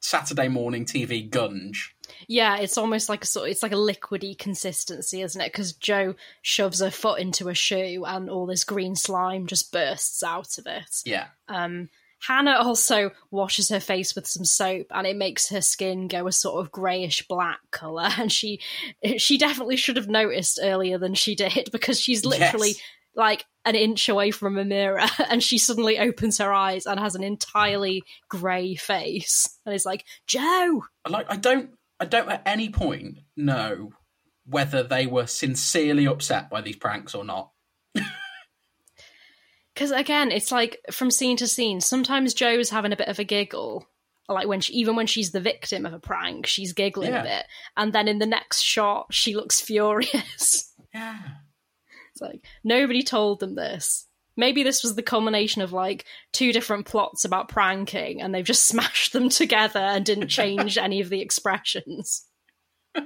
Saturday 0.02 0.48
morning 0.48 0.86
TV 0.86 1.30
gunge. 1.30 1.96
Yeah, 2.28 2.58
it's 2.58 2.78
almost 2.78 3.10
like 3.10 3.24
a 3.24 3.28
sort. 3.28 3.50
It's 3.50 3.64
like 3.64 3.72
a 3.72 3.76
liquidy 3.76 4.38
consistency, 4.38 5.22
isn't 5.22 5.40
it? 5.40 5.52
Because 5.52 5.74
Joe 5.74 6.16
shoves 6.42 6.80
her 6.80 6.92
foot 6.92 7.20
into 7.20 7.50
a 7.50 7.54
shoe, 7.54 8.06
and 8.06 8.30
all 8.30 8.46
this 8.46 8.64
green 8.64 8.96
slime 8.96 9.48
just 9.48 9.72
bursts 9.72 10.24
out 10.24 10.58
of 10.58 10.66
it. 10.68 11.02
Yeah. 11.06 11.28
Um, 11.48 11.90
Hannah 12.28 12.58
also 12.60 13.12
washes 13.32 13.70
her 13.70 13.80
face 13.80 14.16
with 14.16 14.28
some 14.28 14.46
soap, 14.46 14.88
and 14.92 15.08
it 15.08 15.16
makes 15.16 15.50
her 15.50 15.62
skin 15.62 16.08
go 16.08 16.28
a 16.28 16.32
sort 16.32 16.64
of 16.64 16.72
greyish 16.72 17.28
black 17.28 17.60
color. 17.72 18.10
And 18.18 18.32
she, 18.32 18.60
she 19.18 19.38
definitely 19.38 19.78
should 19.78 19.96
have 19.96 20.10
noticed 20.10 20.60
earlier 20.62 20.98
than 20.98 21.14
she 21.14 21.36
did 21.36 21.70
because 21.72 22.00
she's 22.00 22.26
literally 22.26 22.70
Yes. 22.70 22.82
like 23.16 23.46
an 23.66 23.76
inch 23.76 24.10
away 24.10 24.32
from 24.32 24.58
a 24.58 24.66
mirror, 24.66 25.06
and 25.30 25.42
she 25.44 25.58
suddenly 25.58 25.98
opens 26.00 26.38
her 26.40 26.52
eyes 26.54 26.86
and 26.86 27.00
has 27.00 27.16
an 27.16 27.24
entirely 27.24 28.04
grey 28.30 28.76
face, 28.76 29.58
and 29.66 29.74
is 29.74 29.86
like, 29.86 30.06
"Joe." 30.28 30.84
Like 31.08 31.28
I 31.30 31.36
don't. 31.36 31.72
I 32.02 32.06
don't 32.06 32.30
at 32.30 32.44
any 32.46 32.70
point 32.70 33.20
know 33.36 33.92
whether 34.46 34.84
they 34.84 35.06
were 35.06 35.28
sincerely 35.28 36.08
upset 36.08 36.50
by 36.50 36.62
these 36.62 36.78
pranks 36.78 37.14
or 37.14 37.26
not. 37.26 37.52
Because 39.80 39.92
again, 39.92 40.30
it's 40.30 40.52
like 40.52 40.78
from 40.92 41.10
scene 41.10 41.38
to 41.38 41.48
scene. 41.48 41.80
Sometimes 41.80 42.34
Joe's 42.34 42.70
having 42.70 42.92
a 42.92 42.98
bit 42.98 43.08
of 43.08 43.18
a 43.18 43.24
giggle, 43.24 43.88
like 44.28 44.46
when 44.46 44.60
she, 44.60 44.74
even 44.74 44.98
when 44.98 45.08
she's 45.08 45.32
the 45.32 45.40
victim 45.40 45.86
of 45.86 45.94
a 45.94 46.00
prank, 46.00 46.48
she's 46.48 46.74
giggling 46.74 47.14
Yeah. 47.14 47.22
a 47.22 47.24
bit, 47.24 47.46
and 47.78 47.94
then 47.94 48.10
in 48.10 48.20
the 48.20 48.26
next 48.26 48.60
shot, 48.60 49.14
she 49.14 49.38
looks 49.38 49.62
furious. 49.72 50.74
Yeah. 50.94 51.18
It's 52.12 52.20
like 52.22 52.44
nobody 52.62 53.04
told 53.04 53.40
them 53.40 53.56
this. 53.56 54.06
Maybe 54.36 54.64
this 54.64 54.84
was 54.84 54.96
the 54.96 55.02
culmination 55.02 55.62
of 55.62 55.72
like 55.72 56.04
two 56.34 56.52
different 56.52 56.86
plots 56.86 57.24
about 57.24 57.48
pranking, 57.48 58.22
and 58.22 58.36
they've 58.36 58.44
just 58.44 58.68
smashed 58.68 59.14
them 59.14 59.30
together 59.30 59.80
and 59.80 60.06
didn't 60.06 60.28
change 60.28 60.78
any 60.78 61.00
of 61.00 61.08
the 61.10 61.22
expressions. 61.22 62.26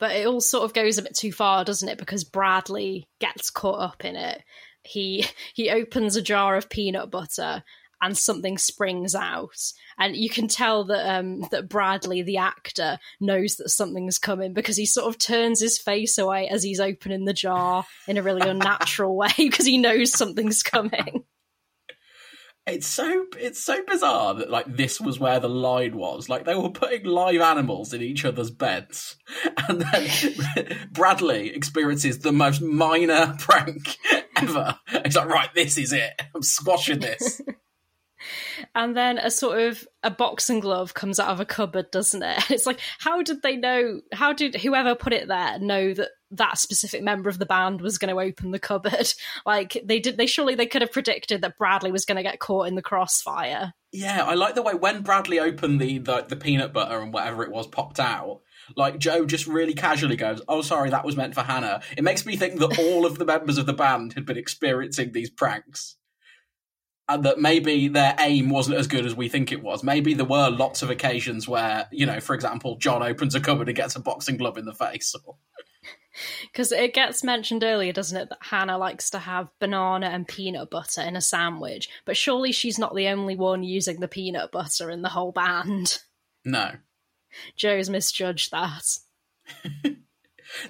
But 0.00 0.16
it 0.16 0.26
all 0.26 0.40
sort 0.40 0.64
of 0.64 0.74
goes 0.74 0.98
a 0.98 1.02
bit 1.02 1.14
too 1.14 1.32
far, 1.32 1.64
doesn't 1.64 1.88
it? 1.88 1.98
Because 1.98 2.24
Bradley 2.24 3.08
gets 3.20 3.48
caught 3.48 3.80
up 3.80 4.04
in 4.04 4.16
it. 4.16 4.42
He 4.84 5.26
he 5.54 5.70
opens 5.70 6.16
a 6.16 6.22
jar 6.22 6.56
of 6.56 6.68
peanut 6.68 7.10
butter 7.10 7.64
and 8.04 8.16
something 8.16 8.58
springs 8.58 9.14
out. 9.14 9.72
And 9.98 10.14
you 10.14 10.28
can 10.28 10.46
tell 10.46 10.84
that 10.84 11.18
um 11.18 11.40
that 11.50 11.68
Bradley, 11.68 12.22
the 12.22 12.36
actor, 12.36 12.98
knows 13.20 13.56
that 13.56 13.70
something's 13.70 14.18
coming 14.18 14.52
because 14.52 14.76
he 14.76 14.86
sort 14.86 15.08
of 15.08 15.18
turns 15.18 15.60
his 15.60 15.78
face 15.78 16.18
away 16.18 16.48
as 16.48 16.62
he's 16.62 16.80
opening 16.80 17.24
the 17.24 17.32
jar 17.32 17.86
in 18.06 18.18
a 18.18 18.22
really 18.22 18.48
unnatural 18.48 19.16
way 19.16 19.32
because 19.38 19.66
he 19.66 19.78
knows 19.78 20.12
something's 20.12 20.62
coming. 20.62 21.24
It's 22.66 22.86
so 22.86 23.26
it's 23.38 23.62
so 23.62 23.82
bizarre 23.86 24.34
that 24.34 24.48
like 24.48 24.64
this 24.66 24.98
was 24.98 25.20
where 25.20 25.38
the 25.38 25.50
line 25.50 25.96
was. 25.96 26.30
Like 26.30 26.46
they 26.46 26.54
were 26.54 26.70
putting 26.70 27.04
live 27.04 27.42
animals 27.42 27.92
in 27.92 28.00
each 28.00 28.24
other's 28.24 28.50
beds, 28.50 29.16
and 29.68 29.82
then 29.82 30.88
Bradley 30.92 31.50
experiences 31.54 32.20
the 32.20 32.32
most 32.32 32.62
minor 32.62 33.36
prank 33.38 33.98
ever. 34.36 34.78
He's 35.04 35.14
like, 35.14 35.28
right, 35.28 35.52
this 35.54 35.76
is 35.76 35.92
it. 35.92 36.18
I'm 36.34 36.42
squashing 36.42 37.00
this. 37.00 37.42
and 38.74 38.96
then 38.96 39.18
a 39.18 39.30
sort 39.30 39.60
of 39.60 39.86
a 40.02 40.10
boxing 40.10 40.60
glove 40.60 40.94
comes 40.94 41.20
out 41.20 41.28
of 41.28 41.40
a 41.40 41.44
cupboard, 41.44 41.90
doesn't 41.90 42.22
it? 42.22 42.50
It's 42.50 42.64
like, 42.64 42.80
how 42.98 43.20
did 43.20 43.42
they 43.42 43.56
know? 43.56 44.00
How 44.12 44.32
did 44.32 44.54
whoever 44.54 44.94
put 44.94 45.12
it 45.12 45.28
there 45.28 45.58
know 45.58 45.92
that 45.92 46.12
that 46.36 46.58
specific 46.58 47.02
member 47.02 47.28
of 47.28 47.38
the 47.38 47.46
band 47.46 47.80
was 47.80 47.98
going 47.98 48.14
to 48.14 48.20
open 48.20 48.50
the 48.50 48.58
cupboard? 48.58 49.12
Like 49.46 49.76
they 49.84 50.00
did. 50.00 50.16
They 50.16 50.26
surely 50.26 50.54
they 50.54 50.66
could 50.66 50.82
have 50.82 50.92
predicted 50.92 51.42
that 51.42 51.58
Bradley 51.58 51.92
was 51.92 52.04
going 52.04 52.16
to 52.16 52.22
get 52.22 52.38
caught 52.38 52.68
in 52.68 52.74
the 52.74 52.82
crossfire. 52.82 53.74
Yeah, 53.92 54.24
I 54.24 54.34
like 54.34 54.54
the 54.54 54.62
way 54.62 54.74
when 54.74 55.02
Bradley 55.02 55.38
opened 55.38 55.80
the, 55.80 55.98
the 55.98 56.24
the 56.28 56.36
peanut 56.36 56.72
butter 56.72 57.00
and 57.00 57.12
whatever 57.12 57.42
it 57.42 57.50
was 57.50 57.66
popped 57.66 58.00
out. 58.00 58.40
Like 58.76 58.98
Joe 58.98 59.26
just 59.26 59.46
really 59.46 59.74
casually 59.74 60.16
goes, 60.16 60.40
"Oh, 60.48 60.62
sorry, 60.62 60.90
that 60.90 61.04
was 61.04 61.16
meant 61.16 61.34
for 61.34 61.42
Hannah." 61.42 61.82
It 61.96 62.04
makes 62.04 62.24
me 62.24 62.36
think 62.36 62.58
that 62.60 62.78
all 62.78 63.06
of 63.06 63.18
the 63.18 63.24
members 63.24 63.58
of 63.58 63.66
the 63.66 63.72
band 63.72 64.14
had 64.14 64.24
been 64.24 64.38
experiencing 64.38 65.12
these 65.12 65.30
pranks, 65.30 65.96
and 67.08 67.24
that 67.24 67.38
maybe 67.38 67.88
their 67.88 68.16
aim 68.18 68.48
wasn't 68.48 68.78
as 68.78 68.86
good 68.86 69.04
as 69.04 69.14
we 69.14 69.28
think 69.28 69.52
it 69.52 69.62
was. 69.62 69.84
Maybe 69.84 70.14
there 70.14 70.24
were 70.24 70.48
lots 70.48 70.82
of 70.82 70.90
occasions 70.90 71.46
where, 71.46 71.86
you 71.92 72.06
know, 72.06 72.20
for 72.20 72.34
example, 72.34 72.76
John 72.78 73.02
opens 73.02 73.34
a 73.34 73.40
cupboard 73.40 73.68
and 73.68 73.76
gets 73.76 73.96
a 73.96 74.00
boxing 74.00 74.38
glove 74.38 74.56
in 74.56 74.64
the 74.64 74.72
face. 74.72 75.14
Or, 75.26 75.36
Because 76.42 76.70
it 76.70 76.94
gets 76.94 77.24
mentioned 77.24 77.64
earlier, 77.64 77.92
doesn't 77.92 78.16
it, 78.16 78.28
that 78.28 78.38
Hannah 78.40 78.78
likes 78.78 79.10
to 79.10 79.18
have 79.18 79.50
banana 79.58 80.06
and 80.06 80.28
peanut 80.28 80.70
butter 80.70 81.02
in 81.02 81.16
a 81.16 81.20
sandwich. 81.20 81.88
But 82.04 82.16
surely 82.16 82.52
she's 82.52 82.78
not 82.78 82.94
the 82.94 83.08
only 83.08 83.34
one 83.34 83.64
using 83.64 84.00
the 84.00 84.08
peanut 84.08 84.52
butter 84.52 84.90
in 84.90 85.02
the 85.02 85.08
whole 85.08 85.32
band. 85.32 86.00
no, 86.44 86.72
Joe's 87.56 87.90
misjudged 87.90 88.52
that. 88.52 88.84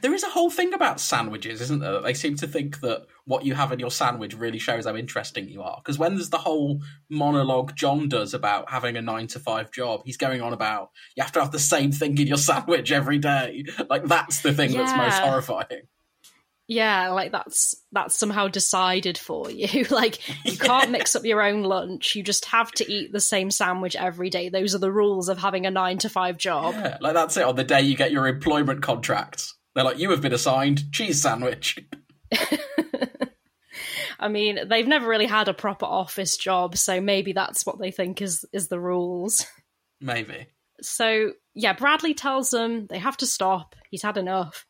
There 0.00 0.14
is 0.14 0.22
a 0.22 0.28
whole 0.28 0.50
thing 0.50 0.74
about 0.74 1.00
sandwiches, 1.00 1.60
isn't 1.60 1.80
there? 1.80 2.00
They 2.00 2.14
seem 2.14 2.36
to 2.36 2.46
think 2.46 2.80
that 2.80 3.06
what 3.24 3.44
you 3.44 3.54
have 3.54 3.72
in 3.72 3.78
your 3.78 3.90
sandwich 3.90 4.34
really 4.34 4.58
shows 4.58 4.86
how 4.86 4.96
interesting 4.96 5.48
you 5.48 5.62
are. 5.62 5.80
Because 5.82 5.98
when 5.98 6.14
there's 6.14 6.30
the 6.30 6.38
whole 6.38 6.82
monologue 7.08 7.74
John 7.74 8.08
does 8.08 8.34
about 8.34 8.70
having 8.70 8.96
a 8.96 9.02
nine 9.02 9.26
to 9.28 9.38
five 9.38 9.70
job, 9.70 10.02
he's 10.04 10.16
going 10.16 10.42
on 10.42 10.52
about 10.52 10.90
you 11.16 11.22
have 11.22 11.32
to 11.32 11.40
have 11.40 11.52
the 11.52 11.58
same 11.58 11.92
thing 11.92 12.18
in 12.18 12.26
your 12.26 12.36
sandwich 12.36 12.92
every 12.92 13.18
day. 13.18 13.64
Like 13.90 14.04
that's 14.04 14.40
the 14.40 14.52
thing 14.52 14.72
that's 14.72 14.96
most 14.96 15.18
horrifying. 15.18 15.82
Yeah, 16.66 17.10
like 17.10 17.30
that's 17.30 17.74
that's 17.92 18.14
somehow 18.14 18.48
decided 18.48 19.18
for 19.18 19.50
you. 19.50 19.84
like 19.90 20.18
you 20.44 20.56
can't 20.56 20.90
mix 20.90 21.14
up 21.14 21.24
your 21.24 21.42
own 21.42 21.62
lunch. 21.62 22.16
You 22.16 22.22
just 22.22 22.46
have 22.46 22.72
to 22.72 22.90
eat 22.90 23.12
the 23.12 23.20
same 23.20 23.50
sandwich 23.50 23.96
every 23.96 24.30
day. 24.30 24.48
Those 24.48 24.74
are 24.74 24.78
the 24.78 24.92
rules 24.92 25.28
of 25.28 25.38
having 25.38 25.66
a 25.66 25.70
nine 25.70 25.98
to 25.98 26.08
five 26.08 26.38
job. 26.38 26.74
Yeah, 26.74 26.98
like 27.00 27.14
that's 27.14 27.36
it. 27.36 27.44
On 27.44 27.54
the 27.54 27.64
day 27.64 27.82
you 27.82 27.96
get 27.96 28.12
your 28.12 28.26
employment 28.26 28.82
contract, 28.82 29.52
they're 29.74 29.84
like, 29.84 29.98
you 29.98 30.10
have 30.10 30.22
been 30.22 30.32
assigned 30.32 30.92
cheese 30.92 31.20
sandwich. 31.20 31.78
I 34.18 34.28
mean, 34.28 34.68
they've 34.68 34.86
never 34.86 35.08
really 35.08 35.26
had 35.26 35.48
a 35.48 35.54
proper 35.54 35.86
office 35.86 36.36
job, 36.36 36.76
so 36.76 37.00
maybe 37.00 37.32
that's 37.32 37.66
what 37.66 37.78
they 37.78 37.90
think 37.90 38.22
is 38.22 38.44
is 38.52 38.68
the 38.68 38.80
rules. 38.80 39.46
Maybe. 40.00 40.46
So 40.80 41.32
yeah, 41.54 41.72
Bradley 41.72 42.14
tells 42.14 42.50
them 42.50 42.86
they 42.86 42.98
have 42.98 43.16
to 43.18 43.26
stop. 43.26 43.76
He's 43.90 44.02
had 44.02 44.16
enough. 44.16 44.66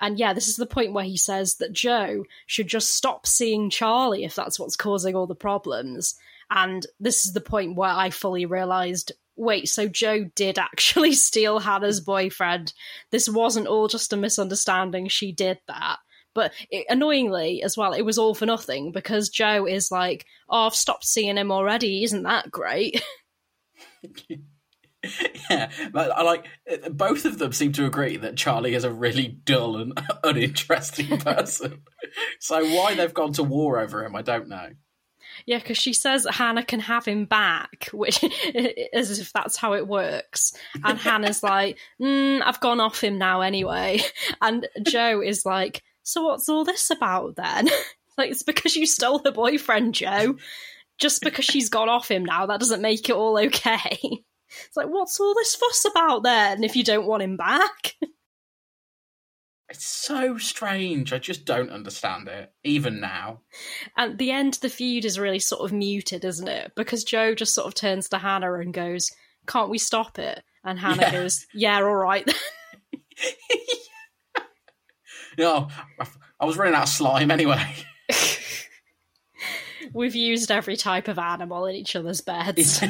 And 0.00 0.18
yeah, 0.18 0.32
this 0.32 0.48
is 0.48 0.56
the 0.56 0.66
point 0.66 0.92
where 0.92 1.04
he 1.04 1.16
says 1.16 1.56
that 1.56 1.72
Joe 1.72 2.24
should 2.46 2.66
just 2.66 2.94
stop 2.94 3.26
seeing 3.26 3.70
Charlie 3.70 4.24
if 4.24 4.34
that's 4.34 4.58
what's 4.58 4.76
causing 4.76 5.14
all 5.14 5.26
the 5.26 5.34
problems. 5.34 6.16
And 6.50 6.86
this 6.98 7.24
is 7.24 7.32
the 7.32 7.40
point 7.40 7.76
where 7.76 7.90
I 7.90 8.10
fully 8.10 8.44
realized 8.44 9.12
wait, 9.36 9.68
so 9.68 9.88
Joe 9.88 10.24
did 10.34 10.58
actually 10.58 11.12
steal 11.14 11.58
Hannah's 11.58 12.00
boyfriend. 12.00 12.72
This 13.10 13.28
wasn't 13.28 13.66
all 13.66 13.88
just 13.88 14.12
a 14.12 14.16
misunderstanding. 14.16 15.08
She 15.08 15.32
did 15.32 15.58
that. 15.68 15.98
But 16.34 16.52
it, 16.68 16.86
annoyingly, 16.88 17.62
as 17.62 17.76
well, 17.76 17.92
it 17.92 18.02
was 18.02 18.18
all 18.18 18.34
for 18.34 18.46
nothing 18.46 18.90
because 18.90 19.28
Joe 19.28 19.66
is 19.66 19.92
like, 19.92 20.26
oh, 20.48 20.66
I've 20.66 20.74
stopped 20.74 21.06
seeing 21.06 21.36
him 21.36 21.52
already. 21.52 22.02
Isn't 22.02 22.24
that 22.24 22.50
great? 22.50 23.02
Yeah, 25.50 25.70
but 25.92 26.10
I 26.12 26.22
like 26.22 26.46
both 26.90 27.26
of 27.26 27.38
them 27.38 27.52
seem 27.52 27.72
to 27.72 27.84
agree 27.84 28.16
that 28.16 28.36
Charlie 28.36 28.74
is 28.74 28.84
a 28.84 28.90
really 28.90 29.28
dull 29.28 29.76
and 29.76 30.00
uninteresting 30.24 31.18
person. 31.18 31.82
so 32.40 32.64
why 32.64 32.94
they've 32.94 33.12
gone 33.12 33.34
to 33.34 33.42
war 33.42 33.78
over 33.80 34.04
him, 34.04 34.16
I 34.16 34.22
don't 34.22 34.48
know. 34.48 34.70
Yeah, 35.46 35.58
because 35.58 35.76
she 35.76 35.92
says 35.92 36.26
Hannah 36.30 36.64
can 36.64 36.80
have 36.80 37.04
him 37.04 37.26
back, 37.26 37.88
which 37.92 38.22
as 38.92 39.18
if 39.18 39.32
that's 39.32 39.56
how 39.56 39.74
it 39.74 39.86
works. 39.86 40.54
And 40.82 40.98
Hannah's 40.98 41.42
like, 41.42 41.78
mm, 42.00 42.40
"I've 42.42 42.60
gone 42.60 42.80
off 42.80 43.02
him 43.02 43.18
now 43.18 43.40
anyway." 43.40 44.00
And 44.40 44.66
Joe 44.82 45.20
is 45.20 45.44
like, 45.44 45.82
"So 46.02 46.24
what's 46.24 46.48
all 46.48 46.64
this 46.64 46.90
about 46.90 47.36
then?" 47.36 47.68
like, 48.18 48.30
it's 48.30 48.42
because 48.42 48.76
you 48.76 48.86
stole 48.86 49.20
her 49.24 49.32
boyfriend, 49.32 49.94
Joe. 49.94 50.36
Just 50.98 51.22
because 51.22 51.44
she's 51.44 51.68
gone 51.68 51.88
off 51.88 52.08
him 52.08 52.24
now, 52.24 52.46
that 52.46 52.60
doesn't 52.60 52.80
make 52.80 53.08
it 53.08 53.16
all 53.16 53.36
okay. 53.38 53.98
It's 54.00 54.76
like, 54.76 54.86
what's 54.86 55.18
all 55.18 55.34
this 55.34 55.56
fuss 55.56 55.84
about 55.84 56.22
then? 56.22 56.62
If 56.62 56.76
you 56.76 56.84
don't 56.84 57.06
want 57.06 57.24
him 57.24 57.36
back, 57.36 57.94
It's 59.74 59.88
so 59.88 60.38
strange. 60.38 61.12
I 61.12 61.18
just 61.18 61.44
don't 61.44 61.68
understand 61.70 62.28
it, 62.28 62.52
even 62.62 63.00
now. 63.00 63.40
At 63.96 64.18
the 64.18 64.30
end, 64.30 64.54
the 64.54 64.68
feud 64.68 65.04
is 65.04 65.18
really 65.18 65.40
sort 65.40 65.62
of 65.64 65.72
muted, 65.76 66.24
isn't 66.24 66.46
it? 66.46 66.72
Because 66.76 67.02
Joe 67.02 67.34
just 67.34 67.54
sort 67.54 67.66
of 67.66 67.74
turns 67.74 68.08
to 68.10 68.18
Hannah 68.18 68.54
and 68.54 68.72
goes, 68.72 69.10
Can't 69.48 69.70
we 69.70 69.78
stop 69.78 70.18
it? 70.20 70.44
And 70.64 70.78
Hannah 70.78 71.02
Yeah. 71.02 71.12
goes, 71.12 71.44
Yeah, 71.52 71.76
all 71.78 71.94
right. 71.94 72.24
You 75.36 75.42
know, 75.44 75.68
I, 75.98 76.06
I 76.38 76.44
was 76.44 76.56
running 76.56 76.74
out 76.74 76.84
of 76.84 76.88
slime 76.88 77.32
anyway. 77.32 77.60
We've 79.92 80.14
used 80.14 80.52
every 80.52 80.76
type 80.76 81.08
of 81.08 81.18
animal 81.18 81.66
in 81.66 81.74
each 81.74 81.96
other's 81.96 82.20
beds. 82.20 82.80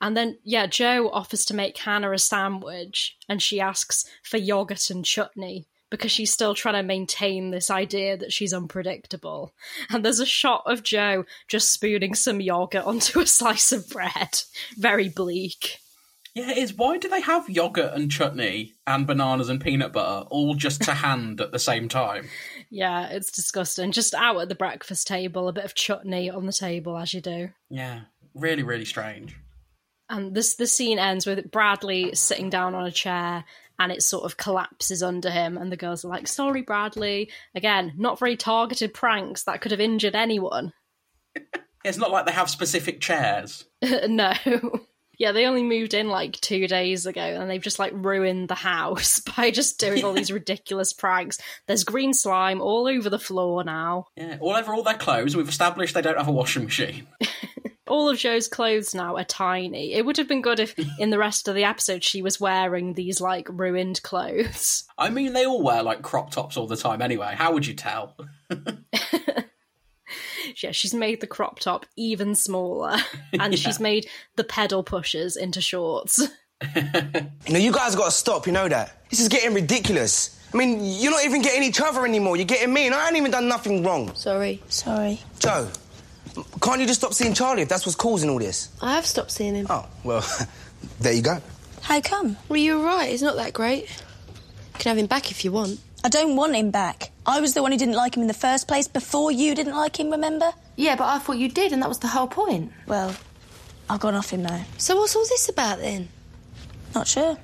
And 0.00 0.16
then, 0.16 0.38
yeah, 0.44 0.66
Joe 0.66 1.10
offers 1.12 1.44
to 1.46 1.54
make 1.54 1.78
Hannah 1.78 2.12
a 2.12 2.18
sandwich 2.18 3.16
and 3.28 3.42
she 3.42 3.60
asks 3.60 4.04
for 4.22 4.38
yogurt 4.38 4.90
and 4.90 5.04
chutney 5.04 5.66
because 5.90 6.12
she's 6.12 6.32
still 6.32 6.54
trying 6.54 6.76
to 6.76 6.82
maintain 6.82 7.50
this 7.50 7.70
idea 7.70 8.16
that 8.16 8.32
she's 8.32 8.54
unpredictable. 8.54 9.52
And 9.90 10.04
there's 10.04 10.20
a 10.20 10.26
shot 10.26 10.62
of 10.66 10.82
Joe 10.82 11.24
just 11.48 11.72
spooning 11.72 12.14
some 12.14 12.40
yogurt 12.40 12.84
onto 12.84 13.20
a 13.20 13.26
slice 13.26 13.72
of 13.72 13.88
bread. 13.90 14.42
Very 14.76 15.08
bleak. 15.08 15.78
Yeah, 16.34 16.52
it 16.52 16.58
is. 16.58 16.74
Why 16.74 16.96
do 16.96 17.08
they 17.08 17.20
have 17.20 17.50
yogurt 17.50 17.92
and 17.92 18.08
chutney 18.08 18.74
and 18.86 19.04
bananas 19.04 19.48
and 19.48 19.60
peanut 19.60 19.92
butter 19.92 20.28
all 20.30 20.54
just 20.54 20.82
to 20.82 20.94
hand 20.94 21.40
at 21.40 21.50
the 21.50 21.58
same 21.58 21.88
time? 21.88 22.28
Yeah, 22.70 23.08
it's 23.08 23.32
disgusting. 23.32 23.90
Just 23.90 24.14
out 24.14 24.40
at 24.40 24.48
the 24.48 24.54
breakfast 24.54 25.08
table, 25.08 25.48
a 25.48 25.52
bit 25.52 25.64
of 25.64 25.74
chutney 25.74 26.30
on 26.30 26.46
the 26.46 26.52
table 26.52 26.96
as 26.96 27.12
you 27.12 27.20
do. 27.20 27.50
Yeah, 27.68 28.02
really, 28.32 28.62
really 28.62 28.84
strange. 28.84 29.36
And 30.10 30.34
this 30.34 30.56
the 30.56 30.66
scene 30.66 30.98
ends 30.98 31.24
with 31.26 31.50
Bradley 31.50 32.14
sitting 32.14 32.50
down 32.50 32.74
on 32.74 32.84
a 32.84 32.90
chair 32.90 33.44
and 33.78 33.90
it 33.90 34.02
sort 34.02 34.24
of 34.24 34.36
collapses 34.36 35.02
under 35.02 35.30
him 35.30 35.56
and 35.56 35.72
the 35.72 35.76
girls 35.76 36.04
are 36.04 36.08
like, 36.08 36.28
Sorry, 36.28 36.62
Bradley. 36.62 37.30
Again, 37.54 37.94
not 37.96 38.18
very 38.18 38.36
targeted 38.36 38.92
pranks 38.92 39.44
that 39.44 39.62
could 39.62 39.70
have 39.70 39.80
injured 39.80 40.14
anyone. 40.14 40.72
It's 41.82 41.96
not 41.96 42.10
like 42.10 42.26
they 42.26 42.32
have 42.32 42.50
specific 42.50 43.00
chairs. 43.00 43.64
no. 44.06 44.34
Yeah, 45.20 45.32
they 45.32 45.46
only 45.46 45.62
moved 45.62 45.92
in 45.92 46.08
like 46.08 46.32
two 46.40 46.66
days 46.66 47.04
ago 47.04 47.20
and 47.20 47.50
they've 47.50 47.60
just 47.60 47.78
like 47.78 47.92
ruined 47.94 48.48
the 48.48 48.54
house 48.54 49.18
by 49.36 49.50
just 49.50 49.78
doing 49.78 50.04
all 50.04 50.12
these 50.12 50.32
ridiculous 50.32 50.92
pranks. 50.92 51.38
There's 51.66 51.84
green 51.84 52.14
slime 52.14 52.60
all 52.60 52.86
over 52.86 53.10
the 53.10 53.18
floor 53.18 53.64
now. 53.64 54.06
Yeah, 54.16 54.38
all 54.40 54.56
over 54.56 54.74
all 54.74 54.82
their 54.82 54.96
clothes. 54.96 55.36
We've 55.36 55.48
established 55.48 55.94
they 55.94 56.02
don't 56.02 56.18
have 56.18 56.28
a 56.28 56.32
washing 56.32 56.64
machine. 56.64 57.06
All 57.90 58.08
of 58.08 58.16
Joe's 58.18 58.48
clothes 58.48 58.94
now 58.94 59.16
are 59.16 59.24
tiny. 59.24 59.92
It 59.92 60.06
would 60.06 60.16
have 60.16 60.28
been 60.28 60.40
good 60.42 60.60
if 60.60 60.74
in 60.98 61.10
the 61.10 61.18
rest 61.18 61.48
of 61.48 61.54
the 61.54 61.64
episode 61.64 62.02
she 62.04 62.22
was 62.22 62.40
wearing 62.40 62.94
these 62.94 63.20
like 63.20 63.46
ruined 63.50 64.02
clothes. 64.02 64.84
I 64.98 65.10
mean, 65.10 65.32
they 65.34 65.44
all 65.44 65.62
wear 65.62 65.82
like 65.82 66.02
crop 66.02 66.30
tops 66.30 66.56
all 66.56 66.66
the 66.66 66.76
time 66.76 67.02
anyway. 67.02 67.34
How 67.36 67.52
would 67.52 67.66
you 67.66 67.74
tell? 67.74 68.16
Yeah, 70.62 70.72
she's 70.72 70.92
made 70.92 71.20
the 71.20 71.26
crop 71.28 71.60
top 71.60 71.86
even 71.96 72.34
smaller 72.34 72.96
and 73.32 73.52
Yeah. 73.52 73.56
she's 73.56 73.78
made 73.78 74.08
the 74.36 74.42
pedal 74.42 74.82
pushers 74.82 75.36
into 75.36 75.60
shorts. 75.60 76.18
You 76.74 76.82
know, 77.52 77.58
you 77.58 77.72
guys 77.72 77.94
gotta 77.94 78.10
stop, 78.10 78.46
you 78.46 78.52
know 78.52 78.68
that? 78.68 79.04
This 79.10 79.20
is 79.20 79.28
getting 79.28 79.54
ridiculous. 79.54 80.38
I 80.52 80.56
mean, 80.56 80.80
you're 80.82 81.12
not 81.12 81.24
even 81.24 81.40
getting 81.42 81.62
each 81.62 81.80
other 81.80 82.04
anymore. 82.04 82.36
You're 82.36 82.46
getting 82.46 82.74
me, 82.74 82.86
and 82.86 82.94
I 82.94 83.06
ain't 83.06 83.16
even 83.16 83.30
done 83.30 83.46
nothing 83.48 83.84
wrong. 83.84 84.12
Sorry. 84.16 84.60
Sorry. 84.68 85.20
Joe, 85.38 85.68
can't 86.60 86.80
you 86.80 86.86
just 86.86 87.00
stop 87.00 87.14
seeing 87.14 87.34
Charlie 87.34 87.62
if 87.62 87.68
that's 87.68 87.86
what's 87.86 87.96
causing 87.96 88.30
all 88.30 88.38
this? 88.38 88.68
I 88.80 88.94
have 88.94 89.06
stopped 89.06 89.30
seeing 89.30 89.54
him. 89.54 89.66
Oh, 89.70 89.86
well, 90.04 90.24
there 91.00 91.12
you 91.12 91.22
go. 91.22 91.38
How 91.82 92.00
come? 92.00 92.36
Well, 92.48 92.58
you're 92.58 92.82
right. 92.82 93.10
He's 93.10 93.22
not 93.22 93.36
that 93.36 93.52
great. 93.52 93.84
You 93.84 94.78
can 94.78 94.90
have 94.90 94.98
him 94.98 95.06
back 95.06 95.30
if 95.30 95.44
you 95.44 95.52
want. 95.52 95.80
I 96.02 96.08
don't 96.08 96.36
want 96.36 96.54
him 96.54 96.70
back. 96.70 97.10
I 97.26 97.40
was 97.40 97.54
the 97.54 97.62
one 97.62 97.72
who 97.72 97.78
didn't 97.78 97.94
like 97.94 98.16
him 98.16 98.22
in 98.22 98.28
the 98.28 98.34
first 98.34 98.66
place 98.68 98.88
before 98.88 99.30
you 99.30 99.54
didn't 99.54 99.76
like 99.76 99.98
him, 99.98 100.10
remember? 100.10 100.52
Yeah, 100.76 100.96
but 100.96 101.04
I 101.04 101.18
thought 101.18 101.36
you 101.36 101.48
did, 101.48 101.72
and 101.72 101.82
that 101.82 101.88
was 101.88 101.98
the 101.98 102.08
whole 102.08 102.26
point. 102.26 102.72
Well, 102.86 103.14
I've 103.88 104.00
gone 104.00 104.14
off 104.14 104.30
him 104.30 104.42
now. 104.42 104.64
So 104.78 104.96
what's 104.96 105.14
all 105.14 105.26
this 105.26 105.48
about 105.48 105.78
then? 105.80 106.08
Not 106.94 107.06
sure. 107.06 107.36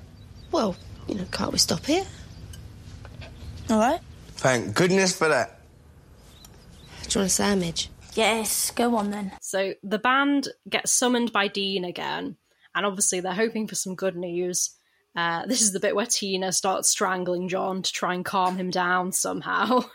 Well, 0.52 0.76
you 1.06 1.16
know, 1.16 1.24
can't 1.30 1.52
we 1.52 1.58
stop 1.58 1.84
here? 1.84 2.04
All 3.68 3.78
right. 3.78 4.00
Thank 4.36 4.74
goodness 4.74 5.16
for 5.16 5.28
that. 5.28 5.60
Do 7.08 7.18
you 7.18 7.20
want 7.20 7.30
a 7.30 7.34
sandwich? 7.34 7.88
Yes, 8.16 8.70
go 8.70 8.96
on 8.96 9.10
then. 9.10 9.32
So 9.42 9.74
the 9.82 9.98
band 9.98 10.48
gets 10.68 10.90
summoned 10.90 11.32
by 11.32 11.48
Dean 11.48 11.84
again, 11.84 12.36
and 12.74 12.86
obviously 12.86 13.20
they're 13.20 13.34
hoping 13.34 13.68
for 13.68 13.74
some 13.74 13.94
good 13.94 14.16
news. 14.16 14.70
Uh, 15.14 15.46
this 15.46 15.60
is 15.60 15.72
the 15.72 15.80
bit 15.80 15.94
where 15.94 16.06
Tina 16.06 16.52
starts 16.52 16.88
strangling 16.88 17.48
John 17.48 17.82
to 17.82 17.92
try 17.92 18.14
and 18.14 18.24
calm 18.24 18.56
him 18.56 18.70
down 18.70 19.12
somehow. 19.12 19.84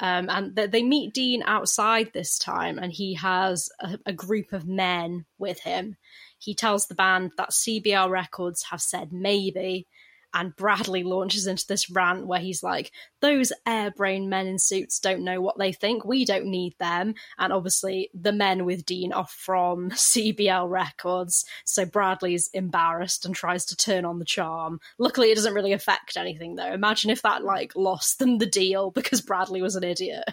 Um, 0.00 0.28
and 0.28 0.56
th- 0.56 0.72
they 0.72 0.82
meet 0.82 1.14
Dean 1.14 1.44
outside 1.46 2.10
this 2.12 2.40
time, 2.40 2.80
and 2.80 2.92
he 2.92 3.14
has 3.14 3.70
a, 3.78 3.96
a 4.06 4.12
group 4.12 4.52
of 4.52 4.66
men 4.66 5.26
with 5.38 5.60
him. 5.60 5.96
He 6.36 6.56
tells 6.56 6.86
the 6.86 6.96
band 6.96 7.30
that 7.36 7.50
CBR 7.50 8.10
Records 8.10 8.64
have 8.70 8.80
said 8.80 9.12
maybe, 9.12 9.86
and 10.34 10.54
Bradley 10.56 11.04
launches 11.04 11.46
into 11.46 11.66
this 11.66 11.88
rant 11.88 12.26
where 12.26 12.40
he's 12.40 12.62
like, 12.62 12.90
Those 13.20 13.52
airbrain 13.66 14.26
men 14.26 14.46
in 14.46 14.58
suits 14.58 14.98
don't 14.98 15.24
know 15.24 15.40
what 15.40 15.58
they 15.58 15.72
think. 15.72 16.04
We 16.04 16.24
don't 16.24 16.46
need 16.46 16.74
them. 16.78 17.14
And 17.38 17.52
obviously, 17.52 18.10
the 18.12 18.32
men 18.32 18.64
with 18.64 18.84
Dean 18.84 19.12
are 19.12 19.26
from 19.28 19.90
CBL 19.92 20.68
Records. 20.68 21.44
So 21.64 21.86
Bradley's 21.86 22.50
embarrassed 22.52 23.24
and 23.24 23.34
tries 23.34 23.64
to 23.66 23.76
turn 23.76 24.04
on 24.04 24.18
the 24.18 24.24
charm. 24.24 24.80
Luckily, 24.98 25.30
it 25.30 25.36
doesn't 25.36 25.54
really 25.54 25.72
affect 25.72 26.16
anything, 26.16 26.56
though. 26.56 26.72
Imagine 26.72 27.10
if 27.10 27.22
that, 27.22 27.44
like, 27.44 27.76
lost 27.76 28.18
them 28.18 28.38
the 28.38 28.46
deal 28.46 28.90
because 28.90 29.20
Bradley 29.20 29.62
was 29.62 29.76
an 29.76 29.84
idiot. 29.84 30.24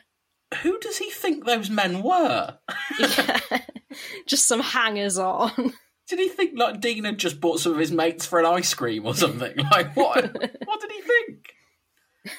Who 0.63 0.77
does 0.79 0.97
he 0.97 1.09
think 1.09 1.45
those 1.45 1.69
men 1.69 2.03
were? 2.03 2.57
Just 4.25 4.47
some 4.47 4.59
hangers 4.59 5.17
on. 5.17 5.73
Did 6.11 6.19
he 6.19 6.27
think 6.27 6.59
like 6.59 6.81
Dean 6.81 7.05
had 7.05 7.17
just 7.17 7.39
bought 7.39 7.61
some 7.61 7.71
of 7.71 7.77
his 7.77 7.93
mates 7.93 8.25
for 8.25 8.37
an 8.37 8.45
ice 8.45 8.73
cream 8.73 9.05
or 9.05 9.15
something? 9.15 9.55
Like 9.71 9.95
what? 9.95 10.21
what 10.65 10.81
did 10.81 10.91
he 10.91 11.01
think? 11.01 12.35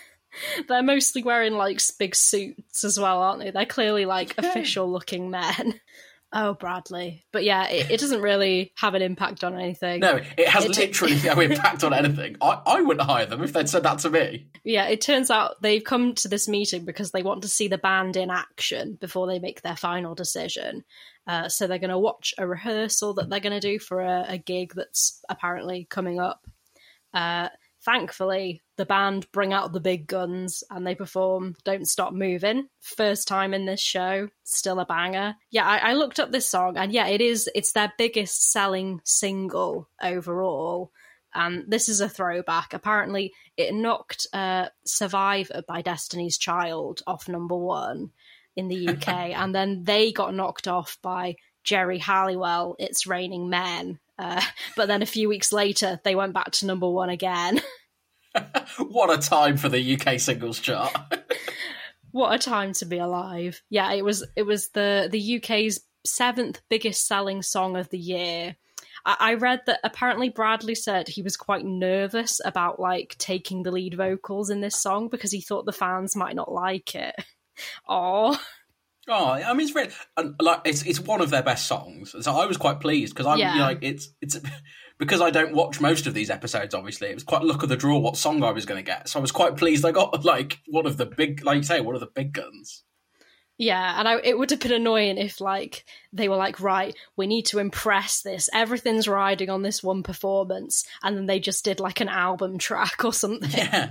They're 0.69 0.83
mostly 0.83 1.23
wearing 1.23 1.55
like 1.55 1.81
big 1.99 2.15
suits 2.15 2.85
as 2.85 3.01
well, 3.01 3.23
aren't 3.23 3.41
they? 3.41 3.51
They're 3.51 3.65
clearly 3.65 4.05
like 4.05 4.37
official 4.37 4.93
looking 4.93 5.31
men. 5.31 5.81
Oh, 6.35 6.55
Bradley. 6.55 7.25
But 7.31 7.45
yeah, 7.45 7.69
it, 7.69 7.91
it 7.91 8.01
doesn't 8.01 8.23
really 8.23 8.73
have 8.77 8.95
an 8.95 9.03
impact 9.03 9.45
on 9.45 9.55
anything. 9.59 10.01
No, 10.01 10.19
it 10.39 10.49
has 10.49 10.65
It- 10.65 10.77
literally 10.79 11.21
no 11.23 11.39
impact 11.41 11.85
on 11.85 11.93
anything. 11.93 12.37
I, 12.41 12.61
I 12.65 12.81
wouldn't 12.81 13.07
hire 13.07 13.27
them 13.27 13.43
if 13.43 13.53
they'd 13.53 13.69
said 13.69 13.83
that 13.83 13.99
to 14.01 14.11
me. 14.11 14.47
Yeah, 14.65 14.87
it 14.87 15.03
turns 15.03 15.31
out 15.31 15.61
they've 15.61 15.85
come 15.85 16.15
to 16.17 16.29
this 16.29 16.49
meeting 16.49 16.85
because 16.87 17.11
they 17.11 17.23
want 17.23 17.43
to 17.43 17.49
see 17.49 17.69
the 17.69 17.77
band 17.77 18.17
in 18.17 18.31
action 18.31 18.97
before 19.01 19.27
they 19.27 19.39
make 19.41 19.61
their 19.61 19.77
final 19.77 20.15
decision. 20.15 20.85
Uh, 21.27 21.49
so 21.49 21.67
they're 21.67 21.79
going 21.79 21.91
to 21.91 21.99
watch 21.99 22.33
a 22.39 22.47
rehearsal 22.47 23.15
that 23.15 23.29
they're 23.29 23.39
going 23.41 23.53
to 23.53 23.61
do 23.61 23.79
for 23.79 24.01
a, 24.01 24.25
a 24.29 24.39
gig 24.39 24.73
that's 24.75 25.23
apparently 25.29 25.87
coming 25.91 26.19
up. 26.19 26.47
Uh, 27.13 27.49
thankfully, 27.85 28.63
the 28.77 28.87
band 28.87 29.31
bring 29.33 29.53
out 29.53 29.73
the 29.73 29.81
big 29.81 30.07
guns 30.07 30.63
and 30.71 30.87
they 30.87 30.95
perform 30.95 31.57
Don't 31.65 31.87
Stop 31.87 32.13
Moving. 32.13 32.69
First 32.81 33.29
time 33.29 33.55
in 33.55 33.67
this 33.67 33.81
show, 33.81 34.29
still 34.45 34.81
a 34.81 34.87
banger. 34.87 35.37
Yeah, 35.51 35.67
I, 35.67 35.91
I 35.91 35.93
looked 35.95 36.21
up 36.21 36.33
this 36.33 36.49
song 36.49 36.77
and 36.77 36.93
yeah, 36.93 37.07
it 37.09 37.21
is, 37.21 37.49
it's 37.55 37.73
their 37.73 37.93
biggest 37.99 38.51
selling 38.51 39.01
single 39.05 39.89
overall. 40.03 40.93
And 41.35 41.65
this 41.67 41.89
is 41.89 42.01
a 42.01 42.09
throwback. 42.09 42.75
Apparently, 42.75 43.33
it 43.57 43.75
knocked 43.75 44.27
uh, 44.33 44.69
Survivor 44.85 45.63
by 45.67 45.81
Destiny's 45.81 46.37
Child 46.37 47.03
off 47.07 47.29
number 47.29 47.57
one 47.57 48.11
in 48.55 48.69
the 48.69 48.89
UK. 48.89 49.09
and 49.37 49.55
then 49.55 49.85
they 49.85 50.13
got 50.13 50.35
knocked 50.35 50.69
off 50.69 50.99
by 51.03 51.37
Geri 51.65 51.99
Halliwell, 51.99 52.77
It's 52.79 53.07
Raining 53.07 53.49
Men. 53.49 53.99
Uh, 54.19 54.43
but 54.77 54.89
then 54.89 55.03
a 55.03 55.07
few 55.07 55.29
weeks 55.29 55.53
later, 55.53 56.01
they 56.05 56.15
went 56.15 56.35
back 56.35 56.51
to 56.53 56.67
number 56.67 56.89
one 56.89 57.11
again. 57.11 57.61
What 58.79 59.11
a 59.11 59.21
time 59.21 59.59
for 59.59 59.69
the 59.69 60.01
UK 60.01 60.19
singles 60.19 60.59
chart. 60.59 60.91
what 62.13 62.35
a 62.35 62.39
time 62.39 62.73
to 62.75 62.87
be 62.87 62.97
alive! 62.97 63.61
Yeah, 63.69 63.93
it 63.93 64.03
was. 64.03 64.27
It 64.37 64.45
was 64.45 64.71
the 64.71 65.09
the 65.13 65.37
UK's 65.37 65.81
seventh 66.07 66.63
biggest 66.71 67.07
selling 67.07 67.43
song 67.43 67.77
of 67.77 67.91
the 67.91 67.99
year. 67.99 68.57
I, 69.05 69.17
I 69.21 69.35
read 69.35 69.63
that 69.67 69.81
apparently 69.85 70.31
Bradley 70.31 70.75
said 70.75 71.09
he 71.09 71.21
was 71.21 71.37
quite 71.37 71.65
nervous 71.65 72.41
about 72.43 72.81
like 72.81 73.17
taking 73.19 73.63
the 73.63 73.71
lead 73.73 73.95
vocals 73.95 74.49
in 74.49 74.63
this 74.63 74.77
song 74.77 75.09
because 75.09 75.33
he 75.33 75.43
thought 75.43 75.67
the 75.67 75.73
fans 75.73 76.17
might 76.17 76.37
not 76.37 76.51
like 76.51 76.95
it. 76.95 77.15
Oh, 77.87 78.41
Oh, 79.09 79.31
I 79.31 79.53
mean, 79.53 79.67
it's 79.67 79.75
really 79.75 79.91
and, 80.17 80.35
like 80.41 80.61
it's 80.65 80.83
it's 80.83 81.01
one 81.01 81.21
of 81.21 81.31
their 81.31 81.43
best 81.43 81.67
songs. 81.67 82.15
So 82.21 82.33
I 82.37 82.47
was 82.47 82.57
quite 82.57 82.81
pleased 82.81 83.15
because 83.15 83.27
I'm 83.27 83.39
Yeah. 83.39 83.53
you 83.53 83.59
know, 83.59 83.65
like 83.67 83.79
it's 83.83 84.11
it's 84.21 84.39
because 84.99 85.21
I 85.21 85.31
don't 85.31 85.55
watch 85.55 85.81
most 85.81 86.07
of 86.07 86.15
these 86.15 86.31
episodes. 86.31 86.75
Obviously, 86.75 87.09
it 87.09 87.15
was 87.15 87.25
quite 87.25 87.43
luck 87.43 87.63
of 87.65 87.69
the 87.69 87.77
draw 87.77 87.99
what 87.99 88.17
song 88.17 88.43
I 88.45 88.53
was 88.53 88.65
going 88.65 88.79
to 88.79 88.89
get. 88.89 89.09
So 89.09 89.19
I 89.19 89.23
was 89.23 89.33
quite 89.33 89.57
pleased 89.57 89.85
I 89.85 89.91
got 89.91 90.25
like 90.25 90.61
one 90.69 90.87
of 90.87 90.97
the 90.97 91.07
big, 91.07 91.45
like 91.45 91.57
you 91.57 91.63
say, 91.65 91.81
one 91.81 91.97
of 91.97 92.01
the 92.01 92.07
big 92.15 92.33
guns. 92.33 92.85
Yeah, 93.59 93.95
and 93.99 94.09
I, 94.09 94.19
it 94.23 94.39
would 94.39 94.51
have 94.51 94.61
been 94.61 94.73
annoying 94.73 95.19
if 95.19 95.41
like 95.41 95.85
they 96.13 96.29
were 96.29 96.37
like, 96.37 96.61
right, 96.61 96.95
we 97.17 97.27
need 97.27 97.47
to 97.47 97.59
impress 97.59 98.23
this. 98.23 98.49
Everything's 98.53 99.07
riding 99.07 99.51
on 99.51 99.63
this 99.63 99.83
one 99.83 100.03
performance, 100.03 100.85
and 101.03 101.17
then 101.17 101.27
they 101.27 101.39
just 101.39 101.65
did 101.65 101.81
like 101.81 102.01
an 102.01 102.09
album 102.09 102.59
track 102.59 103.05
or 103.05 103.13
something. 103.13 103.51
Yeah. 103.51 103.91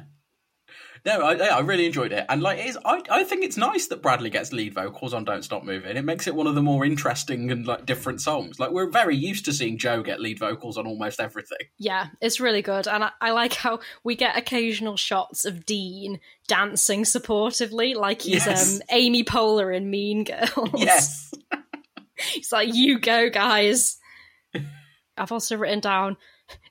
No, 1.03 1.21
I, 1.21 1.33
I 1.33 1.59
really 1.61 1.87
enjoyed 1.87 2.11
it, 2.11 2.25
and 2.29 2.43
like, 2.43 2.59
it 2.59 2.67
is, 2.67 2.77
I, 2.85 3.01
I 3.09 3.23
think 3.23 3.43
it's 3.43 3.57
nice 3.57 3.87
that 3.87 4.03
Bradley 4.03 4.29
gets 4.29 4.53
lead 4.53 4.73
vocals 4.75 5.13
on 5.15 5.23
"Don't 5.23 5.43
Stop 5.43 5.63
Moving." 5.63 5.97
It 5.97 6.05
makes 6.05 6.27
it 6.27 6.35
one 6.35 6.45
of 6.45 6.53
the 6.53 6.61
more 6.61 6.85
interesting 6.85 7.49
and 7.51 7.65
like 7.65 7.85
different 7.87 8.21
songs. 8.21 8.59
Like, 8.59 8.69
we're 8.71 8.89
very 8.89 9.15
used 9.15 9.45
to 9.45 9.53
seeing 9.53 9.79
Joe 9.79 10.03
get 10.03 10.19
lead 10.19 10.37
vocals 10.37 10.77
on 10.77 10.85
almost 10.85 11.19
everything. 11.19 11.57
Yeah, 11.79 12.07
it's 12.21 12.39
really 12.39 12.61
good. 12.61 12.87
And 12.87 13.03
I, 13.03 13.11
I 13.19 13.31
like 13.31 13.53
how 13.53 13.79
we 14.03 14.15
get 14.15 14.37
occasional 14.37 14.95
shots 14.95 15.43
of 15.45 15.65
Dean 15.65 16.19
dancing 16.47 17.03
supportively, 17.03 17.95
like 17.95 18.21
he's 18.21 18.45
Yes. 18.45 18.75
um, 18.75 18.81
Amy 18.91 19.23
Poehler 19.23 19.75
in 19.75 19.89
Mean 19.89 20.23
Girls. 20.23 20.69
Yes, 20.77 21.33
He's 22.33 22.51
like, 22.51 22.73
you 22.75 22.99
go, 22.99 23.29
guys. 23.31 23.97
I've 25.17 25.31
also 25.31 25.57
written 25.57 25.79
down 25.79 26.17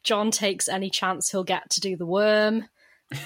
John 0.02 0.30
takes 0.30 0.68
any 0.68 0.90
chance 0.90 1.30
he'll 1.30 1.44
get 1.44 1.70
to 1.70 1.80
do 1.80 1.96
the 1.96 2.06
worm. 2.06 2.68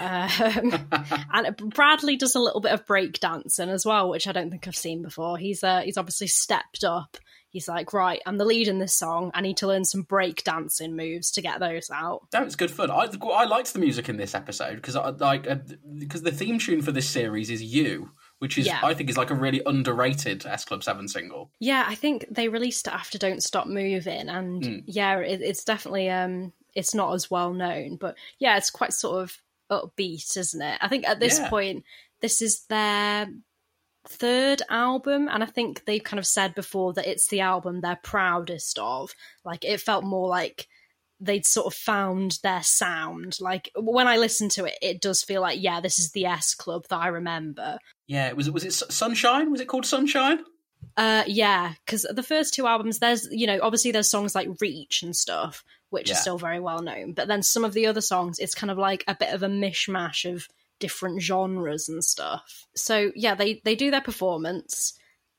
Um, 0.00 0.88
and 1.32 1.56
Bradley 1.74 2.16
does 2.16 2.34
a 2.34 2.40
little 2.40 2.60
bit 2.60 2.72
of 2.72 2.86
break 2.86 3.20
dancing 3.20 3.68
as 3.68 3.84
well, 3.84 4.08
which 4.10 4.26
I 4.26 4.32
don't 4.32 4.50
think 4.50 4.66
I've 4.66 4.76
seen 4.76 5.02
before. 5.02 5.38
He's 5.38 5.62
uh, 5.64 5.80
he's 5.80 5.98
obviously 5.98 6.26
stepped 6.28 6.84
up. 6.84 7.16
He's 7.50 7.68
like, 7.68 7.92
right, 7.92 8.20
I'm 8.26 8.36
the 8.36 8.44
lead 8.44 8.66
in 8.66 8.80
this 8.80 8.94
song. 8.94 9.30
I 9.32 9.40
need 9.40 9.58
to 9.58 9.68
learn 9.68 9.84
some 9.84 10.02
break 10.02 10.42
dancing 10.42 10.96
moves 10.96 11.30
to 11.32 11.40
get 11.42 11.60
those 11.60 11.88
out. 11.88 12.22
that 12.32 12.44
was 12.44 12.56
good 12.56 12.70
fun. 12.70 12.90
I 12.90 13.06
I 13.32 13.44
liked 13.44 13.72
the 13.72 13.78
music 13.78 14.08
in 14.08 14.16
this 14.16 14.34
episode 14.34 14.76
because 14.76 14.96
I 14.96 15.10
like 15.10 15.48
uh, 15.48 15.56
because 15.98 16.22
the 16.22 16.32
theme 16.32 16.58
tune 16.58 16.82
for 16.82 16.90
this 16.92 17.08
series 17.08 17.50
is 17.50 17.62
"You," 17.62 18.10
which 18.40 18.58
is 18.58 18.66
Yeah. 18.66 18.80
I 18.82 18.94
think 18.94 19.08
is 19.08 19.16
like 19.16 19.30
a 19.30 19.34
really 19.36 19.62
underrated 19.64 20.44
S 20.46 20.64
Club 20.64 20.82
Seven 20.82 21.06
single. 21.06 21.50
Yeah, 21.60 21.84
I 21.86 21.94
think 21.94 22.26
they 22.30 22.48
released 22.48 22.88
it 22.88 22.92
after 22.94 23.18
Don't 23.18 23.42
Stop 23.42 23.66
Moving, 23.68 24.28
and 24.28 24.62
Mm. 24.62 24.82
yeah, 24.86 25.18
it, 25.18 25.40
it's 25.40 25.62
definitely 25.64 26.10
um, 26.10 26.52
it's 26.74 26.92
not 26.94 27.12
as 27.14 27.30
well 27.30 27.52
known, 27.52 27.96
but 27.96 28.16
yeah, 28.40 28.56
it's 28.56 28.70
quite 28.70 28.92
sort 28.92 29.22
of 29.22 29.40
upbeat, 29.82 30.36
isn't 30.36 30.62
it? 30.62 30.78
I 30.80 30.88
think 30.88 31.06
at 31.08 31.20
this 31.20 31.38
Yeah. 31.38 31.48
point, 31.48 31.84
this 32.20 32.40
is 32.42 32.64
their 32.66 33.28
third 34.06 34.62
album, 34.68 35.28
and 35.28 35.42
I 35.42 35.46
think 35.46 35.84
they've 35.84 36.02
kind 36.02 36.18
of 36.18 36.26
said 36.26 36.54
before 36.54 36.92
that 36.94 37.06
it's 37.06 37.26
the 37.28 37.40
album 37.40 37.80
they're 37.80 37.98
proudest 38.02 38.78
of. 38.78 39.14
Like 39.44 39.64
it 39.64 39.80
felt 39.80 40.04
more 40.04 40.28
like 40.28 40.68
they'd 41.20 41.46
sort 41.46 41.66
of 41.66 41.74
found 41.74 42.38
their 42.42 42.62
sound. 42.62 43.38
Like 43.40 43.70
when 43.76 44.06
I 44.06 44.16
listen 44.18 44.48
to 44.50 44.64
it, 44.66 44.74
it 44.82 45.00
does 45.00 45.22
feel 45.22 45.40
like 45.40 45.62
yeah, 45.62 45.80
this 45.80 45.98
is 45.98 46.12
the 46.12 46.26
S 46.26 46.54
Club 46.54 46.86
that 46.90 46.98
I 47.00 47.08
remember. 47.08 47.78
Yeah, 48.06 48.32
was 48.32 48.48
it 48.48 48.54
was 48.54 48.64
it 48.64 48.72
Sunshine? 48.72 49.50
Was 49.50 49.60
it 49.60 49.68
called 49.68 49.86
Sunshine? 49.86 50.40
Uh, 50.98 51.24
yeah, 51.26 51.72
because 51.84 52.02
the 52.10 52.22
first 52.22 52.52
two 52.52 52.66
albums, 52.66 52.98
there's 52.98 53.26
you 53.30 53.46
know 53.46 53.58
obviously 53.62 53.90
there's 53.90 54.10
songs 54.10 54.34
like 54.34 54.48
Reach 54.60 55.02
and 55.02 55.16
stuff, 55.16 55.64
which 55.94 56.10
Yeah. 56.10 56.16
are 56.16 56.18
still 56.18 56.38
very 56.38 56.60
well 56.60 56.82
known. 56.82 57.14
But 57.14 57.28
then 57.28 57.42
some 57.42 57.64
of 57.64 57.72
the 57.72 57.86
other 57.86 58.02
songs, 58.02 58.38
it's 58.38 58.54
kind 58.54 58.70
of 58.70 58.76
like 58.76 59.02
a 59.08 59.14
bit 59.14 59.32
of 59.32 59.42
a 59.42 59.48
mishmash 59.48 60.30
of 60.30 60.48
different 60.80 61.22
genres 61.22 61.88
and 61.88 62.04
stuff. 62.04 62.66
So 62.76 63.12
yeah, 63.14 63.34
they 63.34 63.62
they 63.64 63.74
do 63.76 63.90
their 63.90 64.02
performance, 64.02 64.92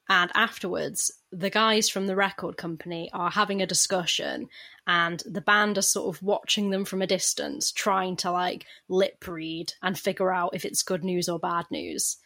and 0.10 0.32
afterwards, 0.34 1.12
the 1.32 1.50
guys 1.50 1.90
from 1.90 2.08
the 2.08 2.16
record 2.16 2.58
company 2.58 3.10
are 3.14 3.30
having 3.32 3.62
a 3.62 3.68
discussion, 3.68 4.48
and 4.88 5.22
the 5.26 5.42
band 5.42 5.78
are 5.78 5.84
sort 5.84 6.16
of 6.16 6.24
watching 6.24 6.70
them 6.70 6.86
from 6.86 7.02
a 7.02 7.08
distance, 7.08 7.72
trying 7.72 8.16
to 8.18 8.32
like 8.32 8.66
lip 8.88 9.28
read 9.28 9.74
and 9.84 10.00
figure 10.00 10.32
out 10.34 10.56
if 10.56 10.64
it's 10.66 10.84
good 10.84 11.04
news 11.04 11.28
or 11.30 11.38
bad 11.38 11.66
news. 11.70 12.18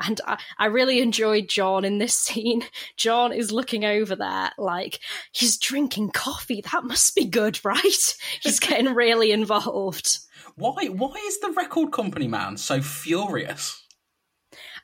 And 0.00 0.20
I, 0.26 0.38
I 0.58 0.66
really 0.66 1.00
enjoyed 1.00 1.48
John 1.48 1.84
in 1.84 1.98
this 1.98 2.14
scene. 2.18 2.64
John 2.96 3.32
is 3.32 3.52
looking 3.52 3.84
over 3.84 4.16
there 4.16 4.50
like 4.58 5.00
he's 5.32 5.58
drinking 5.58 6.10
coffee. 6.10 6.62
That 6.72 6.84
must 6.84 7.14
be 7.14 7.24
good, 7.24 7.60
right? 7.64 8.16
He's 8.40 8.60
getting 8.60 8.94
really 8.94 9.32
involved. 9.32 10.18
Why 10.56 10.86
why 10.86 11.14
is 11.26 11.40
the 11.40 11.50
record 11.50 11.92
company 11.92 12.26
man 12.26 12.56
so 12.56 12.80
furious? 12.80 13.84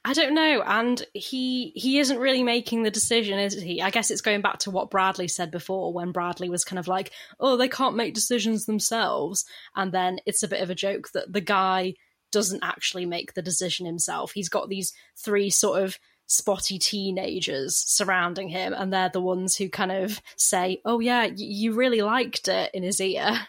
I 0.07 0.13
don't 0.13 0.35
know, 0.35 0.63
and 0.67 1.03
he 1.15 1.73
he 1.75 1.99
isn't 1.99 2.19
really 2.19 2.43
making 2.43 2.83
the 2.83 2.91
decision, 2.91 3.39
is 3.39 3.61
he? 3.61 3.81
I 3.81 3.89
guess 3.89 4.11
it's 4.11 4.21
going 4.21 4.43
back 4.43 4.59
to 4.61 4.71
what 4.71 4.91
Bradley 4.91 5.29
said 5.29 5.51
before, 5.51 5.95
when 5.95 6.13
Bradley 6.13 6.51
was 6.51 6.63
kind 6.63 6.79
of 6.79 6.87
like, 6.87 7.11
"Oh, 7.41 7.57
they 7.57 7.69
can't 7.69 7.97
make 7.97 8.13
decisions 8.13 8.67
themselves," 8.67 9.47
and 9.75 9.93
then 9.93 10.19
it's 10.27 10.43
a 10.43 10.49
bit 10.49 10.61
of 10.61 10.69
a 10.69 10.75
joke 10.75 11.11
that 11.13 11.33
the 11.33 11.41
guy 11.41 11.95
doesn't 12.35 12.63
actually 12.63 13.07
make 13.07 13.33
the 13.33 13.41
decision 13.43 13.87
himself. 13.87 14.33
He's 14.33 14.51
got 14.51 14.69
these 14.69 14.93
three 15.17 15.49
sort 15.49 15.83
of 15.83 15.99
spotty 16.27 16.79
teenagers 16.79 17.77
surrounding 17.87 18.49
him, 18.49 18.75
and 18.75 18.93
they're 18.93 19.09
the 19.11 19.21
ones 19.21 19.57
who 19.57 19.69
kind 19.69 19.93
of 19.93 20.21
say, 20.37 20.81
"Oh 20.85 21.01
yeah, 21.01 21.27
y- 21.27 21.35
you 21.37 21.73
really 21.73 22.03
liked 22.03 22.49
it" 22.49 22.71
in 22.75 22.83
his 22.83 23.01
ear. 23.01 23.47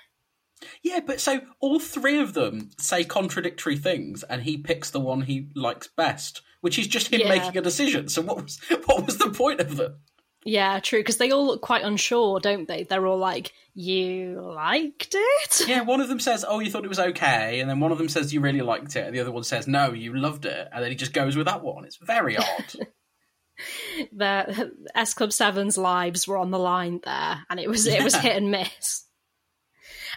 Yeah, 0.82 1.02
but 1.06 1.20
so 1.20 1.42
all 1.60 1.80
three 1.80 2.20
of 2.20 2.34
them 2.34 2.70
say 2.80 3.04
contradictory 3.04 3.78
things, 3.78 4.24
and 4.24 4.42
he 4.44 4.58
picks 4.58 4.90
the 4.90 5.00
one 5.02 5.22
he 5.22 5.50
likes 5.56 5.88
best, 5.88 6.42
which 6.62 6.80
is 6.80 6.88
just 6.88 7.12
him 7.14 7.22
Yeah. 7.22 7.30
making 7.30 7.58
a 7.58 7.62
decision. 7.62 8.08
So 8.08 8.22
what 8.22 8.42
was 8.42 8.60
what 8.86 9.06
was 9.06 9.18
the 9.18 9.30
point 9.30 9.60
of 9.60 9.76
them? 9.78 10.00
Yeah, 10.46 10.80
true, 10.80 11.00
because 11.00 11.18
they 11.18 11.32
all 11.32 11.48
look 11.48 11.62
quite 11.62 11.84
unsure, 11.84 12.40
don't 12.40 12.68
they? 12.68 12.84
They're 12.84 13.08
all 13.08 13.18
like, 13.18 13.52
"You 13.74 14.40
liked 14.42 15.16
it." 15.16 15.68
Yeah, 15.68 15.82
one 15.82 16.02
of 16.02 16.08
them 16.08 16.20
says, 16.20 16.46
"Oh, 16.48 16.60
you 16.60 16.70
thought 16.70 16.86
it 16.86 16.90
was 16.90 17.00
okay," 17.00 17.60
and 17.60 17.70
then 17.70 17.80
one 17.80 17.92
of 17.92 17.98
them 17.98 18.10
says, 18.10 18.32
"You 18.32 18.42
really 18.42 18.62
liked 18.62 18.96
it," 18.96 19.08
and 19.08 19.16
the 19.16 19.22
other 19.22 19.32
one 19.32 19.44
says, 19.44 19.68
"No, 19.68 19.92
you 19.92 20.16
loved 20.16 20.46
it," 20.46 20.68
and 20.72 20.84
then 20.84 20.92
he 20.92 20.96
just 20.96 21.14
goes 21.14 21.36
with 21.36 21.48
that 21.48 21.64
one. 21.64 21.84
It's 21.84 21.98
very 21.98 22.38
odd. 22.38 22.76
the 24.12 24.72
S 24.94 25.14
Club 25.14 25.32
Seven's 25.32 25.78
lives 25.78 26.28
were 26.28 26.38
on 26.38 26.52
the 26.52 26.60
line 26.60 27.00
there, 27.04 27.44
and 27.50 27.60
it 27.60 27.70
was 27.70 27.88
it 27.88 28.04
was 28.04 28.16
hit 28.16 28.36
and 28.36 28.52
miss. 28.52 29.06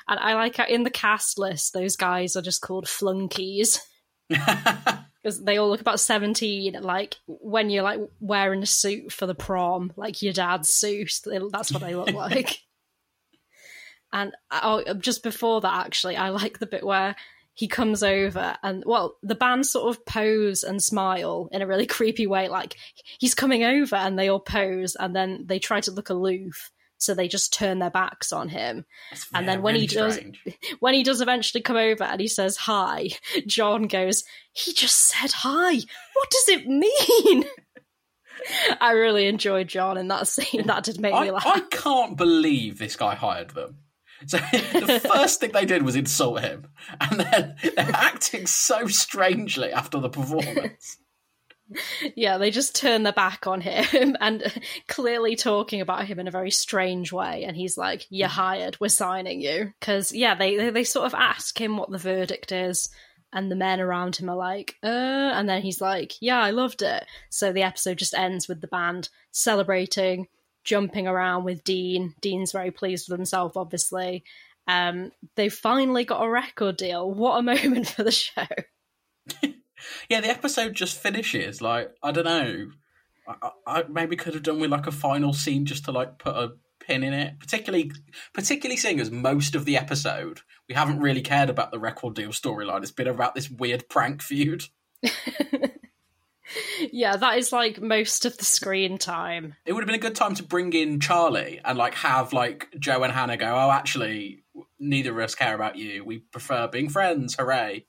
And 0.08 0.18
I 0.18 0.34
like 0.34 0.58
in 0.58 0.84
the 0.84 0.90
cast 0.90 1.38
list, 1.38 1.72
those 1.72 1.96
guys 1.96 2.36
are 2.36 2.42
just 2.42 2.62
called 2.62 2.88
flunkies 2.88 3.80
because 4.28 5.42
they 5.42 5.56
all 5.56 5.68
look 5.68 5.80
about 5.80 6.00
seventeen. 6.00 6.76
Like 6.80 7.16
when 7.26 7.70
you're 7.70 7.82
like 7.82 8.00
wearing 8.20 8.62
a 8.62 8.66
suit 8.66 9.12
for 9.12 9.26
the 9.26 9.34
prom, 9.34 9.92
like 9.96 10.22
your 10.22 10.32
dad's 10.32 10.70
suit, 10.70 11.12
that's 11.24 11.72
what 11.72 11.82
they 11.82 11.94
look 11.94 12.12
like. 12.12 12.58
And 14.12 14.32
oh, 14.50 14.94
just 14.94 15.22
before 15.22 15.60
that, 15.60 15.86
actually, 15.86 16.16
I 16.16 16.30
like 16.30 16.58
the 16.58 16.66
bit 16.66 16.84
where 16.84 17.14
he 17.58 17.66
comes 17.66 18.04
over 18.04 18.56
and 18.62 18.84
well, 18.86 19.16
the 19.22 19.34
band 19.34 19.66
sort 19.66 19.88
of 19.88 20.06
pose 20.06 20.62
and 20.62 20.80
smile 20.80 21.48
in 21.50 21.60
a 21.60 21.66
really 21.66 21.86
creepy 21.86 22.26
way, 22.26 22.48
like 22.48 22.76
he's 23.18 23.34
coming 23.34 23.64
over, 23.64 23.96
and 23.96 24.18
they 24.18 24.28
all 24.28 24.40
pose, 24.40 24.94
and 24.94 25.14
then 25.14 25.44
they 25.46 25.58
try 25.58 25.80
to 25.80 25.90
look 25.90 26.08
aloof, 26.08 26.70
so 26.98 27.14
they 27.14 27.28
just 27.28 27.52
turn 27.52 27.78
their 27.78 27.90
backs 27.90 28.32
on 28.32 28.48
him. 28.48 28.84
and 29.32 29.48
then 29.48 29.62
when 29.62 29.76
he 29.76 29.86
does, 29.86 30.14
strange. 30.14 30.42
when 30.80 30.94
he 30.94 31.02
does 31.02 31.20
eventually 31.20 31.62
come 31.62 31.76
over 31.76 32.04
and 32.04 32.20
he 32.20 32.28
says 32.28 32.56
hi, 32.56 33.10
John 33.46 33.84
goes, 33.84 34.24
"He 34.52 34.72
just 34.72 34.96
said 34.96 35.32
hi. 35.32 35.74
What 35.74 36.30
does 36.30 36.48
it 36.48 36.66
mean?" 36.66 37.44
I 38.80 38.92
really 38.92 39.26
enjoyed 39.26 39.68
John 39.68 39.96
in 39.96 40.08
that 40.08 40.28
scene. 40.28 40.66
That 40.66 40.84
did 40.84 41.00
make 41.00 41.14
I, 41.14 41.24
me 41.24 41.30
laugh. 41.30 41.46
I 41.46 41.60
can't 41.70 42.16
believe 42.16 42.78
this 42.78 42.96
guy 42.96 43.14
hired 43.14 43.50
them. 43.50 43.78
So 44.26 44.38
the 44.52 45.08
first 45.12 45.40
thing 45.40 45.52
they 45.52 45.64
did 45.64 45.82
was 45.82 45.94
insult 45.94 46.40
him, 46.40 46.66
and 47.00 47.20
then 47.20 47.54
they're 47.62 47.90
acting 47.94 48.46
so 48.46 48.88
strangely 48.88 49.72
after 49.72 50.00
the 50.00 50.08
performance. 50.08 50.98
Yeah, 52.16 52.38
they 52.38 52.50
just 52.50 52.74
turn 52.74 53.02
their 53.02 53.12
back 53.12 53.46
on 53.46 53.60
him 53.60 54.16
and 54.20 54.42
clearly 54.86 55.36
talking 55.36 55.80
about 55.80 56.06
him 56.06 56.18
in 56.18 56.28
a 56.28 56.32
very 56.32 56.50
strange 56.50 57.12
way. 57.12 57.44
And 57.44 57.56
he's 57.56 57.76
like, 57.76 58.06
"You're 58.10 58.28
hired. 58.28 58.78
We're 58.80 58.88
signing 58.88 59.40
you." 59.40 59.72
Because 59.78 60.12
yeah, 60.12 60.34
they, 60.34 60.56
they 60.56 60.70
they 60.70 60.84
sort 60.84 61.06
of 61.06 61.14
ask 61.14 61.60
him 61.60 61.76
what 61.76 61.90
the 61.90 61.98
verdict 61.98 62.52
is, 62.52 62.88
and 63.32 63.50
the 63.50 63.56
men 63.56 63.80
around 63.80 64.16
him 64.16 64.30
are 64.30 64.36
like, 64.36 64.76
"Uh," 64.82 64.86
and 64.86 65.48
then 65.48 65.62
he's 65.62 65.80
like, 65.80 66.14
"Yeah, 66.20 66.40
I 66.40 66.50
loved 66.50 66.82
it." 66.82 67.04
So 67.30 67.52
the 67.52 67.62
episode 67.62 67.98
just 67.98 68.14
ends 68.14 68.48
with 68.48 68.60
the 68.60 68.68
band 68.68 69.10
celebrating, 69.30 70.28
jumping 70.64 71.06
around 71.06 71.44
with 71.44 71.64
Dean. 71.64 72.14
Dean's 72.20 72.52
very 72.52 72.70
pleased 72.70 73.08
with 73.08 73.18
himself, 73.18 73.56
obviously. 73.56 74.24
Um, 74.66 75.12
they 75.34 75.48
finally 75.48 76.04
got 76.04 76.24
a 76.24 76.28
record 76.28 76.76
deal. 76.76 77.10
What 77.10 77.38
a 77.38 77.42
moment 77.42 77.88
for 77.88 78.04
the 78.04 78.12
show! 78.12 78.46
Yeah, 80.08 80.20
the 80.20 80.28
episode 80.28 80.74
just 80.74 80.98
finishes. 80.98 81.60
Like 81.60 81.94
I 82.02 82.12
don't 82.12 82.24
know, 82.24 82.70
I, 83.26 83.50
I 83.66 83.84
maybe 83.88 84.16
could 84.16 84.34
have 84.34 84.42
done 84.42 84.60
with 84.60 84.70
like 84.70 84.86
a 84.86 84.92
final 84.92 85.32
scene 85.32 85.66
just 85.66 85.84
to 85.84 85.92
like 85.92 86.18
put 86.18 86.34
a 86.34 86.52
pin 86.80 87.02
in 87.02 87.12
it. 87.12 87.38
Particularly, 87.38 87.92
particularly 88.32 88.76
seeing 88.76 89.00
as 89.00 89.10
most 89.10 89.54
of 89.54 89.64
the 89.64 89.76
episode 89.76 90.40
we 90.68 90.74
haven't 90.74 91.00
really 91.00 91.22
cared 91.22 91.50
about 91.50 91.70
the 91.70 91.78
record 91.78 92.14
deal 92.14 92.30
storyline. 92.30 92.82
It's 92.82 92.90
been 92.90 93.08
about 93.08 93.34
this 93.34 93.50
weird 93.50 93.88
prank 93.88 94.20
feud. 94.20 94.64
yeah, 96.92 97.16
that 97.16 97.38
is 97.38 97.52
like 97.52 97.80
most 97.80 98.26
of 98.26 98.36
the 98.36 98.44
screen 98.44 98.98
time. 98.98 99.54
It 99.64 99.72
would 99.72 99.82
have 99.82 99.86
been 99.86 99.94
a 99.94 99.98
good 99.98 100.14
time 100.14 100.34
to 100.34 100.42
bring 100.42 100.72
in 100.74 101.00
Charlie 101.00 101.60
and 101.64 101.78
like 101.78 101.94
have 101.94 102.32
like 102.34 102.68
Joe 102.78 103.02
and 103.02 103.12
Hannah 103.12 103.38
go, 103.38 103.54
oh, 103.54 103.70
actually, 103.70 104.44
neither 104.78 105.18
of 105.18 105.24
us 105.24 105.34
care 105.34 105.54
about 105.54 105.76
you. 105.76 106.04
We 106.04 106.18
prefer 106.18 106.68
being 106.68 106.90
friends. 106.90 107.36
Hooray! 107.36 107.86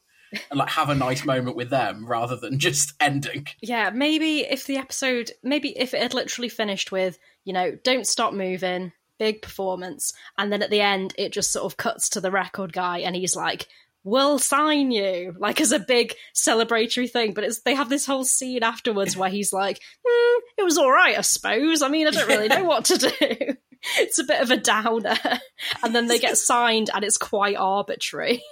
And 0.50 0.60
like 0.60 0.70
have 0.70 0.90
a 0.90 0.96
nice 0.96 1.26
moment 1.26 1.56
with 1.56 1.70
them 1.70 2.06
rather 2.06 2.36
than 2.36 2.60
just 2.60 2.94
ending. 3.00 3.48
Yeah, 3.62 3.90
maybe 3.92 4.42
if 4.42 4.66
the 4.66 4.78
episode, 4.78 5.32
maybe 5.44 5.78
if 5.78 5.94
it 5.94 6.02
had 6.02 6.14
literally 6.14 6.50
finished 6.50 6.92
with, 6.92 7.18
you 7.46 7.54
know, 7.54 7.78
don't 7.84 8.08
stop 8.08 8.34
moving, 8.34 8.92
big 9.18 9.42
performance, 9.42 10.14
and 10.38 10.52
then 10.52 10.62
at 10.62 10.70
the 10.70 10.82
end 10.82 11.14
it 11.18 11.34
just 11.34 11.52
sort 11.52 11.66
of 11.66 11.78
cuts 11.78 12.10
to 12.10 12.22
the 12.22 12.32
record 12.32 12.74
guy 12.74 13.00
and 13.00 13.16
he's 13.16 13.36
like, 13.36 13.68
we'll 14.04 14.40
sign 14.40 14.92
you 14.92 15.36
like 15.40 15.60
as 15.60 15.72
a 15.72 15.80
big 15.80 16.16
celebratory 16.34 17.10
thing 17.10 17.34
but 17.34 17.44
it's 17.44 17.62
they 17.62 17.76
have 17.76 17.90
this 17.90 18.06
whole 18.06 18.24
scene 18.24 18.64
afterwards 18.64 19.18
where 19.18 19.30
he's 19.30 19.52
like 19.52 19.78
mm, 19.78 20.40
it 20.58 20.64
was 20.64 20.78
all 20.78 20.90
right 20.90 21.18
i 21.18 21.22
suppose. 21.22 21.82
I 21.82 21.90
mean 21.90 22.08
i 22.08 22.12
don't 22.12 22.28
really 22.28 22.48
know 22.48 22.64
what 22.64 22.86
to 22.86 22.98
do. 22.98 23.56
It's 23.98 24.20
a 24.20 24.26
bit 24.26 24.42
of 24.42 24.52
a 24.52 24.58
downer. 24.58 25.18
And 25.84 25.96
then 25.96 26.08
they 26.08 26.20
get 26.20 26.38
signed 26.38 26.90
and 26.94 27.04
it's 27.06 27.18
quite 27.18 27.56
arbitrary 27.56 28.44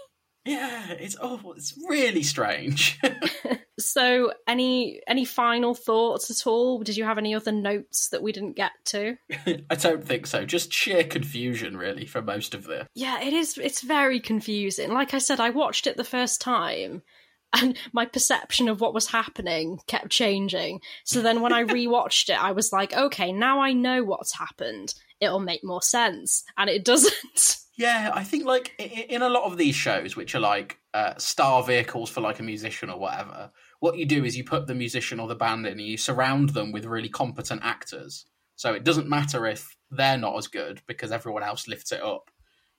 Yeah, 0.47 0.91
it's 0.91 1.17
oh, 1.21 1.53
it's 1.55 1.77
really 1.89 2.23
strange. 2.23 2.99
so 3.79 4.31
any 4.47 5.01
any 5.07 5.25
final 5.25 5.75
thoughts 5.75 6.31
at 6.31 6.47
all 6.47 6.81
did 6.83 6.95
you 6.95 7.03
have 7.03 7.17
any 7.17 7.35
other 7.35 7.51
notes 7.51 8.09
that 8.09 8.23
we 8.23 8.31
didn't 8.31 8.55
get 8.55 8.71
to 8.85 9.17
I 9.69 9.75
don't 9.75 10.05
think 10.05 10.27
so. 10.27 10.45
Just 10.45 10.73
sheer 10.73 11.03
confusion, 11.03 11.77
really, 11.77 12.05
for 12.05 12.21
most 12.21 12.53
of 12.53 12.63
this. 12.65 12.87
Yeah, 12.95 13.21
it 13.21 13.33
is. 13.33 13.57
It's 13.57 13.81
very 13.81 14.19
confusing. 14.19 14.91
Like 14.91 15.13
I 15.13 15.17
said, 15.17 15.39
I 15.39 15.49
watched 15.49 15.87
it 15.87 15.97
the 15.97 16.03
first 16.03 16.41
time, 16.41 17.01
and 17.53 17.77
my 17.93 18.05
perception 18.05 18.67
of 18.67 18.81
what 18.81 18.93
was 18.93 19.07
happening 19.07 19.79
kept 19.87 20.09
changing. 20.09 20.81
So 21.03 21.21
then, 21.21 21.41
when 21.41 21.53
I 21.53 21.63
rewatched 21.65 22.29
it, 22.29 22.41
I 22.41 22.51
was 22.51 22.71
like, 22.71 22.93
okay, 22.93 23.31
now 23.31 23.59
I 23.59 23.73
know 23.73 24.03
what's 24.03 24.37
happened. 24.37 24.93
It'll 25.19 25.39
make 25.39 25.63
more 25.63 25.81
sense, 25.81 26.43
and 26.57 26.69
it 26.69 26.83
doesn't. 26.85 27.57
Yeah, 27.79 28.09
I 28.11 28.23
think 28.23 28.43
like 28.43 28.73
in 28.79 29.21
a 29.21 29.29
lot 29.29 29.43
of 29.43 29.55
these 29.55 29.75
shows, 29.75 30.15
which 30.15 30.33
are 30.33 30.39
like 30.39 30.79
uh, 30.95 31.13
star 31.17 31.61
vehicles 31.61 32.09
for 32.09 32.21
like 32.21 32.39
a 32.39 32.43
musician 32.43 32.89
or 32.89 32.99
whatever, 32.99 33.51
what 33.79 33.97
you 33.97 34.05
do 34.07 34.25
is 34.25 34.35
you 34.35 34.43
put 34.43 34.65
the 34.65 34.73
musician 34.73 35.19
or 35.19 35.27
the 35.27 35.35
band 35.35 35.67
in, 35.67 35.73
and 35.73 35.81
you 35.81 35.95
surround 35.95 36.49
them 36.49 36.71
with 36.71 36.85
really 36.85 37.07
competent 37.07 37.61
actors. 37.63 38.25
So 38.55 38.73
it 38.73 38.83
doesn't 38.83 39.07
matter 39.07 39.45
if 39.45 39.77
they're 39.91 40.17
not 40.17 40.35
as 40.37 40.47
good 40.47 40.81
because 40.87 41.11
everyone 41.11 41.43
else 41.43 41.67
lifts 41.67 41.91
it 41.91 42.01
up. 42.01 42.31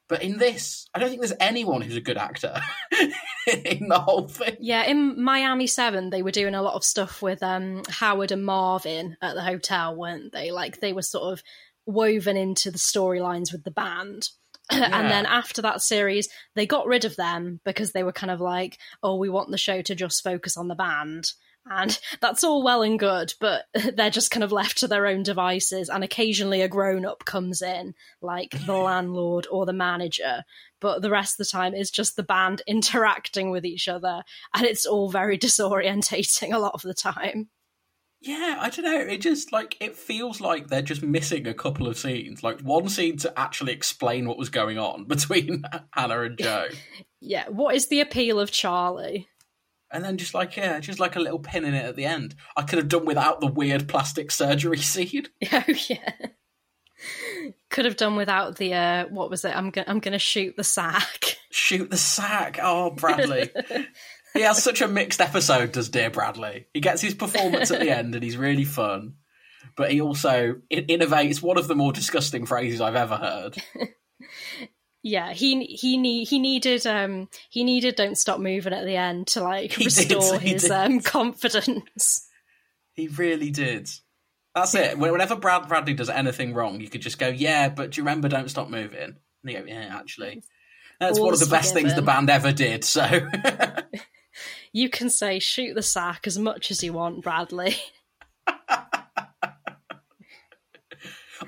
But 0.08 0.22
in 0.22 0.38
this, 0.38 0.86
I 0.94 0.98
don't 0.98 1.10
think 1.10 1.20
there's 1.20 1.34
anyone 1.38 1.82
who's 1.82 1.96
a 1.96 2.00
good 2.00 2.16
actor 2.16 2.60
in 3.46 3.88
the 3.88 4.00
whole 4.00 4.26
thing. 4.26 4.56
Yeah, 4.58 4.84
in 4.84 5.22
Miami 5.22 5.66
Seven, 5.66 6.08
they 6.10 6.22
were 6.22 6.30
doing 6.30 6.54
a 6.54 6.62
lot 6.62 6.74
of 6.74 6.84
stuff 6.84 7.20
with 7.20 7.42
um, 7.42 7.82
Howard 7.88 8.32
and 8.32 8.44
Marvin 8.44 9.16
at 9.20 9.34
the 9.34 9.42
hotel, 9.42 9.94
weren't 9.94 10.32
they? 10.32 10.50
Like 10.50 10.80
they 10.80 10.94
were 10.94 11.02
sort 11.02 11.32
of 11.32 11.42
woven 11.84 12.36
into 12.36 12.70
the 12.70 12.78
storylines 12.78 13.52
with 13.52 13.64
the 13.64 13.70
band. 13.70 14.30
and 14.70 15.10
then 15.10 15.26
after 15.26 15.62
that 15.62 15.82
series, 15.82 16.28
they 16.54 16.66
got 16.66 16.86
rid 16.86 17.04
of 17.04 17.16
them 17.16 17.60
because 17.64 17.92
they 17.92 18.02
were 18.02 18.12
kind 18.12 18.30
of 18.30 18.40
like, 18.40 18.78
oh, 19.02 19.16
we 19.16 19.28
want 19.28 19.50
the 19.50 19.58
show 19.58 19.82
to 19.82 19.94
just 19.94 20.22
focus 20.22 20.56
on 20.56 20.68
the 20.68 20.74
band. 20.74 21.32
And 21.70 21.98
that's 22.20 22.44
all 22.44 22.62
well 22.62 22.82
and 22.82 22.98
good, 22.98 23.34
but 23.40 23.66
they're 23.94 24.10
just 24.10 24.30
kind 24.30 24.44
of 24.44 24.52
left 24.52 24.78
to 24.78 24.88
their 24.88 25.06
own 25.06 25.22
devices. 25.22 25.88
And 25.88 26.02
occasionally 26.02 26.62
a 26.62 26.68
grown 26.68 27.04
up 27.04 27.24
comes 27.24 27.62
in, 27.62 27.94
like 28.22 28.50
the 28.66 28.76
landlord 28.76 29.46
or 29.50 29.66
the 29.66 29.72
manager. 29.72 30.44
But 30.80 31.02
the 31.02 31.10
rest 31.10 31.34
of 31.34 31.46
the 31.46 31.50
time 31.50 31.74
is 31.74 31.90
just 31.90 32.16
the 32.16 32.22
band 32.22 32.62
interacting 32.66 33.50
with 33.50 33.64
each 33.64 33.88
other. 33.88 34.22
And 34.54 34.64
it's 34.64 34.86
all 34.86 35.10
very 35.10 35.38
disorientating 35.38 36.52
a 36.54 36.58
lot 36.58 36.74
of 36.74 36.82
the 36.82 36.94
time. 36.94 37.50
Yeah, 38.20 38.56
I 38.58 38.68
don't 38.68 38.84
know. 38.84 38.98
It 38.98 39.20
just 39.20 39.52
like 39.52 39.76
it 39.80 39.96
feels 39.96 40.40
like 40.40 40.66
they're 40.66 40.82
just 40.82 41.04
missing 41.04 41.46
a 41.46 41.54
couple 41.54 41.86
of 41.86 41.96
scenes. 41.96 42.42
Like 42.42 42.60
one 42.62 42.88
scene 42.88 43.16
to 43.18 43.38
actually 43.38 43.72
explain 43.72 44.26
what 44.26 44.38
was 44.38 44.48
going 44.48 44.76
on 44.76 45.04
between 45.04 45.62
Hannah 45.92 46.22
and 46.22 46.36
Joe. 46.36 46.66
Yeah, 47.20 47.48
what 47.48 47.76
is 47.76 47.86
the 47.86 48.00
appeal 48.00 48.40
of 48.40 48.50
Charlie? 48.50 49.28
And 49.90 50.04
then 50.04 50.18
just 50.18 50.34
like 50.34 50.56
yeah, 50.56 50.80
just 50.80 51.00
like 51.00 51.16
a 51.16 51.20
little 51.20 51.38
pin 51.38 51.64
in 51.64 51.74
it 51.74 51.84
at 51.84 51.96
the 51.96 52.04
end. 52.04 52.34
I 52.56 52.62
could 52.62 52.78
have 52.78 52.88
done 52.88 53.04
without 53.06 53.40
the 53.40 53.46
weird 53.46 53.88
plastic 53.88 54.30
surgery 54.30 54.78
scene. 54.78 55.26
Oh 55.52 55.62
yeah. 55.88 56.12
Could 57.70 57.84
have 57.84 57.96
done 57.96 58.16
without 58.16 58.56
the 58.56 58.74
uh 58.74 59.06
what 59.06 59.30
was 59.30 59.44
it? 59.44 59.56
I'm 59.56 59.70
gonna 59.70 59.86
I'm 59.88 60.00
gonna 60.00 60.18
shoot 60.18 60.56
the 60.56 60.64
sack. 60.64 61.36
Shoot 61.50 61.90
the 61.90 61.96
sack. 61.96 62.58
Oh, 62.62 62.90
Bradley. 62.90 63.50
he 64.34 64.40
has 64.42 64.62
such 64.62 64.80
a 64.82 64.88
mixed 64.88 65.20
episode, 65.20 65.72
does 65.72 65.88
dear 65.88 66.10
Bradley. 66.10 66.66
He 66.74 66.80
gets 66.80 67.00
his 67.00 67.14
performance 67.14 67.70
at 67.70 67.80
the 67.80 67.90
end 67.90 68.14
and 68.14 68.22
he's 68.24 68.36
really 68.36 68.64
fun. 68.64 69.14
But 69.76 69.92
he 69.92 70.00
also 70.00 70.56
in- 70.70 70.86
innovates 70.86 71.40
one 71.40 71.56
of 71.56 71.68
the 71.68 71.74
more 71.76 71.92
disgusting 71.92 72.46
phrases 72.46 72.80
I've 72.80 72.96
ever 72.96 73.16
heard. 73.16 73.56
Yeah, 75.08 75.32
he 75.32 75.64
he 75.64 75.96
need 75.96 76.28
he 76.28 76.38
needed 76.38 76.86
um 76.86 77.28
he 77.48 77.64
needed 77.64 77.96
don't 77.96 78.18
stop 78.18 78.40
moving 78.40 78.74
at 78.74 78.84
the 78.84 78.96
end 78.96 79.28
to 79.28 79.42
like 79.42 79.72
He 79.72 79.86
restore 79.86 80.38
he 80.38 80.50
his 80.50 80.70
um 80.70 81.00
confidence. 81.00 82.28
He 82.92 83.08
really 83.08 83.50
did. 83.50 83.88
That's 84.54 84.74
it. 84.74 84.98
Whenever 84.98 85.36
Brad 85.36 85.68
Bradley 85.68 85.94
does 85.94 86.10
anything 86.10 86.52
wrong, 86.52 86.80
you 86.80 86.88
could 86.88 87.00
just 87.00 87.18
go, 87.18 87.28
"Yeah, 87.28 87.68
but 87.68 87.90
do 87.90 88.00
you 88.00 88.04
remember? 88.04 88.28
Don't 88.28 88.50
stop 88.50 88.68
moving." 88.68 89.00
And 89.00 89.16
you 89.44 89.58
go, 89.58 89.64
"Yeah, 89.64 89.96
actually." 89.98 90.42
That's 91.00 91.18
one 91.18 91.32
of 91.32 91.38
the 91.38 91.46
best 91.46 91.72
things 91.74 91.94
the 91.94 92.02
band 92.02 92.28
ever 92.28 92.52
did. 92.52 92.84
So 92.84 93.06
You 94.72 94.90
can 94.90 95.10
say 95.10 95.38
shoot 95.38 95.74
the 95.74 95.82
sack 95.82 96.26
as 96.26 96.38
much 96.38 96.70
as 96.70 96.82
you 96.82 96.92
want, 96.92 97.22
Bradley. 97.22 97.76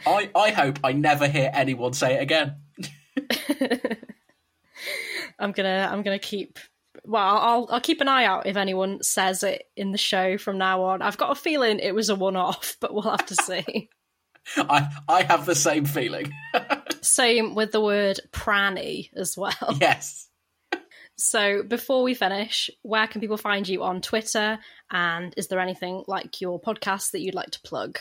I, 0.06 0.30
I 0.34 0.50
hope 0.50 0.78
I 0.84 0.92
never 0.92 1.28
hear 1.28 1.50
anyone 1.52 1.92
say 1.92 2.14
it 2.14 2.22
again. 2.22 2.56
I'm 5.38 5.52
gonna 5.52 5.88
I'm 5.90 6.02
gonna 6.02 6.18
keep 6.18 6.58
well 7.04 7.22
I'll 7.22 7.68
I'll 7.70 7.80
keep 7.80 8.00
an 8.00 8.08
eye 8.08 8.24
out 8.24 8.46
if 8.46 8.56
anyone 8.56 9.02
says 9.02 9.42
it 9.42 9.64
in 9.76 9.92
the 9.92 9.98
show 9.98 10.38
from 10.38 10.58
now 10.58 10.84
on. 10.84 11.02
I've 11.02 11.18
got 11.18 11.32
a 11.32 11.40
feeling 11.40 11.78
it 11.78 11.94
was 11.94 12.08
a 12.08 12.14
one 12.14 12.36
off, 12.36 12.76
but 12.80 12.92
we'll 12.92 13.02
have 13.02 13.26
to 13.26 13.36
see. 13.36 13.90
I 14.56 14.88
I 15.08 15.22
have 15.22 15.46
the 15.46 15.54
same 15.54 15.84
feeling. 15.84 16.32
Same 17.02 17.54
with 17.54 17.72
the 17.72 17.80
word 17.80 18.20
pranny 18.32 19.10
as 19.14 19.36
well. 19.36 19.78
Yes. 19.80 20.28
So 21.16 21.62
before 21.62 22.02
we 22.02 22.14
finish, 22.14 22.70
where 22.80 23.06
can 23.06 23.20
people 23.20 23.36
find 23.36 23.68
you 23.68 23.82
on 23.82 24.00
Twitter? 24.00 24.58
And 24.90 25.34
is 25.36 25.48
there 25.48 25.60
anything 25.60 26.02
like 26.06 26.40
your 26.40 26.58
podcast 26.58 27.10
that 27.10 27.20
you'd 27.20 27.34
like 27.34 27.50
to 27.50 27.60
plug? 27.60 27.98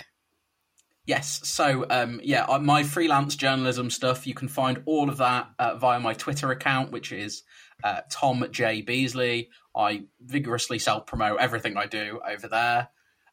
Yes. 1.09 1.39
So, 1.43 1.87
um, 1.89 2.21
yeah, 2.23 2.43
uh, 2.43 2.59
my 2.59 2.83
freelance 2.83 3.35
journalism 3.35 3.89
stuff, 3.89 4.27
you 4.27 4.35
can 4.35 4.47
find 4.47 4.83
all 4.85 5.09
of 5.09 5.17
that 5.17 5.49
uh, 5.57 5.75
via 5.75 5.99
my 5.99 6.13
Twitter 6.13 6.51
account, 6.51 6.91
which 6.91 7.11
is 7.11 7.41
uh, 7.83 8.01
Tom 8.11 8.45
J. 8.51 8.83
Beasley. 8.83 9.49
I 9.75 10.03
vigorously 10.21 10.77
self 10.77 11.07
promote 11.07 11.39
everything 11.39 11.77
I 11.77 11.87
do 11.87 12.19
over 12.23 12.47
there. 12.47 12.89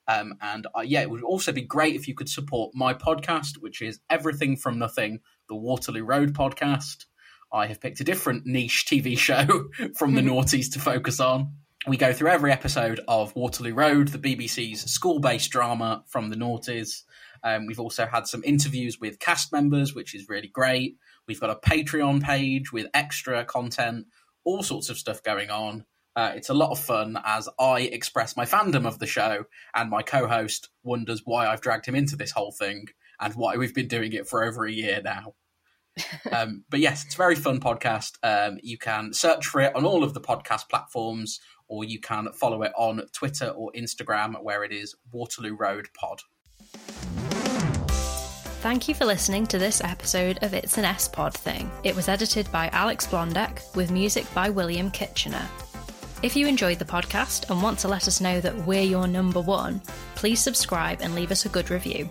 Um, 0.08 0.38
and 0.40 0.66
uh, 0.74 0.80
yeah, 0.86 1.02
it 1.02 1.10
would 1.10 1.22
also 1.22 1.52
be 1.52 1.60
great 1.60 1.94
if 1.94 2.08
you 2.08 2.14
could 2.14 2.30
support 2.30 2.70
my 2.74 2.94
podcast, 2.94 3.58
which 3.60 3.82
is 3.82 4.00
Everything 4.08 4.56
from 4.56 4.78
Nothing, 4.78 5.20
the 5.50 5.54
Waterloo 5.54 6.04
Road 6.04 6.32
podcast. 6.32 7.04
I 7.52 7.66
have 7.66 7.82
picked 7.82 8.00
a 8.00 8.04
different 8.04 8.46
niche 8.46 8.86
TV 8.88 9.18
show 9.18 9.68
from 9.98 10.14
the 10.14 10.22
noughties 10.22 10.72
to 10.72 10.78
focus 10.78 11.20
on. 11.20 11.52
We 11.86 11.98
go 11.98 12.14
through 12.14 12.30
every 12.30 12.52
episode 12.52 13.00
of 13.06 13.36
Waterloo 13.36 13.74
Road, 13.74 14.08
the 14.08 14.18
BBC's 14.18 14.90
school 14.90 15.18
based 15.18 15.50
drama 15.50 16.04
from 16.08 16.30
the 16.30 16.36
noughties. 16.36 17.02
Um, 17.42 17.66
we've 17.66 17.80
also 17.80 18.06
had 18.06 18.26
some 18.26 18.42
interviews 18.44 18.98
with 19.00 19.18
cast 19.18 19.52
members, 19.52 19.94
which 19.94 20.14
is 20.14 20.28
really 20.28 20.48
great. 20.48 20.96
We've 21.26 21.40
got 21.40 21.50
a 21.50 21.56
Patreon 21.56 22.22
page 22.22 22.72
with 22.72 22.86
extra 22.94 23.44
content, 23.44 24.06
all 24.44 24.62
sorts 24.62 24.90
of 24.90 24.98
stuff 24.98 25.22
going 25.22 25.50
on. 25.50 25.84
Uh, 26.14 26.32
it's 26.34 26.48
a 26.48 26.54
lot 26.54 26.70
of 26.70 26.78
fun 26.78 27.18
as 27.24 27.48
I 27.58 27.80
express 27.80 28.36
my 28.36 28.46
fandom 28.46 28.86
of 28.86 28.98
the 28.98 29.06
show, 29.06 29.44
and 29.74 29.90
my 29.90 30.02
co 30.02 30.26
host 30.26 30.70
wonders 30.82 31.22
why 31.24 31.46
I've 31.46 31.60
dragged 31.60 31.86
him 31.86 31.94
into 31.94 32.16
this 32.16 32.30
whole 32.30 32.52
thing 32.52 32.86
and 33.20 33.34
why 33.34 33.56
we've 33.56 33.74
been 33.74 33.88
doing 33.88 34.12
it 34.12 34.26
for 34.26 34.42
over 34.42 34.64
a 34.64 34.72
year 34.72 35.00
now. 35.04 35.34
um, 36.32 36.64
but 36.70 36.80
yes, 36.80 37.04
it's 37.04 37.14
a 37.14 37.18
very 37.18 37.34
fun 37.34 37.60
podcast. 37.60 38.12
Um, 38.22 38.58
you 38.62 38.78
can 38.78 39.12
search 39.12 39.46
for 39.46 39.60
it 39.60 39.74
on 39.74 39.84
all 39.84 40.04
of 40.04 40.14
the 40.14 40.20
podcast 40.20 40.68
platforms, 40.68 41.40
or 41.68 41.84
you 41.84 42.00
can 42.00 42.32
follow 42.32 42.62
it 42.62 42.72
on 42.76 43.02
Twitter 43.12 43.48
or 43.48 43.72
Instagram, 43.76 44.42
where 44.42 44.64
it 44.64 44.72
is 44.72 44.94
Waterloo 45.12 45.54
Road 45.54 45.88
Pod. 45.94 46.20
Thank 48.60 48.88
you 48.88 48.94
for 48.94 49.04
listening 49.04 49.46
to 49.48 49.58
this 49.58 49.80
episode 49.80 50.42
of 50.42 50.52
It's 50.52 50.76
an 50.76 50.84
S 50.84 51.06
Pod 51.06 51.34
Thing. 51.34 51.70
It 51.84 51.94
was 51.94 52.08
edited 52.08 52.50
by 52.50 52.68
Alex 52.72 53.06
Blondek 53.06 53.76
with 53.76 53.92
music 53.92 54.26
by 54.34 54.50
William 54.50 54.90
Kitchener. 54.90 55.46
If 56.22 56.34
you 56.34 56.48
enjoyed 56.48 56.80
the 56.80 56.84
podcast 56.84 57.48
and 57.48 57.62
want 57.62 57.78
to 57.80 57.88
let 57.88 58.08
us 58.08 58.20
know 58.20 58.40
that 58.40 58.56
we're 58.66 58.82
your 58.82 59.06
number 59.06 59.40
one, 59.40 59.80
please 60.16 60.40
subscribe 60.40 61.00
and 61.00 61.14
leave 61.14 61.30
us 61.30 61.46
a 61.46 61.50
good 61.50 61.70
review. 61.70 62.10